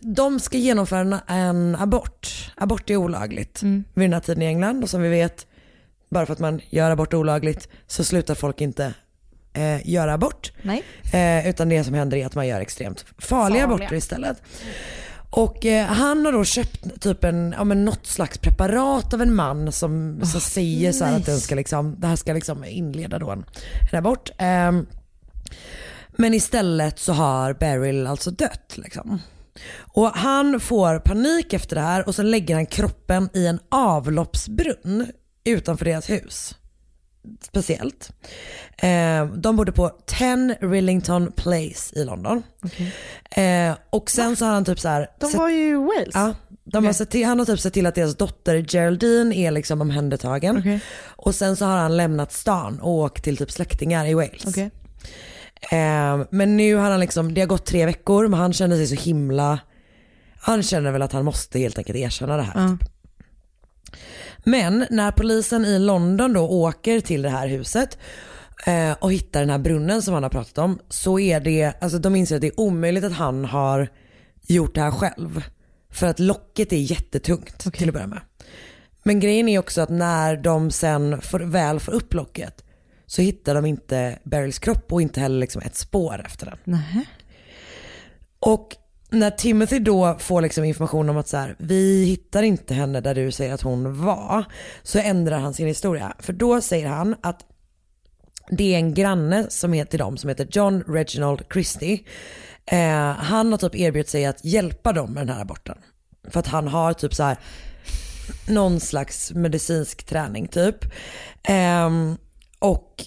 de 0.01 0.39
ska 0.39 0.57
genomföra 0.57 1.19
en, 1.27 1.75
abort. 1.79 2.51
Abort 2.55 2.89
är 2.89 2.95
olagligt 2.95 3.61
Mm. 3.61 3.83
vid 3.93 4.03
den 4.05 4.13
här 4.13 4.19
tiden 4.19 4.43
i 4.43 4.45
England 4.45 4.83
och 4.83 4.89
som 4.89 5.01
vi 5.01 5.09
vet, 5.09 5.47
bara 6.09 6.25
för 6.25 6.33
att 6.33 6.39
man 6.39 6.61
gör 6.69 6.91
abort 6.91 7.13
olagligt 7.13 7.67
så 7.87 8.03
slutar 8.03 8.35
folk 8.35 8.61
inte 8.61 8.93
eh, 9.53 9.87
göra 9.89 10.13
abort. 10.13 10.51
Eh, 11.13 11.49
utan 11.49 11.69
det 11.69 11.83
som 11.83 11.93
händer 11.93 12.17
är 12.17 12.25
att 12.25 12.35
man 12.35 12.47
gör 12.47 12.61
extremt 12.61 12.99
farliga, 13.17 13.27
Farliga. 13.27 13.63
aborter 13.63 13.93
istället. 13.95 14.41
Och 15.29 15.65
eh, 15.65 15.85
han 15.85 16.25
har 16.25 16.31
då 16.31 16.43
köpt 16.43 17.01
typ 17.01 17.23
en, 17.23 17.55
ja, 17.57 17.63
men 17.63 17.85
något 17.85 18.05
slags 18.07 18.37
preparat 18.37 19.13
av 19.13 19.21
en 19.21 19.35
man 19.35 19.71
som 19.71 20.21
så 20.25 20.39
säger 20.39 20.91
så 20.91 21.05
här 21.05 21.17
att 21.17 21.25
den 21.25 21.39
ska 21.39 21.55
liksom, 21.55 21.95
det 21.99 22.07
här 22.07 22.15
ska 22.15 22.33
liksom 22.33 22.63
inleda 22.63 23.19
då 23.19 23.29
en, 23.31 23.45
en 23.91 23.97
abort. 23.99 24.31
Ehm, 24.37 24.85
men 26.17 26.33
istället 26.33 26.99
så 26.99 27.13
har 27.13 27.53
Beryl 27.53 28.07
alltså 28.07 28.31
dött. 28.31 28.73
Liksom. 28.75 29.21
Och 29.79 30.07
han 30.07 30.59
får 30.59 30.99
panik 30.99 31.53
efter 31.53 31.75
det 31.75 31.81
här 31.81 32.07
och 32.07 32.15
så 32.15 32.23
lägger 32.23 32.55
han 32.55 32.65
kroppen 32.65 33.29
i 33.33 33.47
en 33.47 33.59
avloppsbrunn 33.69 35.07
utanför 35.43 35.85
deras 35.85 36.09
hus. 36.09 36.55
Speciellt. 37.41 38.11
Eh, 38.77 39.25
de 39.25 39.55
bodde 39.55 39.71
på 39.71 39.91
10 40.05 40.57
Rillington 40.61 41.31
Place 41.31 41.99
i 41.99 42.03
London. 42.03 42.43
Eh, 43.31 43.75
och 43.89 44.11
sen 44.11 44.35
så 44.35 44.45
har 44.45 44.53
han 44.53 44.65
typ 44.65 44.79
så 44.79 44.87
här. 44.87 45.07
De 45.19 45.37
var 45.37 45.49
ju 45.49 45.69
i 45.69 45.73
Wales. 45.73 46.11
Ja, 46.13 46.33
de 46.63 46.85
har 46.85 46.93
sett 46.93 47.09
till, 47.09 47.25
han 47.25 47.39
har 47.39 47.45
typ 47.45 47.59
sett 47.59 47.73
till 47.73 47.85
att 47.85 47.95
deras 47.95 48.17
dotter 48.17 48.65
Geraldine 48.67 49.35
är 49.35 49.51
liksom 49.51 49.81
omhändertagen. 49.81 50.57
Okej. 50.57 50.79
Och 51.03 51.35
sen 51.35 51.55
så 51.55 51.65
har 51.65 51.77
han 51.77 51.97
lämnat 51.97 52.33
stan 52.33 52.79
och 52.79 52.91
åkt 52.91 53.23
till 53.23 53.37
typ 53.37 53.51
släktingar 53.51 54.05
i 54.05 54.13
Wales. 54.13 54.45
Okej. 54.47 54.71
Eh, 55.71 56.25
men 56.29 56.57
nu 56.57 56.75
har 56.75 56.89
han 56.89 56.99
liksom, 56.99 57.33
det 57.33 57.41
har 57.41 57.47
gått 57.47 57.65
tre 57.65 57.85
veckor 57.85 58.27
men 58.27 58.39
han 58.39 58.53
känner 58.53 58.75
sig 58.75 58.87
så 58.87 58.95
himla, 58.95 59.59
han 60.39 60.63
känner 60.63 60.91
väl 60.91 61.01
att 61.01 61.11
han 61.11 61.25
måste 61.25 61.59
helt 61.59 61.77
enkelt 61.77 61.97
erkänna 61.97 62.37
det 62.37 62.43
här. 62.43 62.67
Typ. 62.67 62.89
Men 64.43 64.85
när 64.89 65.11
polisen 65.11 65.65
i 65.65 65.79
London 65.79 66.33
då 66.33 66.41
åker 66.41 66.99
till 66.99 67.21
det 67.21 67.29
här 67.29 67.47
huset 67.47 67.97
eh, 68.65 68.91
och 68.99 69.13
hittar 69.13 69.39
den 69.39 69.49
här 69.49 69.57
brunnen 69.57 70.01
som 70.01 70.13
han 70.13 70.23
har 70.23 70.29
pratat 70.29 70.57
om 70.57 70.79
så 70.89 71.19
är 71.19 71.39
det, 71.39 71.73
alltså 71.81 71.97
de 71.99 72.15
inser 72.15 72.35
att 72.35 72.41
det 72.41 72.47
är 72.47 72.59
omöjligt 72.59 73.03
att 73.03 73.13
han 73.13 73.45
har 73.45 73.89
gjort 74.47 74.75
det 74.75 74.81
här 74.81 74.91
själv. 74.91 75.43
För 75.89 76.07
att 76.07 76.19
locket 76.19 76.73
är 76.73 76.77
jättetungt 76.77 77.73
till 77.73 77.89
att 77.89 77.93
börja 77.93 78.07
med. 78.07 78.21
Men 79.03 79.19
grejen 79.19 79.49
är 79.49 79.59
också 79.59 79.81
att 79.81 79.89
när 79.89 80.37
de 80.37 80.71
sen 80.71 81.21
får, 81.21 81.39
väl 81.39 81.79
får 81.79 81.91
upp 81.91 82.13
locket 82.13 82.63
så 83.11 83.21
hittar 83.21 83.55
de 83.55 83.65
inte 83.65 84.19
Beryls 84.23 84.59
kropp 84.59 84.93
och 84.93 85.01
inte 85.01 85.19
heller 85.19 85.39
liksom 85.39 85.61
ett 85.61 85.75
spår 85.75 86.21
efter 86.25 86.45
den. 86.45 86.57
Nähä. 86.63 87.05
Och 88.39 88.75
när 89.09 89.31
Timothy 89.31 89.79
då 89.79 90.17
får 90.19 90.41
liksom 90.41 90.63
information 90.63 91.09
om 91.09 91.17
att 91.17 91.27
så 91.27 91.37
här, 91.37 91.55
vi 91.59 92.05
hittar 92.05 92.43
inte 92.43 92.73
henne 92.73 93.01
där 93.01 93.15
du 93.15 93.31
säger 93.31 93.53
att 93.53 93.61
hon 93.61 94.05
var, 94.05 94.43
så 94.83 94.99
ändrar 94.99 95.39
han 95.39 95.53
sin 95.53 95.67
historia. 95.67 96.13
För 96.19 96.33
då 96.33 96.61
säger 96.61 96.87
han 96.87 97.15
att 97.21 97.45
det 98.49 98.73
är 98.73 98.77
en 98.77 98.93
granne 98.93 99.45
som 99.49 99.73
heter 99.73 99.97
dem 99.97 100.17
som 100.17 100.29
heter 100.29 100.47
John 100.51 100.83
Reginald 100.87 101.41
Christie 101.53 102.03
Eh, 102.65 103.11
han 103.11 103.51
har 103.51 103.57
typ 103.57 103.75
erbjudit 103.75 104.09
sig 104.09 104.25
att 104.25 104.45
hjälpa 104.45 104.93
dem 104.93 105.13
med 105.13 105.27
den 105.27 105.35
här 105.35 105.41
aborten. 105.41 105.77
För 106.29 106.39
att 106.39 106.47
han 106.47 106.67
har 106.67 106.93
typ 106.93 107.13
så 107.13 107.23
här 107.23 107.37
någon 108.47 108.79
slags 108.79 109.31
medicinsk 109.31 110.03
träning 110.03 110.47
typ. 110.47 110.75
Ehm, 111.43 112.17
och 112.61 113.05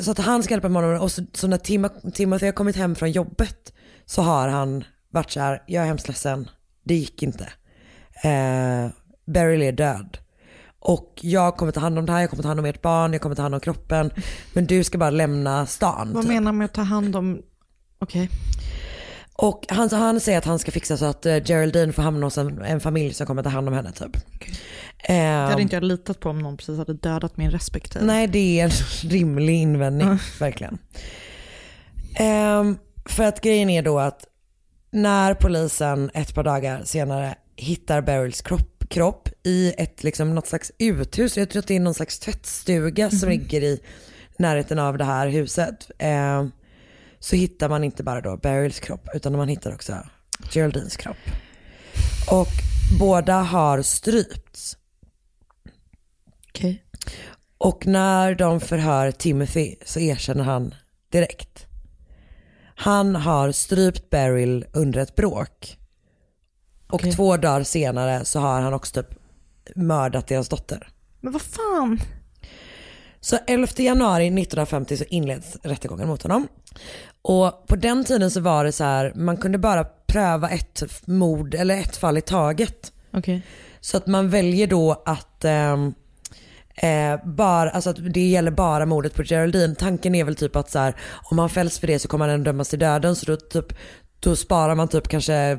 så 0.00 0.10
att 0.10 0.18
han 0.18 0.42
ska 0.42 0.54
hjälpa 0.54 0.68
med 0.68 0.82
honom 0.82 1.00
och 1.00 1.12
så, 1.12 1.22
så 1.32 1.46
när 1.46 1.58
Tim, 1.58 1.88
Timothy 2.14 2.46
har 2.46 2.52
kommit 2.52 2.76
hem 2.76 2.94
från 2.94 3.10
jobbet 3.10 3.72
så 4.06 4.22
har 4.22 4.48
han 4.48 4.84
varit 5.10 5.30
så 5.30 5.40
här, 5.40 5.62
jag 5.66 5.82
är 5.82 5.86
hemskt 5.86 6.08
ledsen, 6.08 6.50
det 6.84 6.94
gick 6.94 7.22
inte. 7.22 7.44
Eh, 8.22 8.90
Beryl 9.26 9.62
är 9.62 9.72
död. 9.72 10.18
Och 10.80 11.18
jag 11.22 11.56
kommer 11.56 11.72
ta 11.72 11.80
hand 11.80 11.98
om 11.98 12.06
det 12.06 12.12
här, 12.12 12.20
jag 12.20 12.30
kommer 12.30 12.42
ta 12.42 12.48
hand 12.48 12.60
om 12.60 12.66
ert 12.66 12.82
barn, 12.82 13.12
jag 13.12 13.22
kommer 13.22 13.36
ta 13.36 13.42
hand 13.42 13.54
om 13.54 13.60
kroppen. 13.60 14.10
Men 14.52 14.66
du 14.66 14.84
ska 14.84 14.98
bara 14.98 15.10
lämna 15.10 15.66
stan. 15.66 16.10
Vad 16.12 16.22
typ. 16.22 16.32
menar 16.32 16.52
du 16.52 16.58
med 16.58 16.64
att 16.64 16.74
ta 16.74 16.82
hand 16.82 17.16
om, 17.16 17.42
okej. 17.98 18.30
Och 19.32 19.66
han, 19.68 19.88
han 19.90 20.20
säger 20.20 20.38
att 20.38 20.44
han 20.44 20.58
ska 20.58 20.70
fixa 20.70 20.96
så 20.96 21.04
att 21.04 21.26
eh, 21.26 21.44
Geraldine 21.44 21.92
får 21.92 22.02
hamna 22.02 22.26
hos 22.26 22.38
en, 22.38 22.62
en 22.62 22.80
familj 22.80 23.14
som 23.14 23.26
kommer 23.26 23.42
ta 23.42 23.48
hand 23.48 23.68
om 23.68 23.74
henne 23.74 23.92
typ. 23.92 24.16
Det 25.06 25.12
hade 25.12 25.52
Ehm, 25.54 25.60
inte 25.60 25.76
jag 25.76 25.84
litat 25.84 26.20
på 26.20 26.30
om 26.30 26.38
någon 26.38 26.56
precis 26.56 26.78
hade 26.78 26.94
dödat 26.94 27.36
min 27.36 27.50
respektive. 27.50 28.04
Nej 28.04 28.26
det 28.26 28.60
är 28.60 28.64
en 28.64 28.70
rimlig 29.10 29.54
invändning, 29.54 30.06
Mm. 30.06 30.18
verkligen. 30.40 30.78
Ehm, 32.14 32.78
för 33.04 33.24
att 33.24 33.40
grejen 33.40 33.70
är 33.70 33.82
då 33.82 33.98
att 33.98 34.24
när 34.90 35.34
polisen 35.34 36.10
ett 36.14 36.34
par 36.34 36.44
dagar 36.44 36.82
senare 36.84 37.34
hittar 37.56 38.00
Beryls 38.00 38.42
kropp, 38.42 38.84
kropp 38.88 39.28
i 39.44 39.74
ett 39.78 40.04
liksom 40.04 40.34
något 40.34 40.46
slags 40.46 40.72
uthus, 40.78 41.36
jag 41.36 41.50
tror 41.50 41.60
att 41.60 41.66
det 41.66 41.76
är 41.76 41.80
någon 41.80 41.94
slags 41.94 42.18
tvättstuga 42.18 43.10
som 43.10 43.28
Mhm. 43.28 43.38
ligger 43.38 43.60
i 43.62 43.80
närheten 44.38 44.78
av 44.78 44.98
det 44.98 45.04
här 45.04 45.28
huset. 45.28 45.90
ehm, 45.98 46.50
så 47.20 47.36
hittar 47.36 47.68
man 47.68 47.84
inte 47.84 48.02
bara 48.02 48.20
då 48.20 48.36
Beryls 48.36 48.80
kropp 48.80 49.08
utan 49.14 49.36
man 49.36 49.48
hittar 49.48 49.74
också 49.74 49.96
Geraldines 50.52 50.96
kropp. 50.96 51.16
Och 52.30 52.48
båda 53.00 53.34
har 53.34 53.82
strypts. 53.82 54.76
Okej. 56.58 56.82
Och 57.58 57.86
när 57.86 58.34
de 58.34 58.60
förhör 58.60 59.10
Timothy 59.10 59.76
så 59.84 60.00
erkänner 60.00 60.44
han 60.44 60.74
direkt. 61.12 61.66
Han 62.76 63.16
har 63.16 63.52
strypt 63.52 64.10
Beryl 64.10 64.66
under 64.72 65.00
ett 65.00 65.16
bråk. 65.16 65.78
Och 66.86 66.94
Okej. 66.94 67.12
två 67.12 67.36
dagar 67.36 67.62
senare 67.62 68.24
så 68.24 68.40
har 68.40 68.60
han 68.60 68.74
också 68.74 69.02
typ 69.02 69.18
mördat 69.76 70.26
deras 70.26 70.48
dotter. 70.48 70.88
Men 71.20 71.32
vad 71.32 71.42
fan? 71.42 72.00
Så 73.20 73.38
11 73.46 73.66
januari 73.76 74.26
1950 74.26 74.96
så 74.96 75.04
inleds 75.04 75.56
rättegången 75.62 76.08
mot 76.08 76.22
honom. 76.22 76.48
Och 77.22 77.66
på 77.66 77.76
den 77.76 78.04
tiden 78.04 78.30
så 78.30 78.40
var 78.40 78.64
det 78.64 78.72
så 78.72 78.84
här, 78.84 79.12
man 79.14 79.36
kunde 79.36 79.58
bara 79.58 79.84
pröva 79.84 80.50
ett 80.50 80.82
mord 81.06 81.54
eller 81.54 81.76
ett 81.80 81.96
fall 81.96 82.18
i 82.18 82.20
taget. 82.20 82.92
Okej. 83.12 83.42
Så 83.80 83.96
att 83.96 84.06
man 84.06 84.30
väljer 84.30 84.66
då 84.66 85.02
att 85.06 85.44
ehm, 85.44 85.94
eh, 86.82 87.26
bara, 87.26 87.70
alltså 87.70 87.90
att 87.90 88.12
det 88.14 88.28
gäller 88.28 88.50
bara 88.50 88.86
mordet 88.86 89.14
på 89.14 89.22
Geraldine. 89.22 89.74
Tanken 89.74 90.14
är 90.14 90.24
väl 90.24 90.36
typ 90.36 90.56
att 90.56 90.70
så 90.70 90.78
här, 90.78 90.94
om 91.30 91.38
han 91.38 91.50
fälls 91.50 91.78
för 91.78 91.86
det 91.86 91.98
så 91.98 92.08
kommer 92.08 92.28
han 92.28 92.44
dömas 92.44 92.68
till 92.68 92.78
döden 92.78 93.16
så 93.16 93.26
då, 93.26 93.36
typ, 93.36 93.72
då 94.20 94.36
sparar 94.36 94.74
man 94.74 94.88
typ 94.88 95.08
kanske 95.08 95.58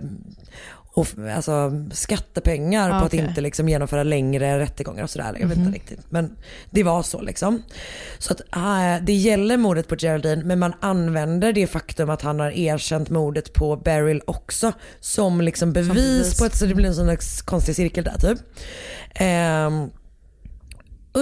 och, 0.94 1.08
alltså, 1.36 1.72
skattepengar 1.92 2.90
Ah, 2.90 3.00
på 3.00 3.06
okej. 3.06 3.20
att 3.22 3.28
inte 3.30 3.42
liksom, 3.42 3.70
genomföra 3.70 4.04
längre 4.04 4.60
rättegångar 4.60 5.04
och 5.04 5.10
sådär. 5.10 5.38
Jag 5.40 5.48
vet 5.48 5.58
Mhm. 5.58 5.68
inte 5.68 5.80
riktigt. 5.80 6.00
Men 6.12 6.36
det 6.70 6.84
var 6.84 7.04
så 7.04 7.22
liksom. 7.22 7.64
Så 8.18 8.34
att 8.34 8.40
äh, 8.56 9.06
det 9.06 9.14
gäller 9.14 9.58
mordet 9.58 9.88
på 9.88 9.96
Geraldine 9.96 10.44
men 10.44 10.60
man 10.60 10.74
använder 10.82 11.54
det 11.54 11.68
faktum 11.68 12.10
att 12.10 12.22
han 12.22 12.40
har 12.40 12.52
erkänt 12.52 13.10
mordet 13.10 13.54
på 13.54 13.76
Beryl 13.76 14.22
också 14.28 14.72
som 15.00 15.42
liksom 15.42 15.74
bevis, 15.74 15.94
bevis. 15.94 16.40
på 16.40 16.46
ett 16.46 16.56
så 16.58 16.66
det 16.66 16.76
blir 16.76 16.88
en 16.88 16.96
sån 16.96 17.18
konstig 17.46 17.76
cirkel 17.76 18.04
där 18.04 18.18
typ. 18.20 18.40
Ehm, 19.16 19.90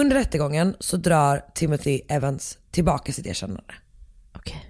under 0.00 0.16
rättegången 0.16 0.76
så 0.80 0.96
drar 0.96 1.42
Timothy 1.54 2.00
Evans 2.08 2.58
tillbaka 2.70 3.12
sitt 3.12 3.26
erkännande. 3.26 3.74
Okej. 4.36 4.64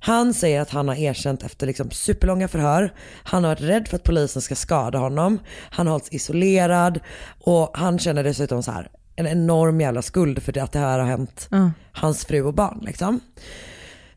Han 0.00 0.34
säger 0.34 0.60
att 0.60 0.70
han 0.70 0.88
har 0.88 0.94
erkänt 0.94 1.42
efter 1.42 1.66
liksom 1.66 1.90
superlånga 1.90 2.48
förhör. 2.48 2.92
Han 3.24 3.44
har 3.44 3.50
varit 3.50 3.60
rädd 3.60 3.88
för 3.88 3.96
att 3.96 4.02
polisen 4.02 4.42
ska 4.42 4.54
skada 4.54 4.98
honom. 4.98 5.38
Han 5.70 5.86
har 5.86 5.92
hållits 5.92 6.12
isolerad 6.12 7.00
och 7.40 7.70
han 7.74 7.98
känner 7.98 8.24
dessutom 8.24 8.62
så 8.62 8.70
här 8.70 8.90
en 9.16 9.26
enorm 9.26 9.80
jävla 9.80 10.02
skuld 10.02 10.42
för 10.42 10.58
att 10.58 10.72
det 10.72 10.78
här 10.78 10.98
har 10.98 11.06
hänt 11.06 11.48
Ja. 11.50 11.70
hans 11.92 12.24
fru 12.24 12.42
och 12.42 12.54
barn. 12.54 12.78
Liksom. 12.86 13.20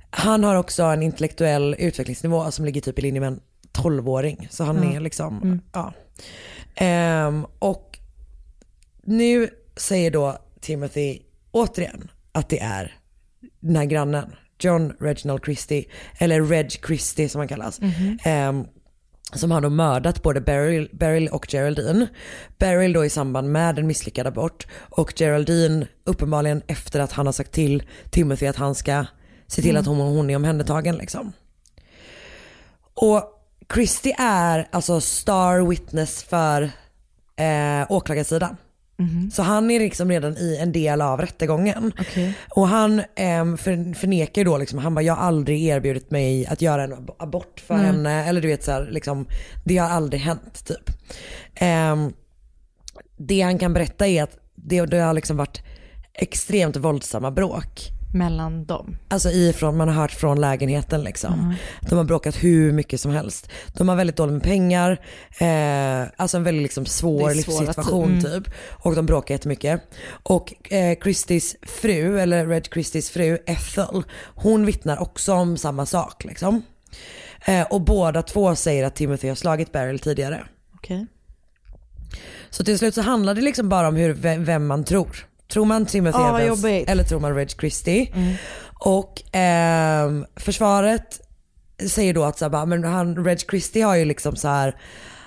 Han 0.09 0.43
har 0.43 0.55
också 0.55 0.83
en 0.83 1.03
intellektuell 1.03 1.75
utvecklingsnivå 1.79 2.51
som 2.51 2.65
ligger 2.65 2.81
typ 2.81 2.99
i 2.99 3.01
linje 3.01 3.19
med 3.21 3.27
en 3.27 3.39
12-åring. 3.73 4.47
Så 4.51 4.63
han 4.63 4.83
Ja. 4.83 4.95
är 4.95 4.99
liksom, 4.99 5.37
Mm. 5.43 5.61
ja. 5.73 5.93
Ehm, 6.75 7.45
och 7.59 7.99
nu 9.03 9.49
säger 9.77 10.11
då 10.11 10.37
Timothy 10.67 11.19
återigen 11.51 12.11
att 12.31 12.49
det 12.49 12.59
är 12.59 12.97
den 13.59 13.75
här 13.75 13.85
grannen, 13.85 14.35
John 14.59 14.93
Reginald 14.99 15.45
Christie, 15.45 15.85
eller 16.19 16.41
Reg 16.41 16.71
Christie 16.87 17.29
som 17.29 17.39
han 17.39 17.47
kallas. 17.47 17.81
Mhm. 17.81 18.19
Ehm, 18.23 18.65
som 19.33 19.51
har 19.51 19.61
då 19.61 19.69
mördat 19.69 20.23
både 20.23 20.41
Beryl, 20.41 20.89
Beryl 20.93 21.27
och 21.27 21.45
Geraldine. 21.51 22.07
Beryl 22.57 22.93
då 22.93 23.05
i 23.05 23.09
samband 23.09 23.51
med 23.51 23.79
en 23.79 23.87
misslyckad 23.87 24.27
abort 24.27 24.67
och 24.73 25.13
Geraldine 25.19 25.87
uppenbarligen 26.03 26.61
efter 26.67 26.99
att 26.99 27.11
han 27.11 27.25
har 27.25 27.33
sagt 27.33 27.51
till 27.51 27.83
Timothy 28.11 28.47
att 28.47 28.55
han 28.55 28.75
ska 28.75 29.05
se 29.47 29.61
till 29.61 29.71
Mm. 29.71 29.81
att 29.81 29.87
hon, 29.87 29.97
hon 29.99 30.29
är 30.29 30.35
omhändertagen 30.35 30.95
liksom. 30.95 31.33
Och 32.93 33.23
Christie 33.73 34.15
är 34.19 34.67
alltså 34.71 35.01
star 35.01 35.69
witness 35.69 36.23
för 36.23 36.61
eh, 37.35 37.85
åklagarsidan. 37.91 38.57
Mhm. 38.99 39.31
Så 39.31 39.41
han 39.43 39.71
är 39.71 39.79
liksom 39.79 40.09
redan 40.09 40.37
i 40.37 40.57
en 40.61 40.71
del 40.71 41.01
av 41.01 41.21
rättegången. 41.21 41.91
Okej. 41.99 42.33
Och 42.49 42.67
han 42.67 42.99
eh, 42.99 43.55
för, 43.57 43.93
förnekar 43.93 44.43
då 44.45 44.57
liksom, 44.57 44.79
han 44.79 44.95
bara 44.95 45.01
jag 45.01 45.15
har 45.15 45.23
aldrig 45.23 45.63
erbjudit 45.65 46.11
mig 46.11 46.45
att 46.45 46.61
göra 46.61 46.83
en 46.83 46.93
ab- 46.93 47.15
abort 47.19 47.59
för 47.67 47.75
Nej. 47.75 47.85
henne. 47.85 48.25
Eller 48.25 48.41
du 48.41 48.47
vet 48.47 48.63
så 48.63 48.71
här, 48.71 48.87
liksom, 48.91 49.27
det 49.65 49.77
har 49.77 49.89
aldrig 49.89 50.21
hänt 50.21 50.65
typ. 50.67 50.91
Ehm, 51.55 52.13
det 53.17 53.41
han 53.41 53.57
kan 53.59 53.73
berätta 53.73 54.07
är 54.07 54.23
att 54.23 54.37
det, 54.55 54.85
det 54.85 54.97
har 54.99 55.13
liksom 55.13 55.37
varit 55.37 55.61
extremt 56.13 56.75
våldsamma 56.75 57.31
bråk. 57.31 57.81
Mellan 58.17 58.65
dem. 58.65 58.97
Alltså 59.07 59.29
ifrån, 59.29 59.77
man 59.77 59.87
har 59.87 59.95
hört 59.95 60.11
från 60.11 60.41
lägenheten 60.41 61.03
liksom. 61.03 61.55
De 61.89 61.97
har 61.97 62.03
bråkat 62.03 62.43
hur 62.43 62.71
mycket 62.71 63.01
som 63.01 63.11
helst. 63.11 63.49
De 63.73 63.89
har 63.89 63.95
väldigt 63.95 64.15
dåligt 64.15 64.33
med 64.33 64.43
pengar, 64.43 64.91
eh, 65.37 66.07
alltså 66.15 66.37
en 66.37 66.43
väldigt 66.43 66.63
liksom 66.63 66.85
svår 66.85 67.33
livssituation. 67.33 68.09
Mm. 68.09 68.21
typ. 68.21 68.53
Och 68.69 68.95
de 68.95 69.05
bråkar 69.05 69.35
jättemycket. 69.35 69.81
Och 70.09 70.73
eh, 70.73 70.97
Christies 71.03 71.55
fru, 71.61 72.19
eller 72.19 72.47
Red 72.47 72.67
Christies 72.73 73.09
fru 73.09 73.37
Ethel, 73.45 74.03
hon 74.35 74.65
vittnar 74.65 75.01
också 75.01 75.33
om 75.33 75.57
samma 75.57 75.85
sak 75.85 76.23
liksom. 76.23 76.61
Eh, 77.45 77.67
och 77.67 77.81
båda 77.81 78.21
två 78.21 78.55
säger 78.55 78.85
att 78.85 78.95
Timothy 78.95 79.27
har 79.27 79.35
slagit 79.35 79.71
Beryl 79.71 79.99
tidigare. 79.99 80.43
Okej. 80.75 81.07
Så 82.49 82.63
till 82.63 82.79
slut 82.79 82.95
så 82.95 83.01
handlar 83.01 83.35
det 83.35 83.41
liksom 83.41 83.69
bara 83.69 83.87
om 83.87 83.95
hur, 83.95 84.13
vem 84.37 84.67
man 84.67 84.83
tror. 84.83 85.27
Tror 85.47 85.65
man 85.65 85.85
Timothy 85.85 86.17
vad 86.17 86.41
Evans 86.41 86.63
jobbigt. 86.63 86.89
eller 86.89 87.03
tror 87.03 87.19
man 87.19 87.35
Reg 87.35 87.51
Christie? 87.51 88.11
Mm. 88.13 88.33
Och 88.79 89.23
ehm, 89.31 90.25
försvaret 90.35 91.21
säger 91.89 92.13
då 92.13 92.23
att 92.23 92.37
så 92.37 92.49
här, 92.49 92.65
men 92.65 92.83
han, 92.83 93.25
Reg 93.25 93.39
Christie 93.39 93.85
har 93.85 93.95
ju 93.95 94.05
liksom 94.05 94.35
så 94.35 94.47
här, 94.47 94.75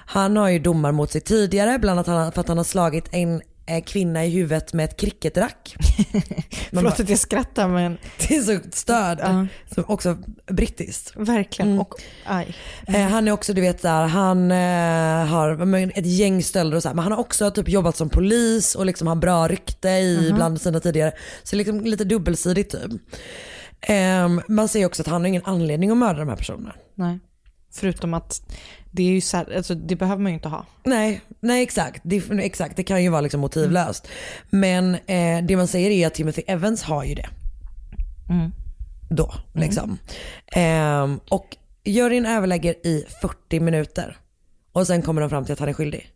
han 0.06 0.36
har 0.36 0.48
ju 0.48 0.58
domar 0.58 0.92
mot 0.92 1.10
sig 1.10 1.20
tidigare, 1.20 1.78
bland 1.78 2.08
annat 2.08 2.34
för 2.34 2.40
att 2.40 2.48
han 2.48 2.56
har 2.56 2.64
slagit 2.64 3.08
en 3.10 3.34
eh, 3.34 3.40
kvinna 3.86 4.24
i 4.24 4.30
huvudet 4.30 4.72
med 4.72 4.84
ett 4.84 4.96
cricketrack. 5.00 5.76
Förlåt 6.70 6.84
bara, 6.96 7.02
att 7.02 7.08
jag 7.08 7.18
skrattar 7.18 7.68
men 7.68 7.98
det 8.28 8.36
är 8.36 8.40
så 8.42 8.58
störd. 8.72 9.18
Ja. 9.22 9.46
Som 9.74 9.84
också 9.86 10.18
brittiskt. 10.46 11.12
verkligen. 11.16 11.68
Mm. 11.68 11.80
Och, 11.80 11.94
aj. 12.26 12.54
Eh, 12.86 13.00
han 13.00 13.28
är 13.28 13.32
också, 13.32 13.52
du 13.52 13.60
vet 13.60 13.82
där, 13.82 14.06
han 14.06 14.50
eh, 14.50 15.26
har 15.26 15.76
ett 15.98 16.06
gäng 16.06 16.42
stölder 16.42 16.76
och 16.76 16.82
så 16.82 16.88
här, 16.88 16.94
men 16.94 17.02
han 17.02 17.12
har 17.12 17.18
också 17.18 17.50
typ 17.50 17.68
jobbat 17.68 17.96
som 17.96 18.08
polis 18.08 18.74
och 18.74 18.86
liksom 18.86 19.06
har 19.06 19.16
bra 19.16 19.48
rykte 19.48 19.88
i 19.88 20.26
Mhm. 20.26 20.36
bland 20.36 20.60
sina 20.60 20.80
tidigare. 20.80 21.12
Så 21.42 21.56
liksom 21.56 21.80
lite 21.80 22.04
dubbelsidigt 22.04 22.70
typ. 22.72 22.92
Ehm, 23.80 24.42
man 24.48 24.68
säger 24.68 24.86
också 24.86 25.02
att 25.02 25.08
han 25.08 25.20
har 25.20 25.28
ingen 25.28 25.44
anledning 25.44 25.90
att 25.90 25.96
mörda 25.96 26.18
de 26.18 26.28
här 26.28 26.36
personerna. 26.36 26.74
Nej. 26.94 27.18
Förutom 27.72 28.14
att 28.14 28.42
det 28.90 29.02
är 29.02 29.10
ju 29.10 29.20
så 29.20 29.36
här, 29.36 29.56
alltså 29.56 29.74
det 29.74 29.96
behöver 29.96 30.22
man 30.22 30.32
ju 30.32 30.34
inte 30.34 30.48
ha. 30.48 30.66
Nej, 30.84 31.20
nej 31.40 31.62
exakt. 31.62 32.00
Det, 32.04 32.22
exakt. 32.30 32.76
det 32.76 32.82
kan 32.82 33.02
ju 33.02 33.08
vara 33.08 33.20
liksom 33.20 33.40
motivlöst. 33.40 34.08
Men 34.50 34.94
eh, 34.94 35.44
det 35.44 35.56
man 35.56 35.68
säger 35.68 35.90
är 35.90 36.06
att 36.06 36.14
Timothy 36.14 36.42
Evans 36.46 36.82
har 36.82 37.04
ju 37.04 37.14
det. 37.14 37.28
Mm. 38.30 38.52
Då 39.10 39.34
liksom. 39.54 39.98
Ehm, 40.52 41.20
och 41.30 41.56
juryn 41.84 42.26
överlägger 42.26 42.86
i 42.86 43.04
40 43.20 43.60
minuter. 43.60 44.16
Och 44.72 44.86
sen 44.86 45.02
kommer 45.02 45.20
de 45.20 45.30
fram 45.30 45.44
till 45.44 45.52
att 45.52 45.58
han 45.58 45.68
är 45.68 45.72
skyldig. 45.72 46.12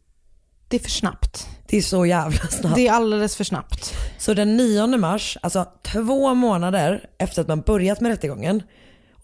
Det 0.68 0.76
är 0.76 0.80
för 0.80 0.90
snabbt. 0.90 1.48
Det 1.66 1.76
är 1.76 1.82
så 1.82 2.06
jävla 2.06 2.38
snabbt. 2.38 2.74
Det 2.74 2.88
är 2.88 2.92
alldeles 2.92 3.36
för 3.36 3.44
snabbt. 3.44 3.94
Så 4.18 4.34
den 4.34 4.56
9 4.56 4.86
mars, 4.86 5.38
alltså 5.42 5.66
två 5.82 6.34
månader 6.34 7.10
efter 7.18 7.42
att 7.42 7.48
man 7.48 7.60
börjat 7.60 8.00
med 8.00 8.10
rättegången 8.10 8.62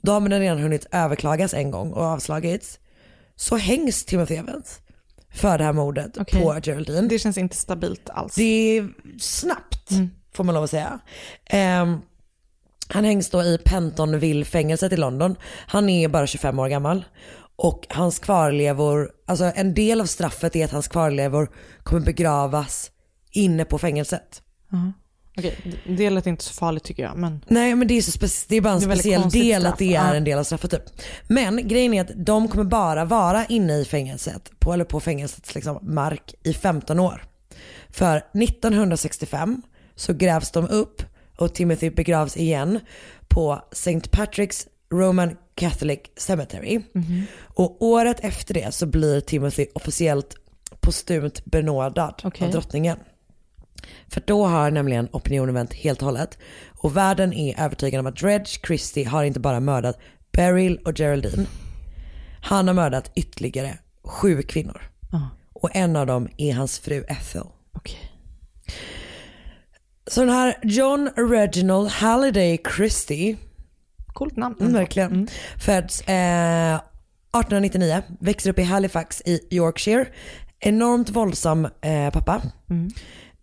Då 0.01 0.13
har 0.13 0.21
man 0.21 0.31
redan 0.31 0.59
hunnit 0.59 0.87
överklagas 0.93 1.55
en 1.55 1.71
gång 1.71 1.93
och 1.93 2.03
avslagits. 2.03 2.79
Så 3.41 3.57
hängs 3.57 4.05
Timothy 4.05 4.35
Evans 4.35 4.81
för 5.35 5.59
det 5.59 5.65
här 5.65 5.73
mordet 5.73 6.19
Okej. 6.19 6.43
på 6.43 6.61
Geraldine. 6.63 7.09
Det 7.09 7.19
känns 7.19 7.39
inte 7.39 7.57
stabilt 7.57 8.11
alls. 8.11 8.35
Det 8.35 8.79
är 8.79 8.89
snabbt 9.19 9.91
får 10.35 10.45
man 10.45 10.55
lov 10.55 10.65
att 10.65 10.71
säga. 10.71 11.01
Ehm, 11.47 12.01
han 12.89 13.05
hängs 13.05 13.31
då 13.31 13.43
i 13.43 13.59
Pentonville-fängelset 13.65 14.93
i 14.93 14.97
London. 14.97 15.37
Han 15.67 15.89
är 15.89 16.09
bara 16.09 16.27
25 16.27 16.59
år 16.59 16.69
gammal. 16.69 17.05
Och 17.57 17.87
hans 17.91 18.19
kvarlevor, 18.19 19.11
alltså 19.27 19.53
en 19.55 19.75
del 19.75 20.01
av 20.01 20.07
straffet 20.07 20.57
är 20.57 20.65
att 20.65 20.71
hans 20.71 20.89
kvarlevor 20.89 21.51
kommer 21.83 22.01
begravas 22.01 22.91
inne 23.31 23.65
på 23.65 23.79
fängelset. 23.79 24.43
Okej, 25.39 25.57
det 25.87 26.11
lät 26.11 26.27
inte 26.27 26.45
så 26.45 26.53
farligt 26.55 26.85
tycker 26.85 27.03
jag. 27.03 27.17
Men 27.19 27.45
Nej 27.49 27.75
men 27.75 27.89
det 27.89 27.95
är, 27.95 28.03
så 28.03 28.11
speci- 28.11 28.45
det 28.49 28.57
är 28.57 28.61
bara 28.61 28.75
en 28.75 28.81
Det 28.81 28.87
är 28.93 28.95
speciell 28.97 29.23
del 29.31 29.61
straff. 29.61 29.73
att 29.73 29.79
det 29.79 29.95
är 29.95 30.15
en 30.15 30.25
del 30.25 30.39
av 30.39 30.45
straffet 30.45 30.71
typ. 30.71 30.83
Men 31.29 31.69
grejen 31.69 31.95
är 31.95 32.01
att 32.01 32.11
de 32.17 32.49
kommer 32.49 32.65
bara 32.65 33.05
vara 33.05 33.45
inne 33.47 33.77
i 33.79 33.85
fängelset, 33.85 34.51
på, 34.59 34.73
eller 34.73 34.85
på 34.85 35.01
fängelsets 35.01 35.55
liksom, 35.55 35.79
mark 35.83 36.35
i 36.43 36.53
15 36.55 37.01
år. 37.01 37.25
För 37.91 38.17
1965 38.17 39.63
så 39.95 40.13
grävs 40.13 40.51
de 40.51 40.69
upp 40.69 41.03
och 41.39 41.55
Timothy 41.55 41.91
begravs 41.91 42.37
igen 42.37 42.81
på 43.29 43.63
St. 43.73 43.99
Patrick's 44.01 44.67
Roman 44.93 45.37
Catholic 45.55 46.01
Cemetery. 46.17 46.81
Och 47.45 47.83
året 47.83 48.17
efter 48.21 48.55
det 48.55 48.75
så 48.75 48.87
blir 48.87 49.21
Timothy 49.21 49.67
officiellt 49.75 50.35
postumt 50.81 51.45
benådad 51.45 52.21
Okej. 52.25 52.47
av 52.47 52.53
drottningen. 52.53 52.97
För 54.09 54.23
då 54.27 54.47
har 54.47 54.71
nämligen 54.71 55.09
opinionen 55.13 55.55
vänt 55.55 55.75
helt 55.75 55.99
och 56.03 56.07
hållet. 56.07 56.39
Och 56.83 56.97
världen 56.97 57.33
är 57.33 57.61
övertygad 57.61 58.01
om 58.01 58.07
att 58.07 58.17
Dredge 58.17 58.67
Christie 58.67 59.09
har 59.09 59.25
inte 59.25 59.41
bara 59.41 59.61
mördat 59.61 59.99
Beryl 60.33 60.79
och 60.85 60.99
Geraldine. 60.99 61.47
Han 62.43 62.67
har 62.69 62.75
mördat 62.75 63.11
ytterligare 63.15 63.79
sju 64.05 64.43
kvinnor. 64.43 64.83
Och 65.53 65.71
en 65.77 65.97
av 65.97 66.07
dem 66.07 66.29
är 66.37 66.53
hans 66.55 66.79
fru 66.79 67.05
Ethel. 67.09 67.43
okej. 67.73 67.99
Så 70.07 70.21
den 70.21 70.31
här 70.31 70.59
John 70.63 71.11
Reginald 71.17 71.89
Halliday 71.91 72.59
Christie, 72.77 73.37
Coolt 74.07 74.37
namn. 74.37 74.57
mm, 74.61 74.73
verkligen, 74.73 75.29
föds 75.59 76.01
eh, 76.01 76.75
1899, 76.75 78.03
växer 78.21 78.51
upp 78.51 78.59
i 78.59 78.63
Halifax 78.63 79.23
i 79.25 79.41
Yorkshire. 79.51 80.07
Enormt 80.61 81.11
våldsam 81.11 81.65
eh, 81.81 82.11
pappa. 82.13 82.43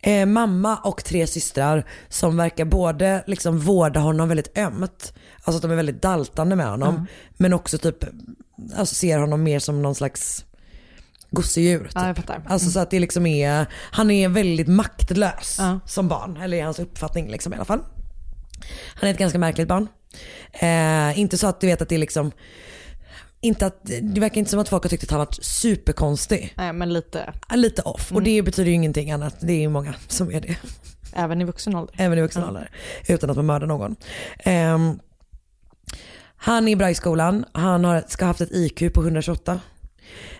Eh, 0.08 0.26
mamma 0.26 0.78
och 0.78 1.04
tre 1.04 1.28
systrar 1.28 1.86
som 2.10 2.38
verkar 2.38 2.66
både 2.66 3.24
liksom 3.28 3.60
vårda 3.60 4.00
honom 4.00 4.28
väldigt 4.28 4.58
ömt, 4.58 5.14
alltså 5.44 5.56
att 5.56 5.62
de 5.62 5.72
är 5.72 5.76
väldigt 5.76 6.02
daltande 6.02 6.56
med 6.56 6.68
honom, 6.70 7.08
men 7.38 7.54
också 7.54 7.78
typ 7.78 8.04
alltså 8.76 8.96
ser 8.96 9.20
honom 9.20 9.44
mer 9.44 9.60
som 9.60 9.82
någon 9.82 9.96
slags 9.96 10.46
gosedjur. 11.32 11.80
Typ. 11.84 11.92
Ja, 11.96 12.08
jag 12.08 12.16
fattar. 12.18 12.42
Alltså 12.48 12.70
så 12.70 12.80
att 12.80 12.92
det 12.92 13.00
liksom 13.00 13.26
är, 13.26 13.66
han 13.74 14.12
är 14.12 14.30
väldigt 14.30 14.68
maktlös 14.68 15.56
Ja. 15.60 15.80
som 15.86 16.08
barn, 16.08 16.38
eller 16.38 16.58
i 16.58 16.62
hans 16.62 16.80
uppfattning 16.80 17.32
liksom 17.32 17.54
i 17.54 17.56
alla 17.56 17.66
fall. 17.66 17.80
Han 18.96 19.10
är 19.10 19.14
ett 19.14 19.20
ganska 19.20 19.40
märkligt 19.40 19.68
barn. 19.68 19.88
Eh, 20.54 21.20
inte 21.20 21.38
så 21.38 21.48
att 21.48 21.62
du 21.62 21.68
vet 21.68 21.82
att 21.82 21.90
det 21.90 21.96
är 21.96 22.00
liksom, 22.00 22.32
inte 23.42 23.66
att, 23.66 23.80
det 24.02 24.20
verkar 24.22 24.38
inte 24.38 24.52
som 24.52 24.60
att 24.60 24.70
folk 24.70 24.84
har 24.84 24.90
tyckt 24.90 25.04
att 25.04 25.10
han 25.10 25.20
varit 25.20 25.44
superkonstig. 25.44 26.54
Nej 26.58 26.74
men 26.74 26.94
lite, 26.94 27.34
Lite 27.54 27.82
off 27.82 28.12
och 28.12 28.24
det 28.24 28.42
betyder 28.42 28.70
ju 28.70 28.76
ingenting 28.76 29.12
annat. 29.12 29.36
Det 29.40 29.54
är 29.54 29.60
ju 29.60 29.70
många 29.70 29.94
som 30.08 30.32
är 30.32 30.42
det. 30.42 30.58
även 31.14 31.42
i 31.42 31.46
vuxen 31.46 31.76
ålder. 31.76 31.96
Även 31.98 32.18
i 32.18 32.22
vuxen 32.22 32.44
ålder. 32.44 32.72
Utan 33.08 33.30
att 33.30 33.36
man 33.36 33.46
mördar 33.46 33.68
någon. 33.68 33.96
Ehm, 34.40 35.00
han 36.36 36.68
är 36.68 36.76
bra 36.76 36.90
i 36.90 36.96
skolan. 36.96 37.46
Han 37.52 37.84
har, 37.84 38.04
ska 38.08 38.26
ha 38.26 38.30
haft 38.30 38.42
ett 38.42 38.52
IQ 38.52 38.94
på 38.94 39.02
128. 39.02 39.60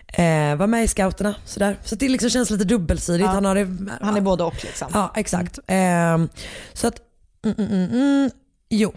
Eh, 0.06 0.56
var 0.56 0.66
med 0.66 0.84
i 0.84 0.88
scouterna 0.88 1.34
sådär. 1.44 1.76
Så 1.84 1.94
det 1.94 2.08
liksom 2.08 2.30
känns 2.30 2.50
lite 2.50 2.64
dubbelsidigt. 2.64 3.26
Ja. 3.26 3.30
Han, 3.32 3.44
har 3.44 3.54
det, 3.54 3.96
Han 4.00 4.16
är 4.16 4.20
både 4.20 4.44
och 4.44 4.64
liksom. 4.64 4.88
Ja 4.92 5.12
exakt. 5.16 5.58
Ehm, 5.66 6.28
så 6.72 6.88
att, 6.88 7.00
mm, 7.44 7.56
mm, 7.58 7.72
mm, 7.72 7.90
mm, 7.90 8.30
jo. 8.68 8.92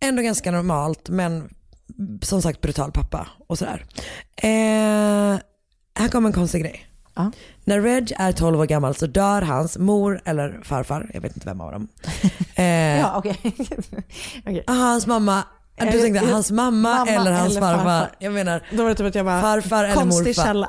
Ändå 0.00 0.22
ganska 0.22 0.50
normalt 0.50 1.08
men 1.08 1.54
som 2.22 2.42
sagt 2.42 2.60
brutal 2.60 2.92
pappa 2.92 3.26
och 3.48 3.58
sådär. 3.58 3.84
Eh, 4.36 5.38
här 5.94 6.08
kommer 6.12 6.28
en 6.28 6.32
konstig 6.32 6.62
grej. 6.62 6.86
Ja. 7.14 7.30
När 7.64 7.80
Reg 7.80 8.12
är 8.18 8.32
12 8.32 8.60
år 8.60 8.66
gammal 8.66 8.94
så 8.94 9.06
dör 9.06 9.42
hans 9.42 9.78
mor 9.78 10.20
eller 10.24 10.60
farfar, 10.64 11.10
jag 11.14 11.20
vet 11.20 11.36
inte 11.36 11.46
vem 11.48 11.60
av 11.60 11.72
dem. 11.72 11.88
Eh, 12.54 12.98
Ja. 12.98 13.16
Okej. 13.18 13.36
ah, 14.66 14.72
Hans 14.72 15.06
mamma, 15.06 15.42
du 15.80 16.00
tänkte 16.00 16.26
hans 16.26 16.50
mamma, 16.50 16.92
mamma 16.94 17.10
eller 17.10 17.32
hans 17.32 17.50
eller 17.50 17.60
farfar. 17.60 17.84
farfar. 17.84 18.10
Jag 18.18 18.32
menar 18.32 18.66
Då 18.76 18.82
var 18.82 18.88
det 18.90 18.94
typ 18.94 19.06
att 19.06 19.14
jag 19.14 19.24
bara, 19.26 19.40
farfar 19.42 19.84
eller 19.84 19.94
konstig 19.94 20.26
morfar. 20.26 20.42
källa. 20.44 20.68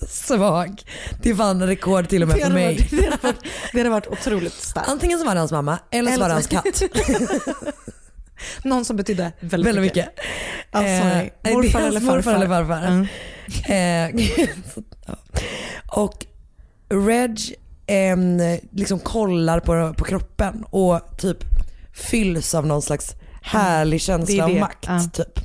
Svag. 0.08 0.82
Det 1.22 1.30
är 1.30 1.34
fan 1.34 1.66
rekord 1.66 2.08
till 2.08 2.22
och 2.22 2.28
med 2.28 2.36
Det 2.36 2.44
för 2.44 2.52
mig. 2.52 2.76
varit, 2.76 2.90
det, 2.90 2.96
hade 3.10 3.16
varit, 3.22 3.44
det 3.72 3.78
hade 3.78 3.90
varit 3.90 4.06
otroligt 4.06 4.52
starkt. 4.52 4.88
Antingen 4.88 5.18
så 5.18 5.24
var 5.24 5.34
det 5.34 5.40
hans 5.40 5.52
mamma 5.52 5.78
eller 5.90 6.12
så 6.12 6.20
var 6.20 6.28
det 6.28 6.34
hans 6.34 6.46
katt. 6.46 6.82
Någon 8.64 8.84
som 8.84 8.96
betydde 8.96 9.32
väldigt, 9.40 9.68
Väldigt 9.68 9.82
mycket. 9.84 10.08
Sorry. 10.72 10.86
Eh, 10.86 11.16
är 11.42 11.52
Morfar 11.52 11.80
eller 11.80 12.00
morfar 12.00 12.22
farfar. 12.22 12.34
eller 12.34 12.46
farfar. 12.46 12.86
Mm. 12.86 13.06
Eh. 14.16 14.26
Och 16.00 16.26
Reg 16.88 17.56
liksom 18.70 18.98
kollar 18.98 19.60
på, 19.60 19.94
på 19.94 20.04
kroppen 20.04 20.64
och 20.70 21.00
typ 21.18 21.38
fylls 21.92 22.54
av 22.54 22.66
någon 22.66 22.82
slags 22.82 23.14
härlig 23.42 24.00
känsla 24.00 24.46
Det 24.46 24.52
är 24.52 24.54
av 24.54 24.60
makt. 24.60 24.84
Ja. 24.86 25.00
Typ. 25.12 25.40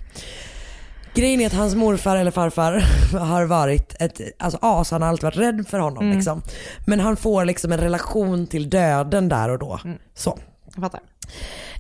Grejen 1.14 1.42
är 1.42 1.48
att 1.48 1.54
hans 1.54 1.76
morfar 1.76 2.18
eller 2.18 2.32
farfar 2.32 2.84
har 3.20 3.46
varit 3.46 3.96
ett 4.00 4.22
alltså, 4.40 4.60
as, 4.62 4.92
han 4.92 5.02
har 5.02 5.10
alltid 5.10 5.24
varit 5.24 5.38
rädd 5.38 5.68
för 5.70 5.80
honom. 5.80 6.04
Mm. 6.04 6.18
Liksom. 6.18 6.42
Men 6.86 7.00
han 7.00 7.18
får 7.18 7.46
liksom 7.46 7.72
en 7.72 7.80
relation 7.80 8.48
till 8.48 8.70
döden 8.70 9.30
där 9.30 9.50
och 9.50 9.60
då. 9.60 9.80
Mm. 9.84 9.98
Så. 10.14 10.40
Jag 10.76 10.84
fattar. 10.84 11.00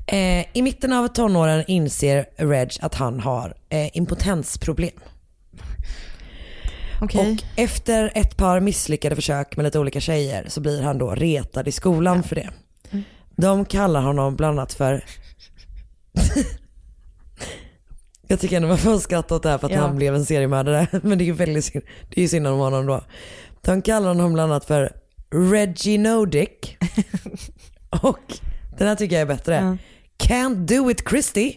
Eh, 0.07 0.45
I 0.53 0.61
mitten 0.61 0.93
av 0.93 1.07
tonåren 1.07 1.63
inser 1.67 2.25
Reg 2.37 2.71
att 2.81 2.95
han 2.95 3.19
har 3.19 3.53
eh, 3.69 3.97
impotensproblem. 3.97 4.91
Okej. 7.01 7.31
Och 7.31 7.59
efter 7.59 8.11
ett 8.15 8.37
par 8.37 8.59
misslyckade 8.59 9.15
försök 9.15 9.57
med 9.57 9.63
lite 9.63 9.79
olika 9.79 9.99
tjejer 9.99 10.45
så 10.47 10.61
blir 10.61 10.81
han 10.81 10.97
då 10.97 11.11
retad 11.11 11.67
i 11.67 11.71
skolan 11.71 12.23
för 12.23 12.35
det. 12.35 12.49
De 13.35 13.65
kallar 13.65 14.01
honom 14.01 14.35
bland 14.35 14.59
annat 14.59 14.73
för 14.73 15.03
Jag 18.27 18.39
tycker 18.39 18.55
ändå 18.55 18.67
man 18.67 18.77
får 18.77 18.99
skratta 18.99 19.35
åt 19.35 19.43
det 19.43 19.49
här 19.49 19.57
för 19.57 19.67
att 19.67 19.73
Ja. 19.73 19.79
han 19.81 19.95
blev 19.95 20.15
en 20.15 20.25
seriemördare. 20.25 20.87
Men 21.03 21.17
det 21.17 21.23
är 21.23 21.25
ju 21.25 21.31
väldigt 21.31 21.65
synd, 21.65 21.83
det 22.09 22.17
är 22.17 22.21
ju 22.21 22.27
synd 22.27 22.47
om 22.47 22.59
honom 22.59 22.85
då. 22.85 23.03
De 23.61 23.81
kallar 23.81 24.07
honom 24.07 24.33
bland 24.33 24.51
annat 24.51 24.65
för 24.65 24.91
Reggie 25.31 25.97
Nodick. 25.97 26.77
Och 28.01 28.19
den 28.77 28.87
här 28.87 28.95
tycker 28.95 29.15
jag 29.15 29.21
är 29.21 29.25
bättre. 29.35 29.55
Ja. 29.55 29.77
Can't 30.17 30.55
do 30.55 30.91
it 30.91 31.09
Christy. 31.09 31.55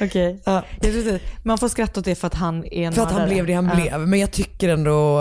Okej. 0.00 0.42
Ja. 0.44 0.64
Tror 0.82 0.96
inte- 0.98 1.20
Man 1.42 1.58
får 1.58 1.68
skratta 1.68 2.00
åt 2.00 2.04
det 2.06 2.14
för 2.14 2.26
att 2.26 2.34
han 2.34 2.64
är 2.64 2.86
en 2.86 2.92
För 2.92 3.02
att 3.02 3.12
han 3.12 3.28
blev 3.28 3.46
det 3.46 3.52
han 3.52 3.64
Ja. 3.68 3.74
blev. 3.74 4.00
Men 4.08 4.18
jag 4.20 4.30
tycker 4.30 4.68
ändå, 4.68 5.20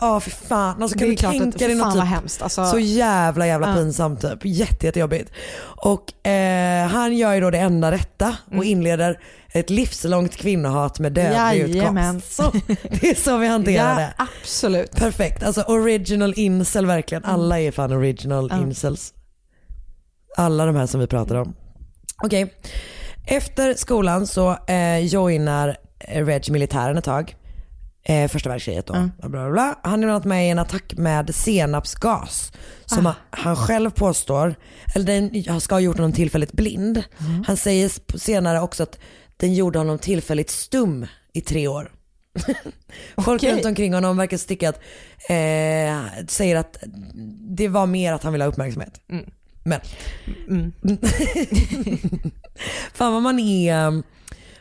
ja 0.00 0.20
för 0.20 0.30
fan. 0.30 0.82
Alltså, 0.82 0.98
kan 0.98 1.08
du 1.08 1.16
tänka 1.16 1.66
dig 1.66 1.74
något 1.74 1.94
typ 1.94 2.02
hemskt. 2.02 2.42
Alltså, 2.42 2.64
så 2.64 2.78
jävla 2.78 3.46
jävla 3.46 3.68
Ja. 3.68 3.74
pinsamt 3.74 4.20
typ. 4.20 4.44
Jätte, 4.44 4.86
jättejobbigt. 4.86 5.32
Och 5.62 6.26
eh, 6.26 6.86
han 6.88 7.16
gör 7.16 7.34
ju 7.34 7.40
då 7.40 7.50
det 7.50 7.58
enda 7.58 7.90
rätta 7.90 8.36
och 8.56 8.64
inleder 8.64 9.20
ett 9.52 9.70
livslångt 9.70 10.36
kvinnohat 10.36 10.98
med 10.98 11.12
dödlig 11.12 11.60
utkomst. 11.76 12.32
Så, 12.36 12.52
det 13.00 13.10
är 13.10 13.14
så 13.14 13.36
vi 13.36 13.46
hanterar 13.46 13.90
ja, 13.90 13.96
det. 13.98 14.14
absolut. 14.16 14.90
Perfekt, 14.96 15.42
alltså 15.42 15.62
original 15.62 16.34
incel 16.36 16.86
verkligen. 16.86 17.24
Alla 17.24 17.60
är 17.60 17.70
fan 17.70 17.92
original 17.92 18.48
Ja. 18.50 18.58
incels. 18.58 19.14
Alla 20.36 20.66
de 20.66 20.76
här 20.76 20.86
som 20.86 21.00
vi 21.00 21.06
pratar 21.06 21.34
om. 21.34 21.54
Okej, 22.22 22.54
efter 23.26 23.74
skolan 23.74 24.26
så 24.26 24.56
eh, 24.66 24.98
joinar 24.98 25.76
eh, 25.98 26.26
Reg 26.26 26.50
militären 26.50 26.98
ett 26.98 27.04
tag. 27.04 27.36
Eh, 28.02 28.28
första 28.28 28.48
världskriget 28.48 28.86
då. 28.86 28.94
Mm. 28.94 29.10
Bla, 29.18 29.28
bla, 29.28 29.50
bla. 29.50 29.78
Han 29.82 29.92
är 29.92 29.98
bland 29.98 30.10
annat 30.10 30.24
med 30.24 30.46
i 30.46 30.50
en 30.50 30.58
attack 30.58 30.92
med 30.96 31.34
senapsgas. 31.34 32.52
Som 32.86 33.06
Ah. 33.06 33.14
han 33.30 33.56
själv 33.56 33.90
påstår, 33.90 34.54
eller 34.94 35.04
den 35.44 35.60
ska 35.60 35.74
ha 35.74 35.80
gjort 35.80 35.96
honom 35.96 36.12
tillfälligt 36.12 36.52
blind. 36.52 37.02
Mm. 37.20 37.44
Han 37.46 37.56
säger 37.56 38.18
senare 38.18 38.60
också 38.60 38.82
att 38.82 38.98
den 39.36 39.54
gjorde 39.54 39.78
honom 39.78 39.98
tillfälligt 39.98 40.50
stum 40.50 41.06
i 41.32 41.40
tre 41.40 41.68
år. 41.68 41.92
Folk 43.16 43.42
Okej. 43.42 43.52
runt 43.54 43.64
omkring 43.64 43.94
honom 43.94 44.16
verkar 44.16 44.36
sticka 44.36 44.68
att, 44.68 44.76
eh, 45.28 46.26
säger 46.28 46.56
att 46.56 46.76
det 47.56 47.68
var 47.68 47.86
mer 47.86 48.12
att 48.12 48.22
han 48.22 48.32
ville 48.32 48.44
ha 48.44 48.48
uppmärksamhet. 48.50 49.00
Mm. 49.10 49.24
Men, 49.64 49.80
Mm. 50.48 50.72
fan 52.94 53.12
vad 53.12 53.22
man 53.22 53.38
är, 53.38 54.02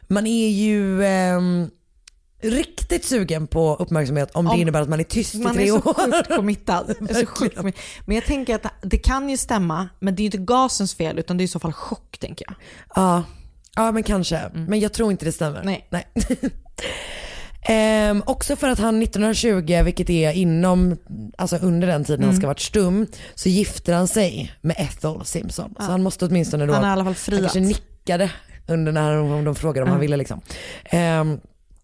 man 0.08 0.28
är 0.28 0.50
ju, 0.50 1.06
ehm, 1.06 1.70
riktigt 2.42 3.06
sugen 3.06 3.48
på 3.48 3.76
uppmärksamhet 3.76 4.32
om, 4.32 4.48
Om- 4.48 4.56
det 4.56 4.62
innebär 4.62 4.82
att 4.82 4.90
man 4.90 5.00
är 5.00 5.04
tyst 5.04 5.36
i 5.36 5.38
Man 5.38 5.54
tre 5.54 5.64
är 5.64 5.68
så 5.68 5.76
år. 5.78 5.94
sjukt 6.12 6.36
committad. 6.36 6.96
Jag 7.00 7.10
är 7.10 7.14
så 7.14 7.26
sjukt 7.26 7.58
committad. 7.58 7.82
Men 8.06 8.16
jag 8.16 8.26
tänker 8.26 8.56
att 8.56 8.66
det 8.82 8.98
kan 8.98 9.30
ju 9.30 9.38
stämma, 9.38 9.90
men 10.00 10.16
det 10.16 10.20
är 10.20 10.24
ju 10.24 10.28
inte 10.28 10.38
gasens 10.38 10.96
fel 10.96 11.20
utan 11.20 11.38
det 11.38 11.42
är 11.42 11.46
i 11.46 11.48
så 11.48 11.60
fall 11.60 11.74
chock 11.74 12.18
tänker 12.20 12.46
jag. 12.48 12.56
Ja, 12.96 13.24
ja 13.76 13.92
men 13.92 14.04
kanske. 14.04 14.42
Men 14.54 14.80
jag 14.80 14.94
tror 14.94 15.12
inte 15.12 15.26
det 15.26 15.32
stämmer. 15.32 15.64
Nej. 15.64 16.08
Ehm, 17.62 18.24
också 18.26 18.56
för 18.56 18.68
att 18.70 18.80
han 18.80 19.02
1920, 19.04 19.82
vilket 19.84 20.10
är 20.10 20.32
inom, 20.32 20.98
alltså 21.38 21.58
under 21.58 21.88
den 21.88 22.04
tiden 22.04 22.24
han 22.26 22.36
ska 22.36 22.46
ha 22.46 22.50
varit 22.50 22.60
stum, 22.60 23.08
så 23.36 23.50
gifter 23.50 23.94
han 23.94 24.08
sig 24.08 24.52
med 24.62 24.76
Ethel 24.80 25.26
Simpson. 25.26 25.74
Så 25.80 25.84
han 25.86 26.04
måste 26.04 26.26
åtminstone 26.26 26.66
då, 26.66 26.74
Han 26.74 26.84
har 26.84 26.90
i 26.90 26.94
alla 26.94 27.00
fall 27.04 27.06
han 27.06 27.16
friat. 27.16 27.42
kanske 27.42 27.60
nickade 27.60 28.32
under 28.68 28.92
när 28.92 29.16
de, 29.16 29.46
de 29.46 29.56
frågade 29.56 29.84
om 29.86 29.90
han 29.92 30.00
ville 30.00 30.18
liksom. 30.18 30.42
Ehm, 30.86 31.40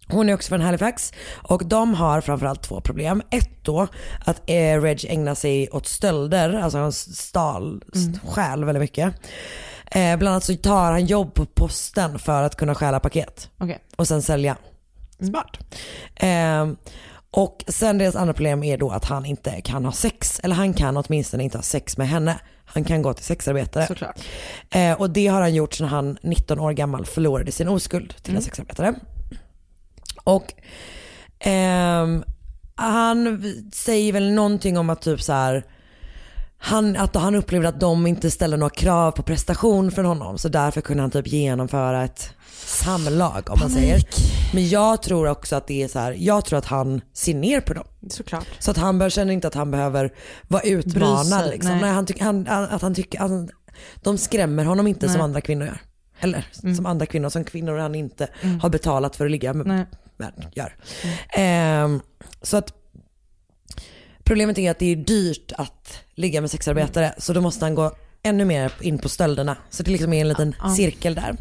hon 0.07 0.29
är 0.29 0.33
också 0.33 0.49
från 0.49 0.61
Halifax 0.61 1.13
och 1.33 1.65
de 1.65 1.93
har 1.93 2.21
framförallt 2.21 2.63
två 2.63 2.81
problem. 2.81 3.21
Ett 3.29 3.63
då 3.63 3.87
att 4.25 4.49
eh, 4.49 4.81
Reg 4.81 5.05
ägnar 5.05 5.35
sig 5.35 5.69
åt 5.69 5.87
stölder, 5.87 6.53
alltså 6.53 6.77
han 6.77 6.91
stal, 6.91 7.83
stjäl 8.25 8.65
väldigt 8.65 8.81
mycket. 8.81 9.13
Eh, 9.91 10.17
bland 10.17 10.27
annat 10.27 10.43
så 10.43 10.55
tar 10.55 10.91
han 10.91 11.05
jobb 11.05 11.33
på 11.33 11.45
posten 11.45 12.19
för 12.19 12.43
att 12.43 12.55
kunna 12.55 12.75
stjäla 12.75 12.99
paket 12.99 13.49
Okej. 13.57 13.79
och 13.95 14.07
sen 14.07 14.21
sälja. 14.21 14.57
Smart. 15.19 15.57
Eh, 16.15 16.67
och 17.31 17.63
sen 17.67 17.97
deras 17.97 18.15
andra 18.15 18.33
problem 18.33 18.63
är 18.63 18.77
då 18.77 18.89
att 18.89 19.05
han 19.05 19.25
inte 19.25 19.61
kan 19.61 19.85
ha 19.85 19.91
sex, 19.91 20.39
eller 20.43 20.55
han 20.55 20.73
kan 20.73 20.97
åtminstone 20.97 21.43
inte 21.43 21.57
ha 21.57 21.63
sex 21.63 21.97
med 21.97 22.09
henne. 22.09 22.39
Han 22.65 22.83
kan 22.83 23.01
gå 23.01 23.13
till 23.13 23.25
sexarbetare. 23.25 23.87
Såklart. 23.87 24.19
Eh, 24.69 25.01
och 25.01 25.09
det 25.09 25.27
har 25.27 25.41
han 25.41 25.53
gjort 25.53 25.73
sedan 25.73 25.87
han 25.87 26.17
19 26.21 26.59
år 26.59 26.71
gammal 26.71 27.05
förlorade 27.05 27.51
sin 27.51 27.67
oskuld 27.67 28.15
till 28.23 28.35
en 28.35 28.41
sexarbetare. 28.41 28.95
Och 30.25 30.53
ehm, 31.39 32.23
han 32.75 33.43
säger 33.73 34.13
väl 34.13 34.31
någonting 34.31 34.77
om 34.77 34.89
att 34.89 35.01
typ 35.01 35.21
så 35.21 35.33
här 35.33 35.63
han, 36.57 36.97
att 36.97 37.15
han 37.15 37.35
upplevde 37.35 37.69
att 37.69 37.79
de 37.79 38.07
inte 38.07 38.31
ställde 38.31 38.57
några 38.57 38.69
krav 38.69 39.11
på 39.11 39.23
prestation 39.23 39.91
från 39.91 40.05
honom 40.05 40.37
så 40.37 40.49
därför 40.49 40.81
kunde 40.81 41.03
han 41.03 41.11
typ 41.11 41.27
genomföra 41.27 42.03
ett 42.03 42.33
samlag 42.65 43.49
om 43.49 43.59
man 43.59 43.69
säger. 43.69 44.03
Men 44.53 44.69
jag 44.69 45.01
tror 45.01 45.27
också 45.29 45.55
att 45.55 45.67
det 45.67 45.83
är 45.83 45.87
så 45.87 45.99
här, 45.99 46.15
jag 46.19 46.45
tror 46.45 46.59
att 46.59 46.65
han 46.65 47.01
ser 47.13 47.33
ner 47.33 47.61
på 47.61 47.73
dem. 47.73 47.85
Såklart. 48.09 48.47
Så 48.59 48.71
att 48.71 48.77
han 48.77 49.09
känner 49.09 49.33
inte 49.33 49.47
att 49.47 49.53
han 49.53 49.71
behöver 49.71 50.13
vara 50.47 50.61
utmanad. 50.61 51.49
Liksom. 51.49 51.71
nej. 51.71 51.81
Nej. 51.81 52.19
han 52.19 52.47
han, 52.47 52.47
att 52.47 52.81
han 52.81 52.95
tycker, 52.95 53.19
han, 53.19 53.49
de 53.95 54.17
skrämmer 54.17 54.65
honom 54.65 54.87
inte 54.87 55.09
som 55.09 55.21
andra 55.21 55.41
kvinnor 55.41 55.65
gör. 55.65 55.81
Eller 56.19 56.47
som 56.75 56.85
andra 56.85 57.05
kvinnor, 57.05 57.29
som 57.29 57.43
kvinnor 57.43 57.77
han 57.77 57.95
inte 57.95 58.27
har 58.61 58.69
betalat 58.69 59.15
för 59.15 59.25
att 59.25 59.31
ligga 59.31 59.53
med, 59.53 59.85
Med 60.17 60.47
gör. 60.53 60.75
Ehm, 61.29 62.01
så 62.41 62.57
att 62.57 62.73
problemet 64.23 64.57
är 64.57 64.71
att 64.71 64.79
det 64.79 64.91
är 64.91 64.95
dyrt 64.95 65.51
att 65.57 65.99
ligga 66.15 66.41
med 66.41 66.51
sexarbetare 66.51 67.13
så 67.17 67.33
då 67.33 67.41
måste 67.41 67.65
han 67.65 67.75
gå 67.75 67.91
ännu 68.23 68.45
mer 68.45 68.73
in 68.81 68.97
på 68.97 69.09
stölderna. 69.09 69.57
Så 69.69 69.83
det 69.83 69.91
liksom 69.91 70.13
är 70.13 70.21
en 70.21 70.27
liten 70.27 70.55
cirkel 70.75 71.15
där. 71.15 71.37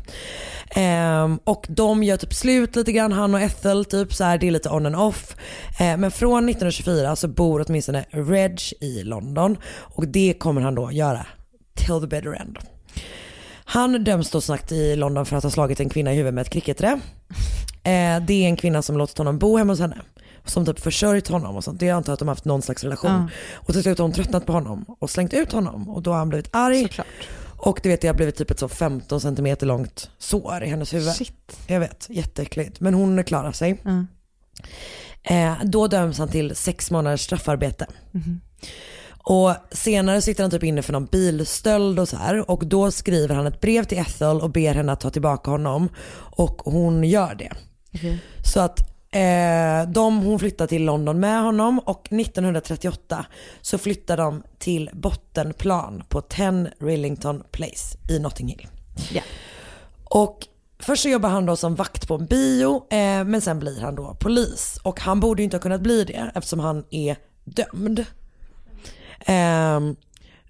Ehm, 0.70 1.38
och 1.44 1.66
de 1.68 2.02
gör 2.02 2.16
typ 2.16 2.34
slut 2.34 2.76
lite 2.76 2.92
grann, 2.92 3.12
han 3.12 3.34
och 3.34 3.40
Ethel, 3.40 3.84
typ 3.84 4.14
så 4.14 4.24
här, 4.24 4.38
det 4.38 4.46
är 4.46 4.50
lite 4.50 4.70
on 4.70 4.86
and 4.86 4.96
off. 4.96 5.36
Ehm, 5.78 6.00
men 6.00 6.10
från 6.10 6.48
1924 6.48 7.16
så 7.16 7.28
bor 7.28 7.64
åtminstone 7.68 8.04
Reg 8.10 8.60
i 8.80 9.02
London 9.02 9.56
och 9.66 10.08
det 10.08 10.34
kommer 10.38 10.60
han 10.60 10.74
då 10.74 10.92
göra 10.92 11.26
till 11.74 12.00
the 12.00 12.06
better 12.06 12.40
end. 12.40 12.58
Han 13.64 14.04
döms 14.04 14.30
då 14.30 14.40
snabbt 14.40 14.72
i 14.72 14.96
London 14.96 15.26
för 15.26 15.36
att 15.36 15.42
ha 15.42 15.50
slagit 15.50 15.80
en 15.80 15.88
kvinna 15.88 16.12
i 16.12 16.16
huvudet 16.16 16.34
med 16.34 16.42
ett 16.42 16.50
cricketträ. 16.50 17.00
Eh, 17.84 18.20
det 18.26 18.32
är 18.32 18.48
en 18.48 18.56
kvinna 18.56 18.82
som 18.82 18.98
låtit 18.98 19.18
honom 19.18 19.38
bo 19.38 19.56
hemma 19.56 19.72
hos 19.72 19.80
henne. 19.80 19.96
Som 20.44 20.66
typ 20.66 20.80
försörjt 20.80 21.28
honom 21.28 21.56
och 21.56 21.64
sånt. 21.64 21.80
Det 21.80 21.88
är 21.88 21.94
antar 21.94 22.12
att 22.12 22.18
de 22.18 22.28
har 22.28 22.34
haft 22.34 22.44
någon 22.44 22.62
slags 22.62 22.84
relation. 22.84 23.30
Och 23.54 23.72
till 23.72 23.82
slut 23.82 23.98
har 23.98 24.04
hon 24.04 24.12
tröttnat 24.12 24.46
på 24.46 24.52
honom 24.52 24.84
och 25.00 25.10
slängt 25.10 25.34
ut 25.34 25.52
honom. 25.52 25.88
Och 25.88 26.02
då 26.02 26.10
har 26.10 26.18
han 26.18 26.28
blivit 26.28 26.48
arg. 26.52 26.82
Såklart. 26.82 27.06
Och 27.64 27.80
du 27.82 27.88
vet 27.88 28.00
det 28.00 28.06
har 28.06 28.14
blivit 28.14 28.36
typ 28.36 28.50
ett 28.50 28.58
så 28.58 28.68
15 28.68 29.20
cm 29.20 29.56
långt 29.60 30.10
sår 30.18 30.64
i 30.64 30.68
hennes 30.68 30.94
huvud. 30.94 31.12
Shit. 31.12 31.56
Jag 31.66 31.80
vet, 31.80 32.06
jätteäckligt. 32.10 32.80
Men 32.80 32.94
hon 32.94 33.24
klarar 33.24 33.52
sig. 33.52 33.82
Mm. 33.84 34.06
Eh, 35.22 35.64
då 35.64 35.86
döms 35.86 36.18
han 36.18 36.28
till 36.28 36.56
sex 36.56 36.90
månaders 36.90 37.20
straffarbete. 37.20 37.86
Och 39.26 39.54
senare 39.70 40.20
sitter 40.20 40.42
han 40.44 40.50
typ 40.50 40.64
inne 40.64 40.82
för 40.82 40.92
någon 40.92 41.06
bilstöld 41.06 41.98
och 41.98 42.08
så 42.08 42.16
här. 42.16 42.50
Och 42.50 42.66
då 42.66 42.90
skriver 42.90 43.34
han 43.34 43.46
ett 43.46 43.60
brev 43.60 43.84
till 43.84 43.98
Ethel 43.98 44.40
och 44.40 44.50
ber 44.50 44.74
henne 44.74 44.92
att 44.92 45.00
ta 45.00 45.10
tillbaka 45.10 45.50
honom. 45.50 45.88
Och 46.16 46.62
hon 46.64 47.04
gör 47.04 47.34
det. 47.34 47.52
Så 48.42 48.60
att 48.60 48.80
eh, 49.10 49.88
de, 49.88 50.18
hon 50.18 50.38
flyttar 50.38 50.66
till 50.66 50.84
London 50.84 51.20
med 51.20 51.42
honom 51.42 51.78
och 51.78 52.12
1938 52.12 53.26
så 53.60 53.78
flyttar 53.78 54.16
de 54.16 54.42
till 54.58 54.90
bottenplan 54.92 56.02
på 56.08 56.20
10 56.20 56.66
Rillington 56.80 57.42
Place 57.50 57.98
i 58.10 58.18
Notting 58.18 58.48
Hill. 58.48 58.66
Ja. 59.12 59.22
Och 60.04 60.46
först 60.78 61.02
så 61.02 61.08
jobbar 61.08 61.28
han 61.28 61.46
då 61.46 61.56
som 61.56 61.74
vakt 61.74 62.08
på 62.08 62.14
en 62.14 62.26
bio 62.26 62.86
eh, 62.90 63.24
men 63.24 63.40
sen 63.40 63.58
blir 63.58 63.80
han 63.80 63.94
då 63.94 64.16
polis. 64.20 64.80
Och 64.82 65.00
han 65.00 65.20
borde 65.20 65.42
ju 65.42 65.44
inte 65.44 65.56
ha 65.56 65.62
kunnat 65.62 65.80
bli 65.80 66.04
det 66.04 66.30
eftersom 66.34 66.60
han 66.60 66.84
är 66.90 67.16
dömd. 67.44 68.04
Ehm, 69.26 69.96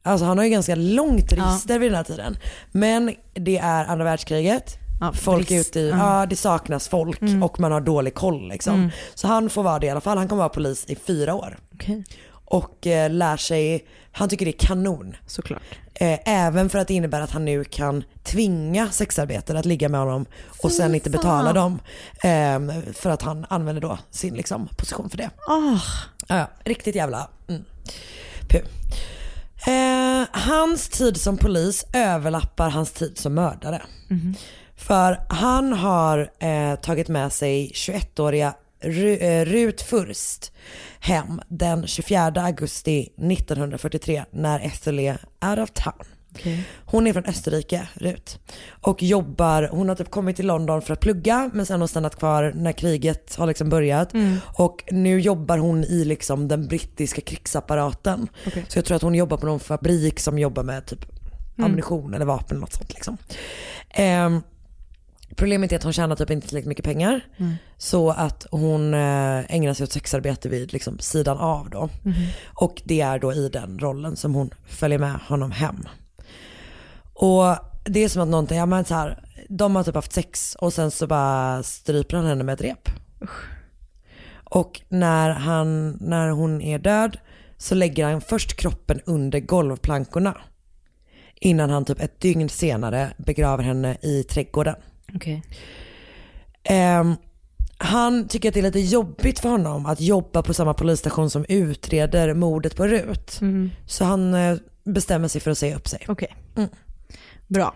alltså 0.02 0.24
han 0.26 0.38
har 0.38 0.44
ju 0.44 0.50
ganska 0.50 0.74
långt 0.74 1.32
register 1.32 1.78
vid 1.78 1.90
den 1.90 1.96
här 1.96 2.04
tiden. 2.04 2.38
Men 2.72 3.14
det 3.34 3.58
är 3.58 3.84
andra 3.84 4.04
världskriget. 4.04 4.78
Ja, 5.04 5.12
folk 5.12 5.50
ute 5.50 5.80
i, 5.80 5.90
ja. 5.90 6.26
det 6.26 6.36
saknas 6.36 6.88
folk 6.88 7.20
och 7.42 7.60
man 7.60 7.72
har 7.72 7.80
dålig 7.80 8.14
koll 8.14 8.48
liksom. 8.48 8.90
Så 9.14 9.26
han 9.26 9.50
får 9.50 9.62
vara 9.62 9.78
det 9.78 9.86
i 9.86 9.90
alla 9.90 10.00
fall. 10.00 10.18
Han 10.18 10.28
kommer 10.28 10.42
vara 10.42 10.48
polis 10.48 10.84
i 10.88 10.96
fyra 10.96 11.34
år. 11.34 11.58
Okej. 11.74 12.04
Och 12.44 12.86
eh, 12.86 13.10
lär 13.10 13.36
sig, 13.36 13.86
han 14.12 14.28
tycker 14.28 14.44
det 14.44 14.50
är 14.50 14.66
kanon. 14.66 15.16
Såklart. 15.26 15.62
Eh, 15.94 16.18
även 16.24 16.70
för 16.70 16.78
att 16.78 16.88
det 16.88 16.94
innebär 16.94 17.20
att 17.20 17.30
han 17.30 17.44
nu 17.44 17.64
kan 17.64 18.04
tvinga 18.22 18.90
sexarbetare 18.90 19.58
att 19.58 19.66
ligga 19.66 19.88
med 19.88 20.00
honom 20.00 20.26
och 20.62 20.72
sen 20.72 20.94
inte 20.94 21.10
betala 21.10 21.52
dem. 21.52 21.80
Eh, 22.22 22.82
för 22.92 23.10
att 23.10 23.22
han 23.22 23.46
använder 23.48 23.82
då 23.82 23.98
sin 24.10 24.34
liksom, 24.34 24.68
position 24.76 25.10
för 25.10 25.16
det. 25.16 25.30
Ah, 25.48 25.80
Ja, 26.26 26.50
riktigt 26.64 26.94
jävla 26.94 27.28
mm. 27.48 27.64
pu. 28.48 28.58
Eh, 29.70 30.26
hans 30.32 30.88
tid 30.88 31.20
som 31.20 31.36
polis 31.36 31.86
överlappar 31.92 32.70
hans 32.70 32.92
tid 32.92 33.18
som 33.18 33.34
mördare. 33.34 33.82
För 34.76 35.20
han 35.28 35.72
har 35.72 36.30
eh, 36.38 36.74
tagit 36.74 37.08
med 37.08 37.32
sig 37.32 37.70
21-åriga 37.74 38.54
Ru- 38.80 39.22
eh, 39.22 39.44
Rut 39.44 39.82
Furst 39.82 40.52
hem 41.00 41.40
den 41.48 41.86
24 41.86 42.32
augusti 42.36 43.00
1943 43.02 44.24
när 44.30 44.60
Ethel 44.66 44.98
är 45.40 45.62
of 45.62 45.70
town. 45.70 46.06
Hon 46.84 47.06
är 47.06 47.12
från 47.12 47.24
Österrike, 47.24 47.88
Rut. 47.94 48.38
Och 48.70 49.02
jobbar, 49.02 49.68
hon 49.72 49.88
har 49.88 49.96
typ 49.96 50.10
kommit 50.10 50.36
till 50.36 50.46
London 50.46 50.82
för 50.82 50.92
att 50.92 51.00
plugga 51.00 51.50
men 51.52 51.66
sen 51.66 51.74
har 51.74 51.78
hon 51.78 51.88
stannat 51.88 52.16
kvar 52.16 52.52
när 52.54 52.72
kriget 52.72 53.34
har 53.36 53.46
liksom 53.46 53.68
börjat. 53.68 54.12
Och 54.54 54.84
nu 54.90 55.20
jobbar 55.20 55.58
hon 55.58 55.84
i 55.84 56.04
liksom 56.04 56.48
den 56.48 56.66
brittiska 56.66 57.20
krigsapparaten. 57.20 58.28
Så 58.68 58.78
jag 58.78 58.84
tror 58.84 58.96
att 58.96 59.02
hon 59.02 59.14
jobbar 59.14 59.36
på 59.36 59.46
någon 59.46 59.60
fabrik 59.60 60.20
som 60.20 60.38
jobbar 60.38 60.62
med 60.62 60.86
typ 60.86 61.00
ammunition 61.64 62.14
eller 62.14 62.24
vapen 62.26 62.46
eller 62.50 62.60
något 62.60 62.72
sånt 62.72 62.94
liksom. 62.94 63.16
Ehm, 63.90 64.42
Problemet 65.36 65.72
är 65.72 65.76
att 65.76 65.82
hon 65.82 65.92
tjänar 65.92 66.16
typ 66.16 66.30
inte 66.30 66.48
tillräckligt 66.48 66.68
mycket 66.68 66.84
pengar. 66.84 67.20
Så 67.76 68.10
att 68.10 68.46
hon 68.50 68.94
eh, 68.94 69.54
ägnar 69.54 69.74
sig 69.74 69.84
åt 69.84 69.92
sexarbete 69.92 70.48
vid 70.48 70.72
liksom, 70.72 70.98
sidan 70.98 71.38
av 71.38 71.70
då. 71.70 71.88
Och 72.44 72.82
det 72.84 73.00
är 73.00 73.18
då 73.18 73.32
i 73.32 73.48
den 73.48 73.78
rollen 73.78 74.16
som 74.16 74.34
hon 74.34 74.50
följer 74.68 74.98
med 74.98 75.12
honom 75.12 75.50
hem. 75.50 75.88
Och 77.14 77.56
det 77.84 78.04
är 78.04 78.08
som 78.08 78.22
att 78.22 78.28
någonting, 78.28 78.58
ja 78.58 78.66
men 78.66 78.84
så 78.84 78.94
här, 78.94 79.24
de 79.48 79.76
har 79.76 79.84
typ 79.84 79.94
haft 79.94 80.12
sex 80.12 80.56
och 80.60 80.72
sen 80.72 80.90
så 80.90 81.06
bara 81.06 81.62
stryper 81.62 82.16
han 82.16 82.26
henne 82.26 82.44
med 82.44 82.52
ett 82.52 82.60
rep. 82.60 82.88
Och 84.44 84.80
när, 84.88 85.30
han, 85.30 85.90
när 86.00 86.28
hon 86.28 86.62
är 86.62 86.78
död 86.78 87.18
så 87.56 87.74
lägger 87.74 88.04
han 88.04 88.20
först 88.20 88.56
kroppen 88.56 89.00
under 89.04 89.40
golvplankorna. 89.40 90.36
Innan 91.34 91.70
han 91.70 91.84
typ 91.84 92.00
ett 92.00 92.20
dygn 92.20 92.48
senare 92.48 93.12
begraver 93.16 93.64
henne 93.64 93.96
i 94.02 94.22
trädgården. 94.22 94.76
Okej. 95.14 95.42
Ehm, 96.64 97.16
han 97.78 98.28
tycker 98.28 98.48
att 98.48 98.54
det 98.54 98.60
är 98.60 98.64
lite 98.64 98.80
jobbigt 98.80 99.38
för 99.38 99.48
honom 99.48 99.86
att 99.86 100.00
jobba 100.00 100.42
på 100.42 100.54
samma 100.54 100.74
polisstation 100.74 101.30
som 101.30 101.44
utreder 101.48 102.34
mordet 102.34 102.76
på 102.76 102.86
Rut. 102.86 103.40
Så 103.86 104.04
han 104.04 104.34
eh, 104.34 104.56
bestämmer 104.84 105.28
sig 105.28 105.40
för 105.40 105.50
att 105.50 105.58
säga 105.58 105.76
upp 105.76 105.88
sig. 105.88 106.04
Okej. 106.08 106.36
Mm. 106.56 106.68
Bra. 107.48 107.74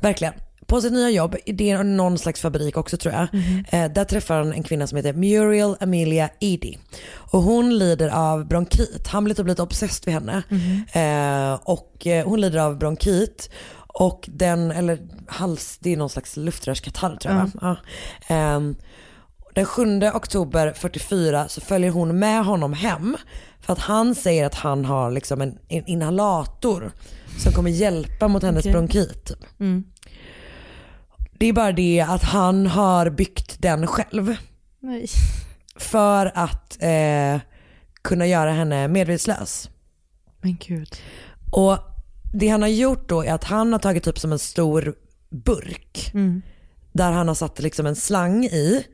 Verkligen. 0.00 0.34
På 0.66 0.80
sitt 0.80 0.92
nya 0.92 1.10
jobb, 1.10 1.36
det 1.46 1.70
är 1.70 1.84
någon 1.84 2.18
slags 2.18 2.40
fabrik 2.40 2.76
också 2.76 2.96
tror 2.96 3.14
jag. 3.14 3.28
Eh, 3.68 3.92
där 3.92 4.04
träffar 4.04 4.38
han 4.38 4.52
en 4.52 4.62
kvinna 4.62 4.86
som 4.86 4.96
heter 4.96 5.12
Muriel 5.12 5.76
Amelia 5.80 6.30
Eady. 6.40 6.74
Och 7.14 7.42
hon 7.42 7.78
lider 7.78 8.08
av 8.08 8.46
bronkit. 8.46 9.06
Han 9.08 9.24
blir 9.24 9.34
typ 9.34 9.46
lite 9.46 9.62
obsessed 9.62 10.04
vid 10.06 10.14
henne. 10.14 10.42
Eh, 10.92 11.60
och 11.64 12.06
eh, 12.06 12.28
hon 12.28 12.40
lider 12.40 12.58
av 12.58 12.78
bronkit. 12.78 13.50
Och 13.98 14.28
den, 14.32 14.70
eller 14.70 14.98
hals, 15.28 15.78
det 15.80 15.92
är 15.92 15.96
någon 15.96 16.10
slags 16.10 16.36
luftrörskatarr 16.36 17.16
tror 17.16 17.34
jag 17.34 17.40
va? 17.40 17.50
Ja. 17.60 17.76
Ehm, 18.34 18.76
Den 19.54 19.64
7 19.66 20.02
oktober 20.14 20.72
44 20.76 21.48
så 21.48 21.60
följer 21.60 21.90
hon 21.90 22.18
med 22.18 22.44
honom 22.44 22.72
hem 22.72 23.16
för 23.60 23.72
att 23.72 23.78
han 23.78 24.14
säger 24.14 24.46
att 24.46 24.54
han 24.54 24.84
har 24.84 25.10
liksom 25.10 25.40
en, 25.40 25.58
en 25.68 25.86
inhalator 25.86 26.92
som 27.38 27.52
kommer 27.52 27.70
hjälpa 27.70 28.28
mot 28.28 28.42
hennes 28.42 28.62
Okej. 28.62 28.72
bronkit. 28.72 29.32
Mm. 29.60 29.84
Det 31.38 31.46
är 31.46 31.52
bara 31.52 31.72
det 31.72 32.06
att 32.08 32.22
han 32.22 32.66
har 32.66 33.10
byggt 33.10 33.62
den 33.62 33.86
själv 33.86 34.36
Nej. 34.80 35.06
för 35.76 36.32
att 36.34 36.76
eh, 36.80 37.40
kunna 38.02 38.26
göra 38.26 38.52
henne 38.52 38.88
medvetslös. 38.88 39.70
Men 40.40 40.56
gud. 40.56 40.96
Och 41.52 41.78
det 42.32 42.48
han 42.48 42.62
har 42.62 42.68
gjort 42.68 43.08
då 43.08 43.22
är 43.24 43.32
att 43.32 43.44
han 43.44 43.72
har 43.72 43.78
tagit 43.80 44.06
upp 44.06 44.18
som 44.18 44.32
en 44.32 44.38
stor 44.38 44.94
burk 45.30 46.10
Mm. 46.14 46.42
där 46.92 47.12
han 47.12 47.28
har 47.28 47.34
satt 47.34 47.58
liksom 47.62 47.86
en 47.86 47.96
slang 47.96 48.44
i 48.44 48.84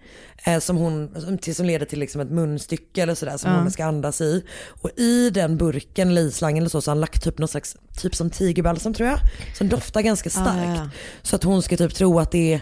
eh, 0.47 0.59
som, 0.59 0.77
hon, 0.77 1.15
som, 1.55 1.67
leder 1.67 1.87
till 1.87 1.99
liksom 1.99 2.21
ett 2.21 2.31
munstycke 2.31 3.03
eller 3.03 3.15
sådär 3.15 3.37
som 3.37 3.51
Ja. 3.51 3.57
hon 3.61 3.71
ska 3.71 3.85
andas 3.85 4.21
i. 4.21 4.45
Och 4.83 4.91
i 4.99 5.31
den 5.31 5.57
burken 5.57 6.09
eller 6.09 6.23
i 6.23 6.31
slangen 6.33 6.59
eller 6.63 6.71
så, 6.71 6.81
så 6.81 6.91
har 6.91 6.95
han 6.97 7.01
lagt 7.01 7.25
typ 7.25 7.39
någon 7.39 7.49
slags, 7.49 7.77
typ 8.03 8.15
som 8.15 8.31
tigerbalsam 8.31 8.95
tror 8.95 9.09
jag, 9.09 9.19
som 9.57 9.69
doftar 9.69 10.03
ganska 10.03 10.29
Ah, 10.29 10.31
starkt. 10.31 10.69
ja, 10.69 10.75
ja. 10.77 10.89
Så 11.23 11.37
att 11.37 11.45
hon 11.45 11.63
ska 11.63 11.77
typ 11.77 11.95
tro 11.95 12.19
att 12.19 12.31
det 12.31 12.53
är, 12.55 12.61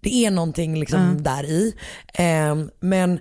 det 0.00 0.24
är 0.26 0.30
någonting 0.30 0.78
liksom 0.80 1.22
där 1.22 1.44
i. 1.44 1.74
Ehm, 2.14 2.70
men 2.80 3.18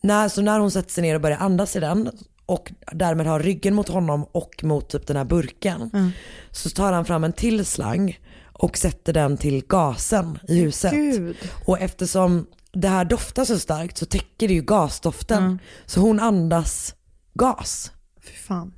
när, 0.00 0.28
så 0.28 0.42
när 0.42 0.58
hon 0.58 0.70
sätter 0.70 0.90
sig 0.90 1.02
ner 1.02 1.14
och 1.14 1.20
börjar 1.20 1.38
andas 1.38 1.76
i 1.76 1.80
den 1.80 2.10
och 2.46 2.72
därmed 2.92 3.26
har 3.26 3.40
ryggen 3.40 3.74
mot 3.74 3.88
honom 3.88 4.24
och 4.32 4.64
mot 4.64 4.88
typ 4.88 5.06
den 5.06 5.16
här 5.16 5.24
burken. 5.24 5.90
Mm. 5.92 6.10
Så 6.50 6.70
tar 6.70 6.92
han 6.92 7.04
fram 7.04 7.24
en 7.24 7.32
till 7.32 7.64
slang 7.64 8.18
och 8.52 8.78
sätter 8.78 9.12
den 9.12 9.36
till 9.36 9.66
gasen 9.66 10.38
i 10.48 10.60
huset. 10.60 10.92
Gud. 10.92 11.36
Och 11.66 11.80
eftersom 11.80 12.46
det 12.72 12.88
här 12.88 13.04
doftar 13.04 13.44
så 13.44 13.58
starkt 13.58 13.96
så 13.98 14.06
täcker 14.06 14.48
det 14.48 14.54
ju 14.54 14.62
gasdoften. 14.62 15.42
Mm. 15.42 15.58
Så 15.86 16.00
hon 16.00 16.20
andas 16.20 16.94
gas 17.34 17.92
Fy 18.22 18.32
fan. 18.32 18.72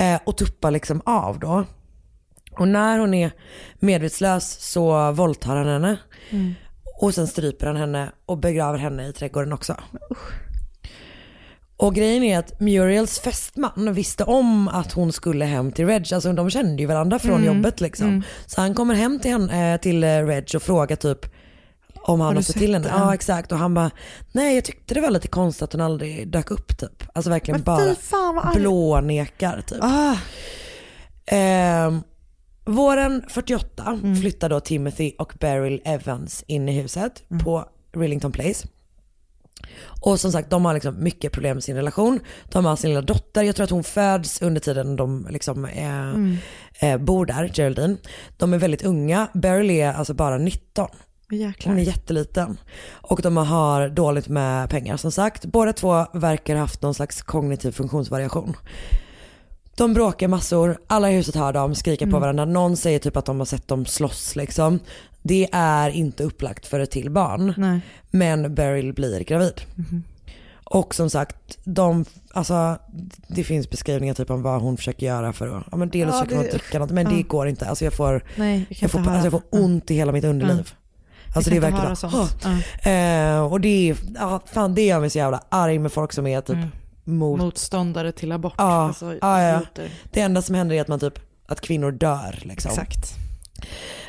eh, 0.00 0.20
och 0.26 0.36
tuppar 0.36 0.70
liksom 0.70 1.02
av 1.04 1.38
då. 1.38 1.64
Och 2.58 2.68
när 2.68 2.98
hon 2.98 3.14
är 3.14 3.30
medvetslös 3.78 4.70
så 4.72 5.12
våldtar 5.12 5.56
han 5.56 5.66
henne. 5.66 5.98
Mm. 6.30 6.54
Och 7.00 7.14
sen 7.14 7.26
stryper 7.26 7.66
han 7.66 7.76
henne 7.76 8.12
och 8.26 8.38
begraver 8.38 8.78
henne 8.78 9.08
i 9.08 9.12
trädgården 9.12 9.52
också. 9.52 9.76
Och 11.80 11.94
grejen 11.94 12.22
är 12.22 12.38
att 12.38 12.60
Muriels 12.60 13.18
fästman 13.20 13.92
visste 13.94 14.24
om 14.24 14.68
att 14.68 14.92
hon 14.92 15.12
skulle 15.12 15.44
hem 15.44 15.72
till 15.72 15.86
Reg. 15.86 16.14
Alltså 16.14 16.32
de 16.32 16.50
kände 16.50 16.82
ju 16.82 16.86
varandra 16.88 17.18
från 17.18 17.34
Mm. 17.42 17.44
jobbet 17.56 17.80
liksom. 17.80 18.06
Mm. 18.08 18.22
Så 18.46 18.60
han 18.60 18.74
kommer 18.74 18.94
hem 18.94 19.18
till, 19.20 19.30
henne, 19.30 19.74
eh, 19.74 19.80
till 19.80 20.04
eh, 20.04 20.08
Reg 20.26 20.44
och 20.56 20.62
frågar 20.62 20.96
typ 20.96 21.18
om 22.02 22.20
han 22.20 22.34
Har 22.36 22.42
sett 22.42 22.56
till 22.56 22.74
henne. 22.74 22.88
Ja 22.88 23.14
exakt 23.14 23.52
och 23.52 23.58
han 23.58 23.74
bara, 23.74 23.90
nej 24.32 24.54
jag 24.54 24.64
tyckte 24.64 24.94
det 24.94 25.00
var 25.00 25.10
lite 25.10 25.28
konstigt 25.28 25.62
att 25.62 25.72
hon 25.72 25.80
aldrig 25.82 26.28
dök 26.28 26.50
upp 26.50 26.78
typ. 26.78 27.02
Alltså 27.12 27.30
verkligen 27.30 27.62
bara 27.62 27.94
fan 27.94 28.52
blånekar 28.54 29.60
typ. 29.66 29.78
Ah. 29.82 30.16
Ehm, 31.26 32.02
våren 32.64 33.22
48 33.28 33.98
Mm. 34.02 34.16
flyttar 34.16 34.48
då 34.48 34.60
Timothy 34.60 35.12
och 35.18 35.32
Beryl 35.40 35.80
Evans 35.84 36.44
in 36.46 36.68
i 36.68 36.72
huset 36.80 37.22
Mm. 37.30 37.44
på 37.44 37.64
Rillington 37.96 38.32
Place. 38.32 38.68
Och 40.00 40.20
som 40.20 40.32
sagt, 40.32 40.50
de 40.50 40.64
har 40.64 40.74
liksom 40.74 41.02
mycket 41.04 41.32
problem 41.32 41.56
med 41.56 41.64
sin 41.64 41.76
relation. 41.76 42.20
De 42.52 42.64
har 42.64 42.76
sin 42.76 42.90
lilla 42.90 43.02
dotter, 43.02 43.42
jag 43.42 43.56
tror 43.56 43.64
att 43.64 43.70
hon 43.70 43.84
föds 43.84 44.42
under 44.42 44.60
tiden 44.60 44.96
de 44.96 45.26
liksom 45.30 45.64
eh, 45.64 45.88
Mm. 46.08 46.36
eh, 46.80 46.98
bor 46.98 47.26
där, 47.26 47.50
Geraldine. 47.54 47.96
De 48.36 48.52
är 48.52 48.58
väldigt 48.58 48.82
unga, 48.84 49.28
Beryl 49.34 49.70
är 49.70 49.92
alltså 49.92 50.14
bara 50.14 50.38
19. 50.38 50.88
Jäklar. 51.30 51.72
Hon 51.72 51.80
är 51.80 51.84
jätteliten. 51.86 52.58
Och 52.90 53.22
de 53.22 53.36
har 53.36 53.88
dåligt 53.88 54.28
med 54.28 54.70
pengar 54.70 54.96
som 54.96 55.12
sagt. 55.12 55.44
Båda 55.44 55.72
två 55.72 56.06
verkar 56.14 56.54
ha 56.54 56.60
haft 56.60 56.82
någon 56.82 56.94
slags 56.94 57.22
kognitiv 57.22 57.72
funktionsvariation. 57.72 58.56
De 59.76 59.94
bråkar 59.94 60.28
massor, 60.28 60.78
alla 60.86 61.10
i 61.10 61.14
huset 61.16 61.34
hör 61.34 61.52
dem, 61.52 61.74
skriker 61.74 62.06
på 62.06 62.08
Mm. 62.10 62.20
varandra. 62.20 62.44
Någon 62.44 62.76
säger 62.76 62.98
typ 62.98 63.16
att 63.16 63.24
de 63.24 63.38
har 63.38 63.46
sett 63.46 63.68
dem 63.68 63.86
slåss 63.86 64.36
liksom. 64.36 64.78
Det 65.22 65.48
är 65.52 65.90
inte 65.90 66.24
upplagt 66.24 66.66
för 66.66 66.80
ett 66.80 66.90
till 66.90 67.10
barn. 67.10 67.54
Nej. 67.56 67.80
Men 68.10 68.54
Beryl 68.54 68.92
blir 68.92 69.20
gravid. 69.20 69.60
Mhm. 69.74 70.02
Och 70.70 70.94
som 70.94 71.10
sagt, 71.10 71.58
de, 71.64 72.04
alltså, 72.34 72.78
det 73.28 73.44
finns 73.44 73.70
beskrivningar 73.70 74.14
typ 74.14 74.30
om 74.30 74.42
vad 74.42 74.60
hon 74.62 74.76
försöker 74.76 75.06
göra 75.06 75.32
för 75.32 75.56
att, 75.58 75.64
ja 75.70 75.76
men 75.76 75.88
dels 75.90 76.06
Ja, 76.12 76.12
försöker 76.12 76.36
hon 76.36 76.44
dricka 76.44 76.78
något, 76.78 76.90
men 76.90 77.04
ja. 77.10 77.16
det 77.16 77.22
går 77.22 77.48
inte. 77.48 77.68
Alltså 77.68 77.84
jag 77.84 77.92
får, 77.92 78.24
Nej, 78.36 78.66
jag 78.68 78.78
jag 78.82 78.90
får, 78.90 78.98
alltså 78.98 79.24
jag 79.26 79.32
får 79.32 79.42
ont 79.50 79.90
i 79.90 79.94
hela 79.94 80.12
mitt 80.12 80.24
underliv. 80.24 80.72
Alltså 81.34 81.50
det 81.50 81.56
är 81.56 81.60
verkligen 81.60 81.96
bara, 82.82 83.34
eh, 83.36 83.52
Och 83.52 83.60
det 83.60 83.90
är, 83.90 83.96
ja, 84.14 84.40
fan 84.52 84.74
det 84.74 84.86
gör 84.86 85.00
mig 85.00 85.10
så 85.10 85.18
jävla 85.18 85.42
arg 85.48 85.78
med 85.78 85.92
folk 85.92 86.12
som 86.12 86.26
är 86.26 86.40
typ 86.40 86.56
Mm. 86.56 86.68
mot, 87.04 87.38
Motståndare 87.40 88.12
till 88.12 88.32
abort. 88.32 88.54
ja, 88.58 88.64
Alltså, 88.86 89.14
ja, 89.20 89.42
ja. 89.42 89.60
Det 90.12 90.20
enda 90.20 90.42
som 90.42 90.54
händer 90.54 90.76
är 90.76 90.80
att 90.80 90.88
man 90.88 91.00
typ, 91.00 91.18
att 91.46 91.60
kvinnor 91.60 91.90
dör 91.92 92.38
liksom. 92.42 92.70
Exakt. 92.70 93.14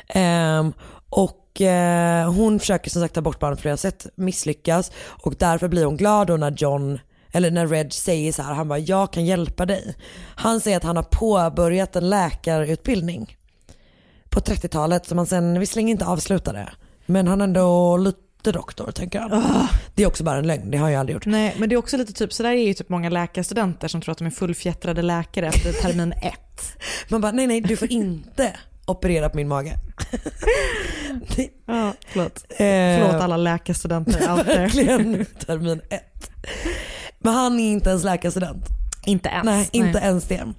Ehm, 0.08 0.72
och 1.10 1.60
eh, 1.60 2.32
hon 2.32 2.60
försöker 2.60 2.90
som 2.90 3.02
sagt 3.02 3.14
ta 3.14 3.20
bort 3.20 3.38
barnet 3.38 3.58
på 3.58 3.62
flera 3.62 3.76
sätt, 3.76 4.06
misslyckas 4.14 4.92
och 5.06 5.34
därför 5.38 5.68
blir 5.68 5.84
hon 5.84 5.96
glad 5.96 6.26
då 6.26 6.36
när 6.36 6.50
John, 6.50 6.98
eller 7.32 7.50
när 7.50 7.66
Reg 7.66 7.92
säger 7.92 8.32
så 8.32 8.42
här, 8.42 8.54
han 8.54 8.68
bara 8.68 8.78
jag 8.78 9.12
kan 9.12 9.24
hjälpa 9.24 9.66
dig. 9.66 9.94
Han 10.34 10.60
säger 10.60 10.76
att 10.76 10.84
han 10.84 10.96
har 10.96 11.02
påbörjat 11.02 11.96
en 11.96 12.10
läkarutbildning 12.10 13.36
på 14.28 14.40
30-talet 14.40 15.06
som 15.06 15.18
han 15.18 15.26
sen 15.26 15.60
visserligen 15.60 15.88
inte 15.88 16.06
avslutade. 16.06 16.68
Men 17.06 17.28
han 17.28 17.40
ändå 17.40 17.96
lite 17.96 18.52
doktor 18.52 18.90
tänker 18.90 19.20
han. 19.20 19.66
Det 19.94 20.02
är 20.02 20.06
också 20.06 20.24
bara 20.24 20.38
en 20.38 20.46
lögn, 20.46 20.70
det 20.70 20.78
har 20.78 20.88
jag 20.88 21.00
aldrig 21.00 21.14
gjort. 21.14 21.26
Nej, 21.26 21.54
men 21.58 21.68
det 21.68 21.74
är 21.74 21.76
också 21.76 21.96
lite 21.96 22.12
typ, 22.12 22.32
så 22.32 22.42
där 22.42 22.50
är 22.50 22.66
ju 22.66 22.74
typ 22.74 22.88
många 22.88 23.08
läkarstudenter 23.08 23.88
som 23.88 24.00
tror 24.00 24.12
att 24.12 24.18
de 24.18 24.26
är 24.26 24.30
fullfjättrade 24.30 25.02
läkare 25.02 25.46
efter 25.46 25.72
termin 25.72 26.12
ett. 26.12 26.82
Man 27.08 27.20
bara 27.20 27.32
nej 27.32 27.46
nej 27.46 27.60
du 27.60 27.76
får 27.76 27.92
inte 27.92 28.56
operera 28.90 29.28
på 29.28 29.36
min 29.36 29.48
mage. 29.48 29.76
Ja, 31.66 31.94
förlåt. 32.06 32.44
Eh, 32.48 32.56
Förlåt 32.58 33.22
alla 33.22 33.36
läkarstudenter 33.36 34.32
out 34.32 34.46
there. 34.46 34.58
Verkligen 34.58 35.26
termin 35.46 35.80
ett. 35.90 36.30
Men 37.18 37.34
han 37.34 37.60
är 37.60 37.72
inte 37.72 37.90
ens 37.90 38.04
läkarstudent. 38.04 38.66
Inte 39.06 39.28
ens. 39.28 39.44
Nej, 39.44 39.68
inte 39.72 40.00
Nej. 40.00 40.08
ens 40.08 40.24
det. 40.24 40.52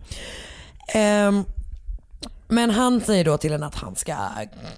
Ehm, 0.93 1.43
men 2.51 2.69
han 2.69 3.01
säger 3.01 3.25
då 3.25 3.37
till 3.37 3.51
henne 3.51 3.65
att 3.65 3.75
han 3.75 3.95
ska, 3.95 4.15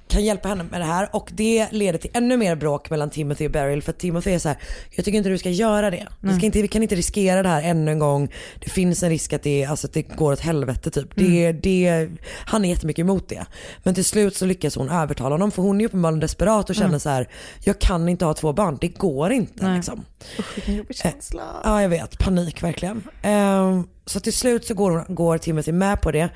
kan 0.07 0.23
hjälpa 0.23 0.49
henne 0.49 0.63
med 0.63 0.81
det 0.81 0.85
här 0.85 1.09
och 1.11 1.29
det 1.33 1.67
leder 1.71 1.99
till 1.99 2.11
ännu 2.13 2.37
mer 2.37 2.55
bråk 2.55 2.89
mellan 2.89 3.09
Timothy 3.09 3.45
och 3.45 3.51
Beryl 3.51 3.81
för 3.81 3.91
Timothy 3.91 4.31
är 4.31 4.39
så 4.39 4.47
här, 4.49 4.57
jag 4.95 5.05
tycker 5.05 5.17
inte 5.17 5.29
du 5.29 5.37
ska 5.37 5.49
göra 5.49 5.89
det. 5.91 6.07
Vi, 6.19 6.33
ska 6.37 6.45
inte, 6.45 6.61
vi 6.61 6.67
kan 6.67 6.83
inte 6.83 6.95
riskera 6.95 7.43
det 7.43 7.49
här 7.49 7.61
ännu 7.63 7.91
en 7.91 7.99
gång. 7.99 8.31
Det 8.59 8.69
finns 8.69 9.03
en 9.03 9.09
risk 9.09 9.33
att 9.33 9.43
det, 9.43 9.65
alltså, 9.65 9.87
att 9.87 9.93
det 9.93 10.01
går 10.01 10.31
åt 10.33 10.39
helvete 10.39 10.91
typ. 10.91 11.15
Det, 11.15 11.45
Mm. 11.45 11.59
det, 11.63 12.09
han 12.45 12.65
är 12.65 12.69
jättemycket 12.69 13.03
emot 13.03 13.29
det. 13.29 13.45
Men 13.83 13.95
till 13.95 14.05
slut 14.05 14.35
så 14.35 14.45
lyckas 14.45 14.75
hon 14.75 14.89
övertala 14.89 15.33
honom 15.33 15.51
för 15.51 15.61
hon 15.61 15.81
är 15.81 15.85
uppenbarligen 15.85 16.19
desperat 16.19 16.69
och 16.69 16.75
känner 16.75 16.87
Mm. 16.87 16.99
så 16.99 17.09
här, 17.09 17.29
jag 17.63 17.79
kan 17.79 18.09
inte 18.09 18.25
ha 18.25 18.33
två 18.33 18.53
barn, 18.53 18.77
det 18.81 18.87
går 18.87 19.31
inte. 19.31 19.65
Nej. 19.67 19.75
Liksom. 19.75 20.05
Usch, 20.39 20.55
vilken 20.55 20.75
jobbig 20.75 20.95
känsla. 20.95 21.43
Ja 21.63 21.81
jag 21.81 21.89
vet, 21.89 22.19
panik 22.19 22.63
verkligen. 22.63 23.03
Ehm, 23.21 23.83
så 24.05 24.19
till 24.19 24.33
slut 24.33 24.65
så 24.65 24.73
går, 24.73 24.91
hon- 24.91 25.15
går 25.15 25.37
Timothy 25.37 25.71
med 25.71 26.01
på 26.01 26.11
det 26.11 26.29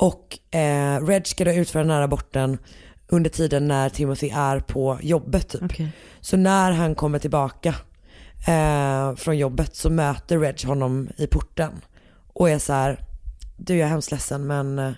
och 0.00 0.38
eh, 0.54 1.06
Reg 1.06 1.26
ska 1.26 1.44
då 1.44 1.50
utföra 1.52 1.82
den 1.82 1.90
här 1.90 2.00
aborten 2.00 2.58
under 3.08 3.30
tiden 3.30 3.68
när 3.68 3.88
Timothy 3.88 4.30
är 4.34 4.60
på 4.60 4.98
jobbet 5.02 5.48
typ. 5.48 5.62
Okej. 5.62 5.92
Så 6.20 6.36
när 6.36 6.72
han 6.72 6.94
kommer 6.94 7.18
tillbaka 7.18 7.74
eh, 8.46 9.14
från 9.16 9.38
jobbet 9.38 9.76
så 9.76 9.90
möter 9.90 10.38
Reg 10.38 10.64
honom 10.66 11.08
i 11.16 11.26
porten 11.26 11.72
och 12.32 12.50
är 12.50 12.58
så 12.58 12.72
här, 12.72 13.04
du 13.56 13.76
jag 13.76 13.86
är 13.86 13.90
hemskt 13.90 14.10
ledsen 14.10 14.46
men 14.46 14.78
eh, 14.78 14.92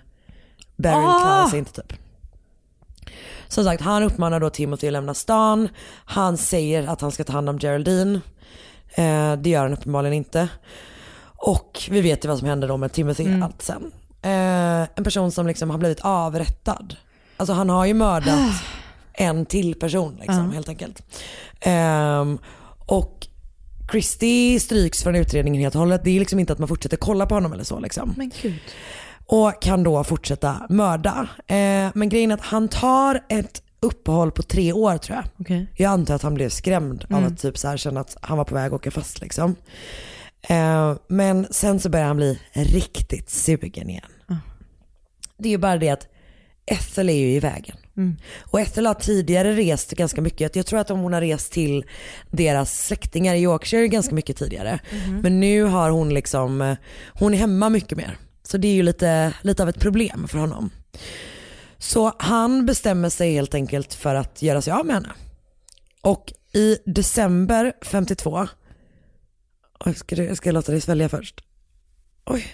Beryl 0.77 0.97
Ah! 0.97 1.21
klarar 1.21 1.47
sig 1.47 1.59
inte 1.59 1.83
typ. 1.83 1.93
Som 3.49 3.65
sagt, 3.65 3.83
han 3.83 4.03
uppmanar 4.03 4.41
då 4.41 4.51
Timothy 4.51 4.87
att 4.87 4.93
lämna 4.93 5.15
stan. 5.15 5.69
Han 6.05 6.37
säger 6.37 6.87
att 6.89 7.01
han 7.01 7.13
ska 7.13 7.25
ta 7.25 7.33
hand 7.33 7.49
om 7.49 7.59
Geraldine. 7.59 8.21
Eh, 8.95 9.33
det 9.37 9.51
gör 9.51 9.63
han 9.63 9.73
uppenbarligen 9.73 10.15
inte. 10.15 10.49
Och 11.37 11.89
vi 11.91 12.01
vet 12.01 12.25
ju 12.25 12.29
vad 12.29 12.39
som 12.39 12.49
händer 12.49 12.69
då 12.69 12.77
med 12.77 12.93
Timothy 12.93 13.25
Mm. 13.25 13.43
allt 13.43 13.63
sen. 13.63 13.93
Eh, 14.23 14.89
en 14.97 15.05
person 15.05 15.33
som 15.33 15.47
liksom 15.47 15.71
har 15.71 15.79
blivit 15.79 16.01
avrättad. 16.01 16.97
Alltså 17.37 17.53
han 17.53 17.69
har 17.71 17.85
ju 17.85 17.95
mördat 17.95 18.39
en 19.13 19.47
till 19.47 19.75
person 19.75 20.17
liksom, 20.21 20.45
Ja. 20.47 20.51
helt 20.55 20.69
enkelt. 20.69 21.03
Ehm, 21.61 22.39
och 22.87 23.27
Christie 23.91 24.61
stryks 24.61 25.03
från 25.03 25.15
utredningen 25.17 25.63
helt 25.63 25.75
och 25.75 25.79
hållet. 25.81 26.01
Det 26.05 26.11
är 26.17 26.19
liksom 26.21 26.39
inte 26.39 26.53
att 26.53 26.59
man 26.59 26.69
fortsätter 26.69 26.97
kolla 26.97 27.27
på 27.27 27.35
honom 27.35 27.53
eller 27.53 27.65
så 27.65 27.81
liksom. 27.81 28.15
Men 28.17 28.31
gud. 28.43 28.55
Och 29.27 29.63
kan 29.63 29.83
då 29.83 30.05
fortsätta 30.05 30.67
mörda. 30.69 31.29
Eh, 31.47 31.91
men 31.95 32.09
grejen 32.09 32.31
är 32.31 32.35
att 32.35 32.41
han 32.41 32.69
tar 32.69 33.25
ett 33.29 33.63
uppehåll 33.81 34.31
på 34.31 34.43
tre 34.43 34.73
år 34.73 34.97
tror 34.99 35.17
jag. 35.17 35.25
Okej. 35.41 35.67
Jag 35.77 35.91
antar 35.93 36.15
att 36.15 36.23
han 36.23 36.35
blev 36.35 36.49
skrämd 36.49 37.05
av 37.11 37.19
Mm. 37.19 37.33
att 37.33 37.39
typ 37.41 37.59
så 37.59 37.69
här 37.69 37.77
känna 37.77 38.01
att 38.01 38.17
han 38.21 38.39
var 38.39 38.45
på 38.45 38.55
väg 38.55 38.67
att 38.67 38.73
åka 38.73 38.91
fast 38.91 39.21
liksom. 39.21 39.57
Eh, 40.49 40.97
men 41.09 41.47
sen 41.51 41.81
så 41.81 41.89
börjar 41.89 42.07
han 42.07 42.17
bli 42.17 42.39
riktigt 42.53 43.31
sugen 43.31 43.91
igen. 43.91 44.11
Ah. 44.27 44.35
Det 45.39 45.49
är 45.49 45.51
ju 45.51 45.59
bara 45.59 45.77
det 45.77 45.89
att 45.89 46.09
Ethel 46.67 47.09
är 47.11 47.15
ju 47.15 47.33
i 47.33 47.41
vägen. 47.41 47.77
Mm. 47.97 48.17
Och 48.41 48.61
Ethel 48.61 48.87
har 48.87 48.95
tidigare 48.95 49.53
rest 49.53 49.91
ganska 49.91 50.21
mycket. 50.21 50.57
Jag 50.57 50.67
tror 50.67 50.81
att 50.81 50.89
hon 50.89 51.13
har 51.13 51.21
rest 51.21 51.53
till 51.53 51.85
deras 52.31 52.87
släktingar 52.87 53.35
i 53.35 53.43
Yorkshire 53.43 53.89
ganska 53.89 54.15
mycket 54.15 54.37
tidigare. 54.37 54.81
Mhm. 54.93 55.21
Men 55.21 55.41
nu 55.41 55.63
har 55.63 55.91
hon 55.91 56.15
liksom, 56.15 56.63
eh, 56.63 56.77
hon 57.13 57.35
är 57.35 57.39
hemma 57.39 57.69
mycket 57.69 57.99
mer. 57.99 58.19
Så 58.43 58.59
det 58.59 58.69
är 58.69 58.75
ju 58.75 58.83
lite, 58.83 59.35
lite 59.43 59.63
av 59.63 59.69
ett 59.69 59.81
problem 59.81 60.29
för 60.29 60.39
honom. 60.39 60.71
Så 61.79 62.13
han 62.19 62.67
bestämmer 62.67 63.09
sig 63.09 63.33
helt 63.33 63.55
enkelt 63.55 63.95
för 63.95 64.15
att 64.15 64.43
göra 64.43 64.63
sig 64.63 64.73
av 64.73 64.87
med 64.87 64.95
henne. 64.95 65.13
Och 66.01 66.33
i 66.53 66.79
december 66.85 67.73
52, 67.83 68.49
Oj, 69.87 69.95
ska, 69.95 70.17
du, 70.17 70.37
ska 70.37 70.49
jag 70.49 70.55
låta 70.55 70.73
dig 70.73 70.81
svälja 70.81 71.09
först? 71.09 71.45
Oj. 72.27 72.47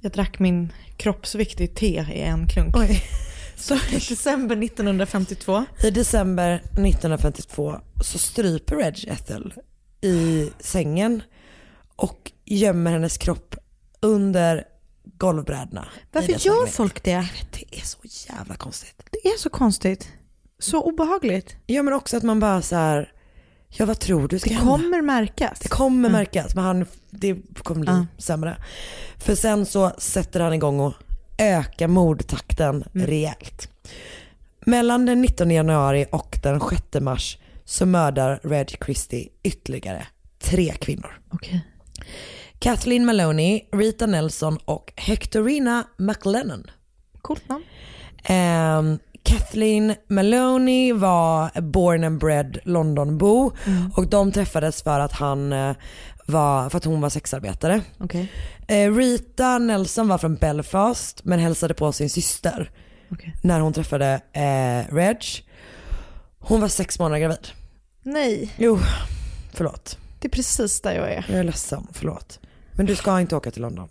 Jag 0.00 0.12
drack 0.12 0.38
min 0.38 0.72
kroppsviktig 0.96 1.74
te 1.74 2.06
i 2.14 2.20
en 2.20 2.48
klunk. 2.48 2.76
Oj. 2.76 3.02
Så 3.56 3.74
i 3.74 3.98
december 4.08 4.64
1952. 4.64 5.64
I 5.82 5.90
december 5.90 6.54
1952 6.54 7.80
så 8.04 8.18
stryper 8.18 8.76
Reg 8.76 9.08
Ethel 9.08 9.54
i 10.00 10.50
sängen 10.58 11.22
och 11.96 12.32
gömmer 12.44 12.90
hennes 12.90 13.18
kropp 13.18 13.56
under 14.00 14.64
golvbrädorna. 15.04 15.88
i 16.02 16.06
Varför 16.12 16.32
gör 16.46 16.66
folk 16.66 17.02
det? 17.02 17.28
Det 17.50 17.78
är 17.78 17.84
så 17.84 17.98
jävla 18.32 18.54
konstigt. 18.54 19.02
Det 19.10 19.28
är 19.28 19.38
så 19.38 19.50
konstigt. 19.50 20.08
Så 20.58 20.82
obehagligt. 20.82 21.56
Ja 21.66 21.82
men 21.82 21.94
också 21.94 22.16
att 22.16 22.22
man 22.22 22.40
bara 22.40 22.62
så 22.62 22.76
här, 22.76 23.12
ja 23.78 23.86
vad 23.86 23.98
tror 23.98 24.28
du 24.28 24.38
ska 24.38 24.48
Det 24.50 24.54
hända? 24.56 24.72
kommer 24.72 25.02
märkas. 25.02 25.58
Det 25.60 25.68
kommer 25.68 26.08
märkas 26.10 26.54
men 26.54 26.64
han, 26.64 26.86
det 27.10 27.36
kommer 27.54 27.80
bli 27.80 27.90
Ja. 27.92 28.06
sämre. 28.18 28.56
För 29.18 29.34
sen 29.34 29.66
så 29.66 29.90
sätter 29.98 30.40
han 30.40 30.52
igång 30.52 30.80
och 30.80 30.92
ökar 31.38 31.88
mordtakten 31.88 32.84
Mm. 32.94 33.06
rejält. 33.06 33.68
Mellan 34.66 35.06
den 35.06 35.22
19 35.22 35.50
januari 35.50 36.06
och 36.12 36.38
den 36.42 36.60
6 36.60 37.00
mars 37.00 37.38
så 37.64 37.86
mördar 37.86 38.40
Reg 38.42 38.76
Christie 38.84 39.28
ytterligare 39.42 40.06
tre 40.38 40.72
kvinnor. 40.80 41.20
Okej. 41.30 41.60
Kathleen 42.58 43.04
Maloney, 43.06 43.60
Rita 43.72 44.06
Nelson 44.06 44.58
och 44.64 44.92
Hectorina 44.96 45.84
McLennan. 45.98 46.70
Coolt 47.22 47.42
namn. 47.48 47.64
Um, 48.88 48.98
Kathleen 49.22 49.94
Maloney 50.08 50.92
var 50.92 51.60
born 51.60 52.04
and 52.04 52.18
bred 52.20 52.58
Londonbo 52.64 53.52
och 53.96 54.06
de 54.08 54.32
träffades 54.32 54.82
för 54.82 55.00
att 55.00 55.12
han 55.12 55.52
eh, 55.52 55.76
var, 56.26 56.70
för 56.70 56.76
att 56.78 56.84
hon 56.84 57.00
var 57.00 57.08
sexarbetare. 57.08 57.82
Okej. 57.98 58.32
Eh, 58.68 58.94
Rita 58.94 59.58
Nelson 59.58 60.08
var 60.08 60.18
från 60.18 60.34
Belfast 60.36 61.24
men 61.24 61.38
hälsade 61.38 61.74
på 61.74 61.92
sin 61.92 62.10
syster 62.10 62.70
Okej. 63.10 63.36
när 63.42 63.60
hon 63.60 63.72
träffade 63.72 64.20
eh, 64.32 64.94
Reg. 64.94 65.24
Hon 66.38 66.60
var 66.60 66.68
sex 66.68 66.98
månader 66.98 67.20
gravid. 67.20 67.48
Nej, 68.02 68.52
Jo, 68.56 68.78
förlåt. 69.52 69.98
det 70.20 70.28
är 70.28 70.32
precis 70.32 70.80
där 70.80 70.92
jag 70.94 71.12
är. 71.12 71.26
Jag 71.28 71.38
är 71.38 71.44
ledsen, 71.44 71.86
förlåt. 71.92 72.40
Men 72.72 72.86
du 72.86 72.96
ska 72.96 73.20
inte 73.20 73.36
åka 73.36 73.50
till 73.50 73.62
London. 73.62 73.88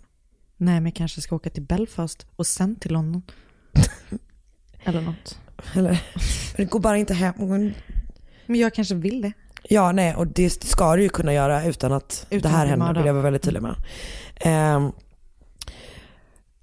Nej, 0.56 0.74
men 0.74 0.84
jag 0.84 0.94
kanske 0.94 1.20
ska 1.20 1.36
åka 1.36 1.50
till 1.50 1.62
Belfast 1.62 2.26
och 2.36 2.46
sen 2.46 2.76
till 2.76 2.92
London. 2.92 3.22
Eller 4.84 5.00
något. 5.00 5.38
Eller? 5.74 6.02
Men 6.56 6.66
gå 6.66 6.78
bara 6.78 6.96
inte 6.96 7.14
hem. 7.14 7.34
Men 8.46 8.60
jag 8.60 8.74
kanske 8.74 8.94
vill 8.94 9.22
det. 9.22 9.32
Ja, 9.68 9.92
nej, 9.92 10.14
och 10.14 10.26
det 10.26 10.50
ska 10.64 10.96
du 10.96 11.02
ju 11.02 11.08
kunna 11.08 11.32
göra 11.32 11.64
utan 11.64 11.92
att 11.92 12.26
Utan 12.30 12.50
det 12.52 12.56
här 12.58 12.66
händer, 12.66 12.86
mördad. 12.86 13.02
vill 13.02 13.06
jag 13.06 13.14
vara 13.14 13.22
väldigt 13.24 13.42
tydlig 13.42 13.62
med. 13.62 13.74
Um, 14.76 14.92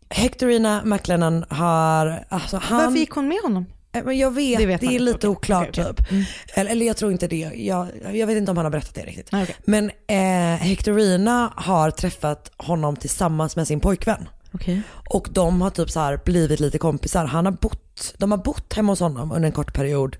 Hectorina 0.09 0.81
McLennan 0.85 1.45
har, 1.49 2.25
alltså 2.29 2.57
han... 2.57 2.77
Varför 2.85 2.97
gick 2.99 3.11
hon 3.11 3.27
med 3.27 3.37
honom? 3.43 3.65
Eh, 3.91 4.11
jag 4.11 4.31
vet, 4.31 4.57
Det 4.57 4.63
det, 4.63 4.67
vet 4.67 4.81
man 4.81 4.93
är 4.93 4.99
lite 4.99 5.17
Okej, 5.17 5.29
oklart 5.29 5.69
okej, 5.69 5.85
okej. 5.89 6.05
typ. 6.05 6.57
Eller, 6.57 6.71
eller 6.71 6.85
jag 6.85 6.97
tror 6.97 7.11
inte 7.11 7.27
det, 7.27 7.51
jag, 7.55 7.87
jag 8.13 8.27
vet 8.27 8.37
inte 8.37 8.51
om 8.51 8.57
han 8.57 8.65
har 8.65 8.71
berättat 8.71 8.95
det 8.95 9.01
riktigt. 9.05 9.31
Men 9.65 9.91
eh, 10.07 10.61
Hectorina 10.61 11.53
har 11.55 11.91
träffat 11.91 12.51
honom 12.57 12.95
tillsammans 12.95 13.55
med 13.55 13.67
sin 13.67 13.79
pojkvän. 13.79 14.29
Okej. 14.51 14.81
Och 15.09 15.27
de 15.31 15.61
har 15.61 15.69
typ 15.69 15.89
så 15.89 16.17
blivit 16.25 16.59
lite 16.59 16.77
kompisar. 16.77 17.25
Han 17.25 17.45
har 17.45 17.51
bott, 17.51 18.15
de 18.17 18.31
har 18.31 18.37
bott 18.37 18.73
hemma 18.73 18.91
hos 18.91 18.99
honom 18.99 19.31
under 19.31 19.47
en 19.47 19.53
kort 19.53 19.73
period 19.73 20.17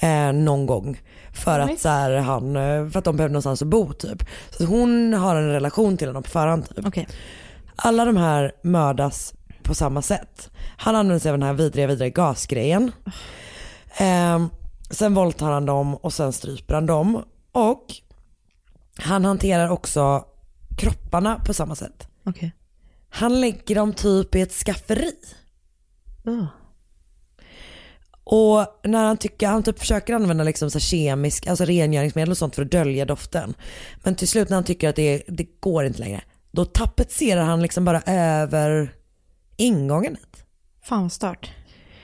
eh, 0.00 0.32
någon 0.32 0.66
gång. 0.66 1.00
För 1.32 1.60
att, 1.60 1.80
så 1.80 1.88
här, 1.88 2.16
han, 2.16 2.56
eh, 2.56 2.88
för 2.88 2.98
att 2.98 3.04
de 3.04 3.16
behövde 3.16 3.32
någonstans 3.32 3.62
att 3.62 3.68
bo 3.68 3.92
typ. 3.92 4.24
Så 4.50 4.64
hon 4.64 5.12
har 5.14 5.36
en 5.36 5.48
relation 5.48 5.96
till 5.96 6.08
honom 6.08 6.22
på 6.22 6.30
förhand 6.30 6.76
typ. 6.76 6.86
Okej. 6.86 7.08
Alla 7.76 8.04
de 8.04 8.16
här 8.16 8.52
mördas 8.62 9.34
på 9.62 9.74
samma 9.74 10.02
sätt. 10.02 10.50
Han 10.76 10.96
använder 10.96 11.18
sig 11.18 11.30
av 11.30 11.38
den 11.38 11.46
här 11.46 11.54
vidriga, 11.54 11.86
vidriga 11.86 12.08
gasgrejen. 12.08 12.92
Ehm, 13.96 14.48
sen 14.90 15.14
våldtar 15.14 15.50
han 15.50 15.66
dem 15.66 15.94
och 15.94 16.12
sen 16.12 16.32
stryper 16.32 16.74
han 16.74 16.86
dem. 16.86 17.22
Och 17.52 17.84
han 18.98 19.24
hanterar 19.24 19.68
också 19.68 20.24
kropparna 20.78 21.40
på 21.46 21.54
samma 21.54 21.74
sätt. 21.74 22.08
Okej. 22.24 22.52
Han 23.10 23.40
lägger 23.40 23.74
dem 23.74 23.92
typ 23.92 24.34
i 24.34 24.40
ett 24.40 24.52
skafferi. 24.52 25.12
Oh. 26.24 26.46
Och 28.30 28.80
när 28.84 29.04
han 29.04 29.16
tycker, 29.16 29.46
han 29.46 29.62
typ 29.62 29.78
försöker 29.78 30.14
använda 30.14 30.44
liksom 30.44 30.70
så 30.70 30.78
kemisk, 30.78 31.46
alltså 31.46 31.64
rengöringsmedel 31.64 32.30
och 32.30 32.38
sånt 32.38 32.54
för 32.54 32.62
att 32.62 32.70
dölja 32.70 33.04
doften. 33.04 33.54
Men 34.04 34.14
till 34.14 34.28
slut 34.28 34.48
när 34.48 34.54
han 34.54 34.64
tycker 34.64 34.88
att 34.88 34.96
det, 34.96 35.22
det 35.28 35.60
går 35.60 35.84
inte 35.84 35.98
längre, 35.98 36.20
då 36.50 36.64
tapetserar 36.64 37.44
han 37.44 37.62
liksom 37.62 37.84
bara 37.84 38.02
över 38.06 38.94
ingången 39.56 40.16
hit. 40.16 40.44
Fan 40.82 41.02
vad 41.02 41.12
stört. 41.12 41.50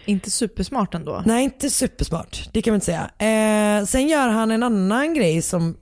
Inte 0.04 0.30
supersmart 0.30 0.94
ändå. 0.94 1.22
Nej, 1.26 1.44
inte 1.44 1.70
supersmart. 1.70 2.48
Det 2.52 2.62
kan 2.62 2.72
man 2.72 2.76
inte 2.76 2.86
säga. 2.86 3.10
Eh, 3.18 3.86
sen 3.86 4.08
gör 4.08 4.28
han 4.28 4.50
en 4.50 4.62
annan 4.62 5.14
grej 5.14 5.42
som, 5.42 5.76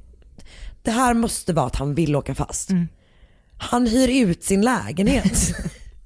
det 0.82 0.90
här 0.90 1.14
måste 1.14 1.52
vara 1.52 1.66
att 1.66 1.76
han 1.76 1.94
vill 1.94 2.16
åka 2.16 2.34
fast. 2.34 2.70
Han 3.62 3.86
hyr 3.86 4.26
ut 4.26 4.44
sin 4.44 4.60
lägenhet 4.60 5.54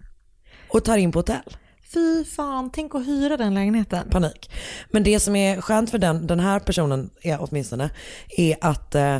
och 0.68 0.84
tar 0.84 0.96
in 0.96 1.12
på 1.12 1.18
hotell. 1.18 1.56
Fy 1.94 2.24
fan, 2.24 2.70
tänk 2.70 2.94
att 2.94 3.06
hyra 3.06 3.36
den 3.36 3.54
lägenheten. 3.54 4.10
Panik. 4.10 4.50
Men 4.90 5.02
det 5.02 5.20
som 5.20 5.36
är 5.36 5.60
skönt 5.60 5.90
för 5.90 5.98
den, 5.98 6.26
den 6.26 6.40
här 6.40 6.60
personen 6.60 7.10
är 7.22 7.38
åtminstone, 7.40 7.90
är 8.36 8.56
att 8.60 8.94
eh, 8.94 9.16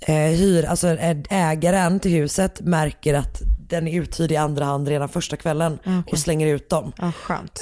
eh, 0.00 0.30
hyr, 0.30 0.64
alltså 0.64 0.88
eh, 0.88 1.16
ägaren 1.30 2.00
till 2.00 2.10
huset 2.10 2.60
märker 2.60 3.14
att 3.14 3.42
den 3.68 3.88
är 3.88 4.00
uthyrd 4.00 4.32
i 4.32 4.36
andra 4.36 4.64
hand 4.64 4.88
redan 4.88 5.08
första 5.08 5.36
kvällen 5.36 5.78
Okej. 5.80 6.02
och 6.12 6.18
slänger 6.18 6.46
ut 6.46 6.70
dem. 6.70 6.92
Ja. 6.98 7.12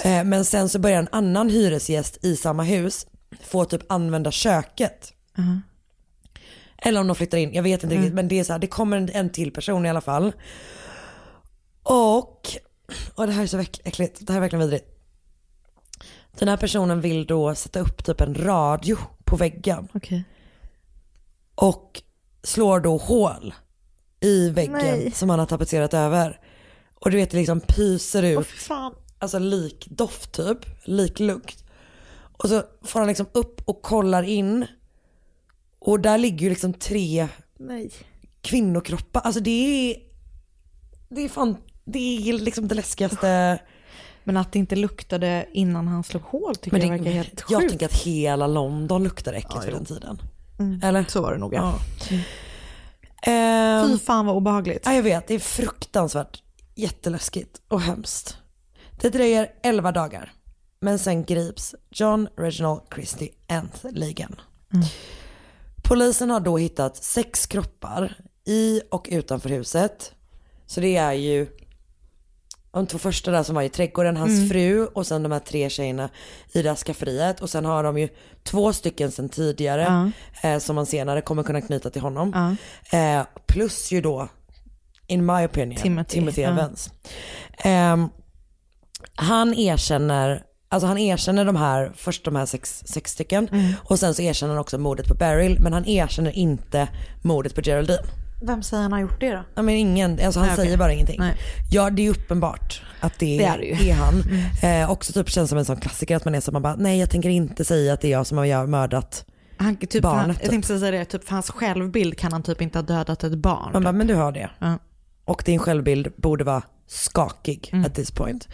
Eh, 0.04 0.24
Men 0.24 0.44
sen 0.44 0.68
så 0.68 0.78
börjar 0.78 0.98
en 0.98 1.08
annan 1.12 1.50
hyresgäst 1.50 2.24
i 2.24 2.36
samma 2.36 2.62
hus 2.62 3.06
få 3.40 3.64
typ 3.64 3.92
använda 3.92 4.30
köket. 4.30 5.12
Uh-huh. 5.36 5.60
Eller 6.84 7.00
om 7.00 7.06
de 7.06 7.16
flyttar 7.16 7.38
in, 7.38 7.54
jag 7.54 7.62
vet 7.62 7.82
inte 7.82 7.96
riktigt. 7.96 8.14
Men 8.14 8.28
det 8.28 8.38
är 8.38 8.44
så 8.44 8.52
här, 8.52 8.60
det 8.60 8.66
kommer 8.66 8.96
en, 8.96 9.08
en 9.12 9.30
till 9.30 9.52
person 9.52 9.86
i 9.86 9.90
alla 9.90 10.00
fall. 10.00 10.32
Och, 11.82 12.48
och 13.14 13.26
det 13.26 13.32
här 13.32 13.42
är 13.42 13.46
så 13.46 13.58
äck- 13.58 13.80
äckligt, 13.84 14.26
det 14.26 14.32
här 14.32 14.38
är 14.38 14.40
verkligen 14.40 14.60
vidrigt. 14.60 14.88
Den 16.38 16.48
här 16.48 16.56
personen 16.56 17.00
vill 17.00 17.26
då 17.26 17.54
sätta 17.54 17.80
upp 17.80 18.04
typ 18.04 18.20
en 18.20 18.34
radio 18.34 18.96
på 19.24 19.36
väggen. 19.36 19.88
Okej. 19.94 20.24
Och 21.54 22.02
slår 22.42 22.80
då 22.80 22.96
hål 22.96 23.54
i 24.20 24.48
väggen 24.48 24.72
Nej. 24.72 25.10
som 25.10 25.30
han 25.30 25.38
har 25.38 25.46
tapetserat 25.46 25.94
över. 25.94 26.40
Och 26.94 27.10
du 27.10 27.16
vet 27.16 27.30
det 27.30 27.36
liksom 27.36 27.60
pyser 27.60 28.22
ut 28.22 28.46
fy 28.46 28.58
fan. 28.58 28.94
alltså 29.18 29.38
likdoft 29.38 30.32
typ, 30.32 30.58
liklukt. 30.84 31.64
Och 32.38 32.48
så 32.48 32.62
får 32.82 33.00
han 33.00 33.08
liksom 33.08 33.26
upp 33.32 33.62
och 33.68 33.82
kollar 33.82 34.22
in. 34.22 34.66
Och 35.84 36.00
där 36.00 36.18
ligger 36.18 36.38
ju 36.44 36.50
liksom 36.50 36.74
tre 36.74 37.28
Nej. 37.58 37.90
kvinnokroppar. 38.40 39.20
Alltså 39.20 39.40
det 39.40 39.50
är, 39.90 39.96
det 41.08 41.20
är 41.24 41.28
fan, 41.28 41.56
det 41.84 41.98
är 42.28 42.32
liksom 42.32 42.68
det 42.68 42.74
läskigaste. 42.74 43.58
Men 44.24 44.36
att 44.36 44.52
det 44.52 44.58
inte 44.58 44.76
luktade 44.76 45.46
innan 45.52 45.88
han 45.88 46.04
slog 46.04 46.22
hål 46.22 46.56
tycker 46.56 46.78
Men 46.78 46.88
jag 46.88 46.98
det, 46.98 47.04
verkar 47.04 47.12
helt 47.12 47.44
jag 47.48 47.60
sjukt. 47.60 47.70
tänker 47.70 47.86
att 47.86 47.92
hela 48.02 48.46
London 48.46 49.04
luktar 49.04 49.32
äckligt 49.32 49.54
Ja, 49.54 49.60
för 49.60 49.72
den 49.72 49.84
tiden. 49.84 50.22
Mm. 50.58 50.80
Eller? 50.84 51.04
Så 51.08 51.22
var 51.22 51.32
det 51.32 51.38
nog 51.38 51.54
ja. 51.54 51.78
Ehm, 53.22 53.88
Fy 53.88 53.98
fan 53.98 54.26
vad 54.26 54.36
obehagligt. 54.36 54.82
Ja, 54.84 54.94
jag 54.94 55.02
vet, 55.02 55.26
det 55.28 55.34
är 55.34 55.38
fruktansvärt 55.38 56.42
jätteläskigt 56.74 57.60
och 57.68 57.80
hemskt. 57.80 58.36
Det 59.00 59.08
dröjer 59.08 59.50
11 59.62 59.92
dagar, 59.92 60.32
men 60.80 60.98
sen 60.98 61.24
grips 61.24 61.74
John 61.90 62.28
Reginald 62.36 62.80
Christie 62.94 63.28
äntligen. 63.48 64.36
Polisen 65.82 66.30
har 66.30 66.40
då 66.40 66.58
hittat 66.58 66.96
sex 66.96 67.46
kroppar 67.46 68.14
i 68.46 68.80
och 68.90 69.08
utanför 69.10 69.48
huset. 69.48 70.12
Så 70.66 70.80
det 70.80 70.96
är 70.96 71.12
ju 71.12 71.46
de 72.72 72.86
två 72.86 72.98
första 72.98 73.30
där 73.30 73.42
som 73.42 73.54
var 73.54 73.62
i 73.62 73.68
trädgården, 73.68 74.16
hans 74.16 74.38
Mm. 74.38 74.48
fru 74.48 74.86
och 74.86 75.06
sen 75.06 75.22
de 75.22 75.32
här 75.32 75.38
tre 75.38 75.70
tjejerna 75.70 76.08
i 76.52 76.62
det 76.62 76.68
här 76.68 76.76
skafferiet. 76.76 77.40
Och 77.40 77.50
sen 77.50 77.64
har 77.64 77.82
de 77.82 77.98
ju 77.98 78.08
två 78.42 78.72
stycken 78.72 79.10
sen 79.10 79.28
tidigare 79.28 80.12
eh, 80.42 80.58
som 80.58 80.76
man 80.76 80.86
senare 80.86 81.20
kommer 81.20 81.42
kunna 81.42 81.60
knyta 81.60 81.90
till 81.90 82.02
honom. 82.02 82.56
Eh, 82.92 83.22
plus 83.46 83.92
ju 83.92 84.00
då, 84.00 84.28
in 85.06 85.26
my 85.26 85.44
opinion, 85.46 85.76
Timothy, 85.82 86.14
Timothy. 86.14 86.42
Evans. 86.42 86.90
Ehm, 87.58 88.08
han 89.14 89.54
erkänner, 89.54 90.42
alltså 90.72 90.86
han 90.86 90.98
erkänner 90.98 91.44
de 91.44 91.56
här, 91.56 91.92
först 91.96 92.24
de 92.24 92.36
här 92.36 92.46
sex, 92.46 92.82
sex 92.86 93.10
stycken 93.12 93.48
Mm. 93.52 93.72
och 93.84 93.98
sen 93.98 94.14
så 94.14 94.22
erkänner 94.22 94.54
han 94.54 94.60
också 94.60 94.78
mordet 94.78 95.08
på 95.08 95.14
Beryl 95.14 95.58
men 95.60 95.72
han 95.72 95.86
erkänner 95.86 96.30
inte 96.30 96.88
mordet 97.22 97.54
på 97.54 97.60
Geraldine. 97.62 97.98
Vem 98.44 98.62
säger 98.62 98.82
han 98.82 98.92
har 98.92 99.00
gjort 99.00 99.20
det 99.20 99.32
då? 99.32 99.42
Ja, 99.54 99.62
men 99.62 99.74
ingen, 99.74 100.20
alltså 100.24 100.40
han 100.40 100.46
Nej, 100.48 100.56
säger 100.56 100.76
bara 100.76 100.92
ingenting. 100.92 101.16
Nej. 101.20 101.34
Ja 101.70 101.90
det 101.90 102.06
är 102.06 102.10
uppenbart 102.10 102.82
att 103.00 103.18
det, 103.18 103.38
Det 103.38 103.44
är 103.44 103.58
det 103.58 103.64
ju. 103.64 103.92
han. 103.92 104.22
Eh, 104.82 104.90
också 104.90 105.12
typ 105.12 105.28
känns 105.30 105.48
som 105.48 105.58
en 105.58 105.64
sån 105.64 105.76
klassiker 105.76 106.16
att 106.16 106.24
man 106.24 106.34
är 106.34 106.40
så 106.40 106.52
man 106.52 106.62
bara 106.62 106.74
nej 106.76 106.98
jag 107.00 107.10
tänker 107.10 107.28
inte 107.28 107.64
säga 107.64 107.92
att 107.92 108.00
det 108.00 108.08
är 108.08 108.12
jag 108.12 108.26
som 108.26 108.38
har 108.38 108.66
mördat. 108.66 109.24
Han, 109.56 109.76
typ, 109.76 110.02
Barnet, 110.02 110.20
han, 110.20 110.28
jag 110.28 110.40
typ. 110.40 110.50
tänkte 110.50 110.68
precis 110.68 110.80
säga 110.80 110.90
det, 110.98 111.04
typ 111.04 111.24
för 111.24 111.32
hans 111.34 111.50
självbild 111.50 112.18
kan 112.18 112.32
han 112.32 112.42
typ 112.42 112.60
inte 112.62 112.78
ha 112.78 112.82
dödat 112.82 113.24
ett 113.24 113.34
barn. 113.34 113.70
Man 113.72 113.82
bara 113.82 113.92
men 113.92 114.06
du 114.06 114.14
har 114.14 114.32
det. 114.32 114.50
Ja. 114.58 114.78
Och 115.24 115.42
din 115.46 115.58
självbild 115.58 116.08
borde 116.16 116.44
vara 116.44 116.62
skakig 116.86 117.70
Mm. 117.72 117.84
at 117.84 117.94
this 117.94 118.10
point. 118.10 118.48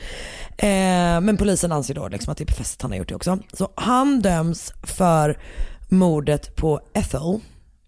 Eh, 0.56 0.68
men 1.20 1.36
polisen 1.36 1.72
anser 1.72 1.94
då 1.94 2.08
liksom 2.08 2.32
att 2.32 2.38
det 2.38 2.44
är 2.44 2.46
befäst 2.46 2.82
han 2.82 2.90
har 2.90 2.98
gjort 2.98 3.08
det 3.08 3.14
också. 3.14 3.38
Så 3.52 3.68
han 3.74 4.20
döms 4.20 4.72
för 4.82 5.38
mordet 5.88 6.56
på 6.56 6.80
Ethel. 6.94 7.40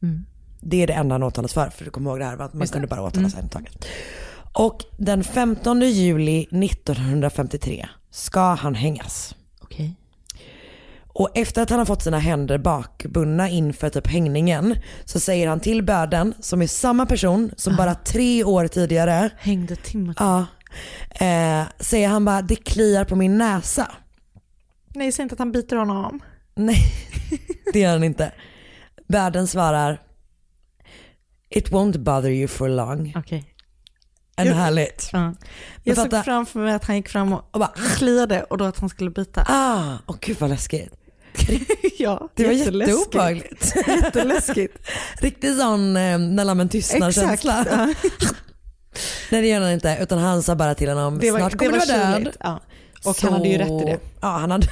Mm. 0.02 0.26
Det 0.60 0.82
är 0.82 0.86
det 0.86 0.92
enda 0.92 1.14
han 1.14 1.22
åtalas 1.22 1.52
för, 1.52 1.70
för 1.70 1.84
du 1.84 1.90
kommer 1.90 2.10
ihåg 2.10 2.18
det 2.18 2.24
här 2.24 2.36
va? 2.36 2.50
man 2.52 2.60
Just 2.60 2.72
det. 2.72 2.76
kunde 2.76 2.88
bara 2.88 3.02
åtalas 3.02 3.34
en 3.34 3.48
taget. 3.48 3.84
Och 4.52 4.84
den 4.98 5.24
15 5.24 5.80
juli 5.80 6.40
1953 6.42 7.88
ska 8.10 8.54
han 8.54 8.74
hängas. 8.74 9.34
Och 11.12 11.28
efter 11.34 11.62
att 11.62 11.70
han 11.70 11.78
har 11.78 11.86
fått 11.86 12.02
sina 12.02 12.18
händer 12.18 12.58
bakbundna 12.58 13.48
inför 13.48 13.88
typ 13.88 14.06
hängningen 14.06 14.76
så 15.04 15.20
säger 15.20 15.48
han 15.48 15.60
till 15.60 15.82
böden, 15.82 16.34
som 16.40 16.62
är 16.62 16.66
samma 16.66 17.06
person 17.06 17.50
som 17.56 17.76
bara 17.76 17.94
tre 17.94 18.44
år 18.44 18.66
tidigare 18.66 19.30
Hängde 19.38 19.76
Timothy. 19.76 20.14
Ja. 20.24 20.46
Eh, 21.10 21.62
säger 21.80 22.08
han 22.08 22.24
bara, 22.24 22.42
det 22.42 22.56
kliar 22.56 23.04
på 23.04 23.16
min 23.16 23.38
näsa. 23.38 23.90
Nej, 24.94 25.12
säg 25.12 25.22
inte 25.22 25.32
att 25.32 25.38
han 25.38 25.52
biter 25.52 25.76
honom. 25.76 26.20
Nej, 26.54 26.78
det 27.72 27.80
gör 27.80 27.92
han 27.92 28.04
inte. 28.04 28.32
Världen 29.08 29.46
svarar, 29.46 30.00
it 31.50 31.70
won't 31.70 31.98
bother 31.98 32.30
you 32.30 32.48
for 32.48 32.68
long. 32.68 33.12
Okej. 33.16 33.54
En 34.36 34.46
Jag- 34.46 34.54
härligt. 34.54 35.08
Ja. 35.12 35.34
Jag 35.84 35.96
såg 35.96 36.24
framför 36.24 36.60
mig 36.60 36.74
att 36.74 36.84
han 36.84 36.96
gick 36.96 37.08
fram 37.08 37.32
och, 37.32 37.44
Och 37.50 37.60
bara, 37.60 37.72
kliade 37.96 38.42
och 38.42 38.58
då 38.58 38.64
att 38.64 38.78
han 38.78 38.88
skulle 38.88 39.10
bita. 39.10 39.44
ah, 39.48 39.96
åh 40.06 40.16
gud 40.20 40.36
vad 40.40 40.50
läskigt. 40.50 40.94
ja, 41.98 42.28
Det 42.34 42.44
var 42.46 42.52
jätteobehagligt. 42.52 43.74
Jätteläskigt. 43.86 44.78
Riktigt 45.20 45.56
sån 45.56 45.96
eh, 45.96 46.18
när 46.18 46.44
lammen 46.44 46.68
tystnar 46.68 47.08
Exakt. 47.08 47.26
känsla. 47.28 47.64
Nej 49.30 49.42
det 49.42 49.48
gör 49.48 49.60
han 49.60 49.72
inte, 49.72 49.98
utan 50.00 50.18
han 50.18 50.42
sa 50.42 50.54
bara 50.54 50.74
till 50.74 50.88
honom, 50.88 51.18
Det 51.18 51.30
var, 51.30 51.38
snart 51.38 51.58
kommer 51.58 51.70
var 51.72 51.86
du 51.86 51.92
vara 51.92 52.18
död. 52.18 52.36
Ja. 52.40 52.60
Och 53.04 53.16
han 53.22 53.32
hade 53.32 53.48
ju 53.48 53.58
rätt 53.58 53.82
i 53.82 53.84
det. 53.84 53.98
Ja, 54.20 54.28
han 54.28 54.50
hade, 54.50 54.66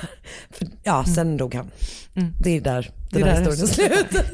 för, 0.51 0.69
ja 0.83 1.05
sen 1.15 1.37
dog 1.37 1.55
han. 1.55 1.71
Mm. 2.17 2.33
Det 2.41 2.57
är 2.57 2.61
där 2.61 2.91
Det 3.11 3.19
den 3.19 3.29
är 3.29 3.33
här 3.33 3.45
där 3.45 3.51
historien 3.51 3.93
är 3.93 3.97
slut. 3.97 4.25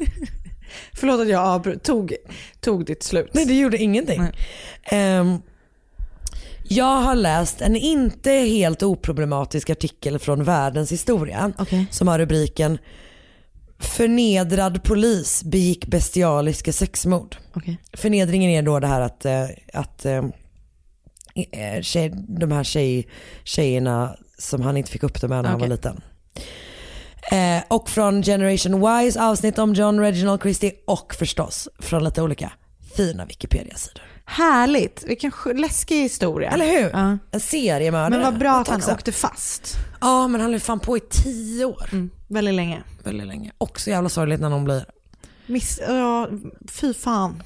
Förlåt 0.93 1.21
att 1.21 1.29
jag 1.29 1.83
tog, 1.83 2.15
tog 2.59 2.85
ditt 2.85 3.03
slut. 3.03 3.29
Nej 3.33 3.45
det 3.45 3.53
gjorde 3.53 3.77
ingenting. 3.77 4.21
Nej. 4.21 4.31
Jag 6.67 7.01
har 7.01 7.15
läst 7.15 7.61
en 7.61 7.75
inte 7.75 8.31
helt 8.31 8.83
oproblematisk 8.83 9.69
artikel 9.69 10.19
från 10.19 10.43
världens 10.43 10.91
historia 10.91 11.51
Okej. 11.57 11.85
som 11.91 12.07
har 12.07 12.19
rubriken 12.19 12.77
Förnedrad 13.79 14.83
polis 14.83 15.43
begick 15.43 15.87
bestialiska 15.87 16.73
sexmord. 16.73 17.35
Okej. 17.53 17.77
Förnedringen 17.93 18.49
är 18.49 18.61
då 18.61 18.79
det 18.79 18.87
här 18.87 19.01
att, 19.01 19.25
eh, 19.25 19.45
att 19.73 20.05
eh, 20.05 20.23
eh, 21.51 21.81
tjej, 21.81 22.13
de 22.27 22.51
här 22.51 22.63
tjej, 22.63 23.07
tjejerna 23.43 24.15
som 24.37 24.61
han 24.61 24.77
inte 24.77 24.91
fick 24.91 25.03
upp 25.03 25.21
det 25.21 25.27
med 25.27 25.43
när 25.43 25.49
han 25.49 25.59
var 25.59 25.67
liten. 25.67 26.01
Eh, 27.31 27.63
och 27.67 27.89
från 27.89 28.23
Generation 28.23 29.03
Ys 29.03 29.17
avsnitt 29.17 29.59
om 29.59 29.73
John 29.73 29.99
Reginald 29.99 30.41
Christie 30.41 30.73
och 30.87 31.15
förstås 31.15 31.69
från 31.79 32.03
lite 32.03 32.21
olika 32.21 32.51
fina 32.95 33.25
Wikipedia-sidor. 33.25 34.14
Härligt, 34.25 35.03
vilken 35.07 35.31
läskig 35.55 36.01
historia. 36.01 36.51
Eller 36.51 36.65
hur? 36.65 36.89
Ja. 36.93 37.17
En 37.31 37.39
seriemördare. 37.39 38.09
Men 38.09 38.21
vad 38.21 38.39
bra 38.39 38.61
att 38.61 38.67
han 38.67 38.81
åkte 38.91 39.11
fast. 39.11 39.75
Ja 40.01 40.27
men 40.27 40.41
han 40.41 40.51
höll 40.51 40.59
fan 40.59 40.79
på 40.79 40.97
i 40.97 40.99
tio 40.99 41.65
år. 41.65 41.89
Mm, 41.91 42.09
väldigt 42.27 42.53
länge. 42.53 42.83
Väldigt 43.03 43.27
länge. 43.27 43.51
Också 43.57 43.89
jävla 43.89 44.09
sorgligt 44.09 44.41
när 44.41 44.49
någon 44.49 44.63
blir 44.63 44.85
Miss, 45.47 45.79
ja, 45.87 46.29
fy 46.71 46.93
fan. 46.93 47.41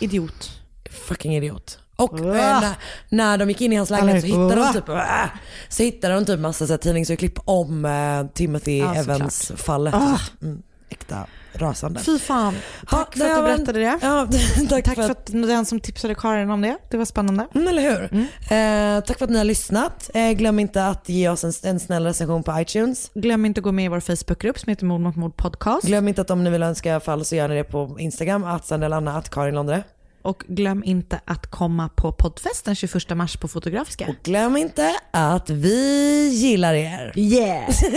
Idiot. 0.00 0.50
fucking 0.90 1.36
idiot. 1.36 1.78
Och 1.96 2.18
eh, 2.18 2.60
när, 2.60 2.74
när 3.08 3.38
de 3.38 3.48
gick 3.48 3.60
in 3.60 3.72
i 3.72 3.76
hans 3.76 3.90
lägenhet 3.90 4.20
så 4.20 4.26
hittade 4.26 4.54
de 4.54 4.72
typ, 4.72 4.88
äh, 4.88 5.24
så 5.68 5.82
hittade 5.82 6.14
de 6.14 6.24
typ 6.24 6.40
massa 6.40 6.66
så 6.66 6.72
här, 6.72 6.78
tidningsurklipp 6.78 7.38
om 7.44 7.84
eh, 7.84 8.26
Timothy 8.34 8.78
Ja, 8.78 8.94
såklart. 8.94 9.18
Evans 9.18 9.52
fallet. 9.56 9.94
Ah. 9.94 10.18
Mm, 10.42 10.62
äkta 10.88 11.26
rasande. 11.56 12.00
Fy 12.00 12.18
fan. 12.18 12.54
Tack 12.90 13.08
Ja, 13.16 13.24
för 13.24 13.30
att 13.30 13.36
du 13.36 13.42
berättade 13.42 13.78
det. 13.78 13.98
Ja, 14.02 14.28
tack, 14.68 14.84
Tack 14.84 14.94
för 14.94 15.02
för 15.02 15.10
att, 15.10 15.10
att 15.10 15.26
den 15.32 15.66
som 15.66 15.80
tipsade 15.80 16.14
Karin 16.14 16.50
om 16.50 16.60
det. 16.60 16.76
Det 16.90 16.96
var 16.96 17.04
spännande. 17.04 17.46
mm, 17.54 17.68
eller 17.68 17.82
hur? 17.82 18.02
Eh, 18.04 19.00
tack 19.04 19.18
för 19.18 19.24
att 19.24 19.30
ni 19.30 19.38
har 19.38 19.44
lyssnat. 19.44 20.10
Eh, 20.14 20.30
glöm 20.30 20.58
inte 20.58 20.86
att 20.86 21.08
ge 21.08 21.28
oss 21.28 21.44
en, 21.44 21.52
en 21.70 21.80
snäll 21.80 22.04
recension 22.04 22.42
på 22.42 22.60
iTunes. 22.60 23.10
Glöm 23.14 23.44
inte 23.44 23.58
att 23.60 23.64
gå 23.64 23.72
med 23.72 23.84
i 23.84 23.88
vår 23.88 24.00
Facebookgrupp 24.00 24.58
som 24.58 24.70
heter 24.70 24.84
Mord 24.86 25.00
mot 25.00 25.16
mord 25.16 25.36
podcast. 25.36 25.86
Glöm 25.86 26.08
inte 26.08 26.20
att 26.20 26.30
om 26.30 26.44
ni 26.44 26.50
vill 26.50 26.62
önska 26.62 27.00
fall 27.00 27.24
så 27.24 27.36
gör 27.36 27.48
ni 27.48 27.54
det 27.54 27.64
på 27.64 27.96
Instagram, 27.98 28.44
att 28.44 28.66
Sandelanna, 28.66 29.16
att 29.16 29.30
Karin 29.30 29.54
Londre. 29.54 29.82
Och 30.22 30.44
glöm 30.48 30.84
inte 30.84 31.20
att 31.24 31.46
komma 31.50 31.88
på 31.88 32.12
poddfest 32.12 32.64
den 32.64 32.74
21 32.74 33.16
mars 33.16 33.36
på 33.36 33.48
Fotografiska. 33.48 34.06
Och 34.08 34.14
glöm 34.22 34.56
inte 34.56 34.94
att 35.10 35.50
vi 35.50 36.28
gillar 36.28 36.74
er. 36.74 37.12
Yes! 37.16 37.80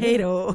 Hej 0.00 0.18
då! 0.18 0.54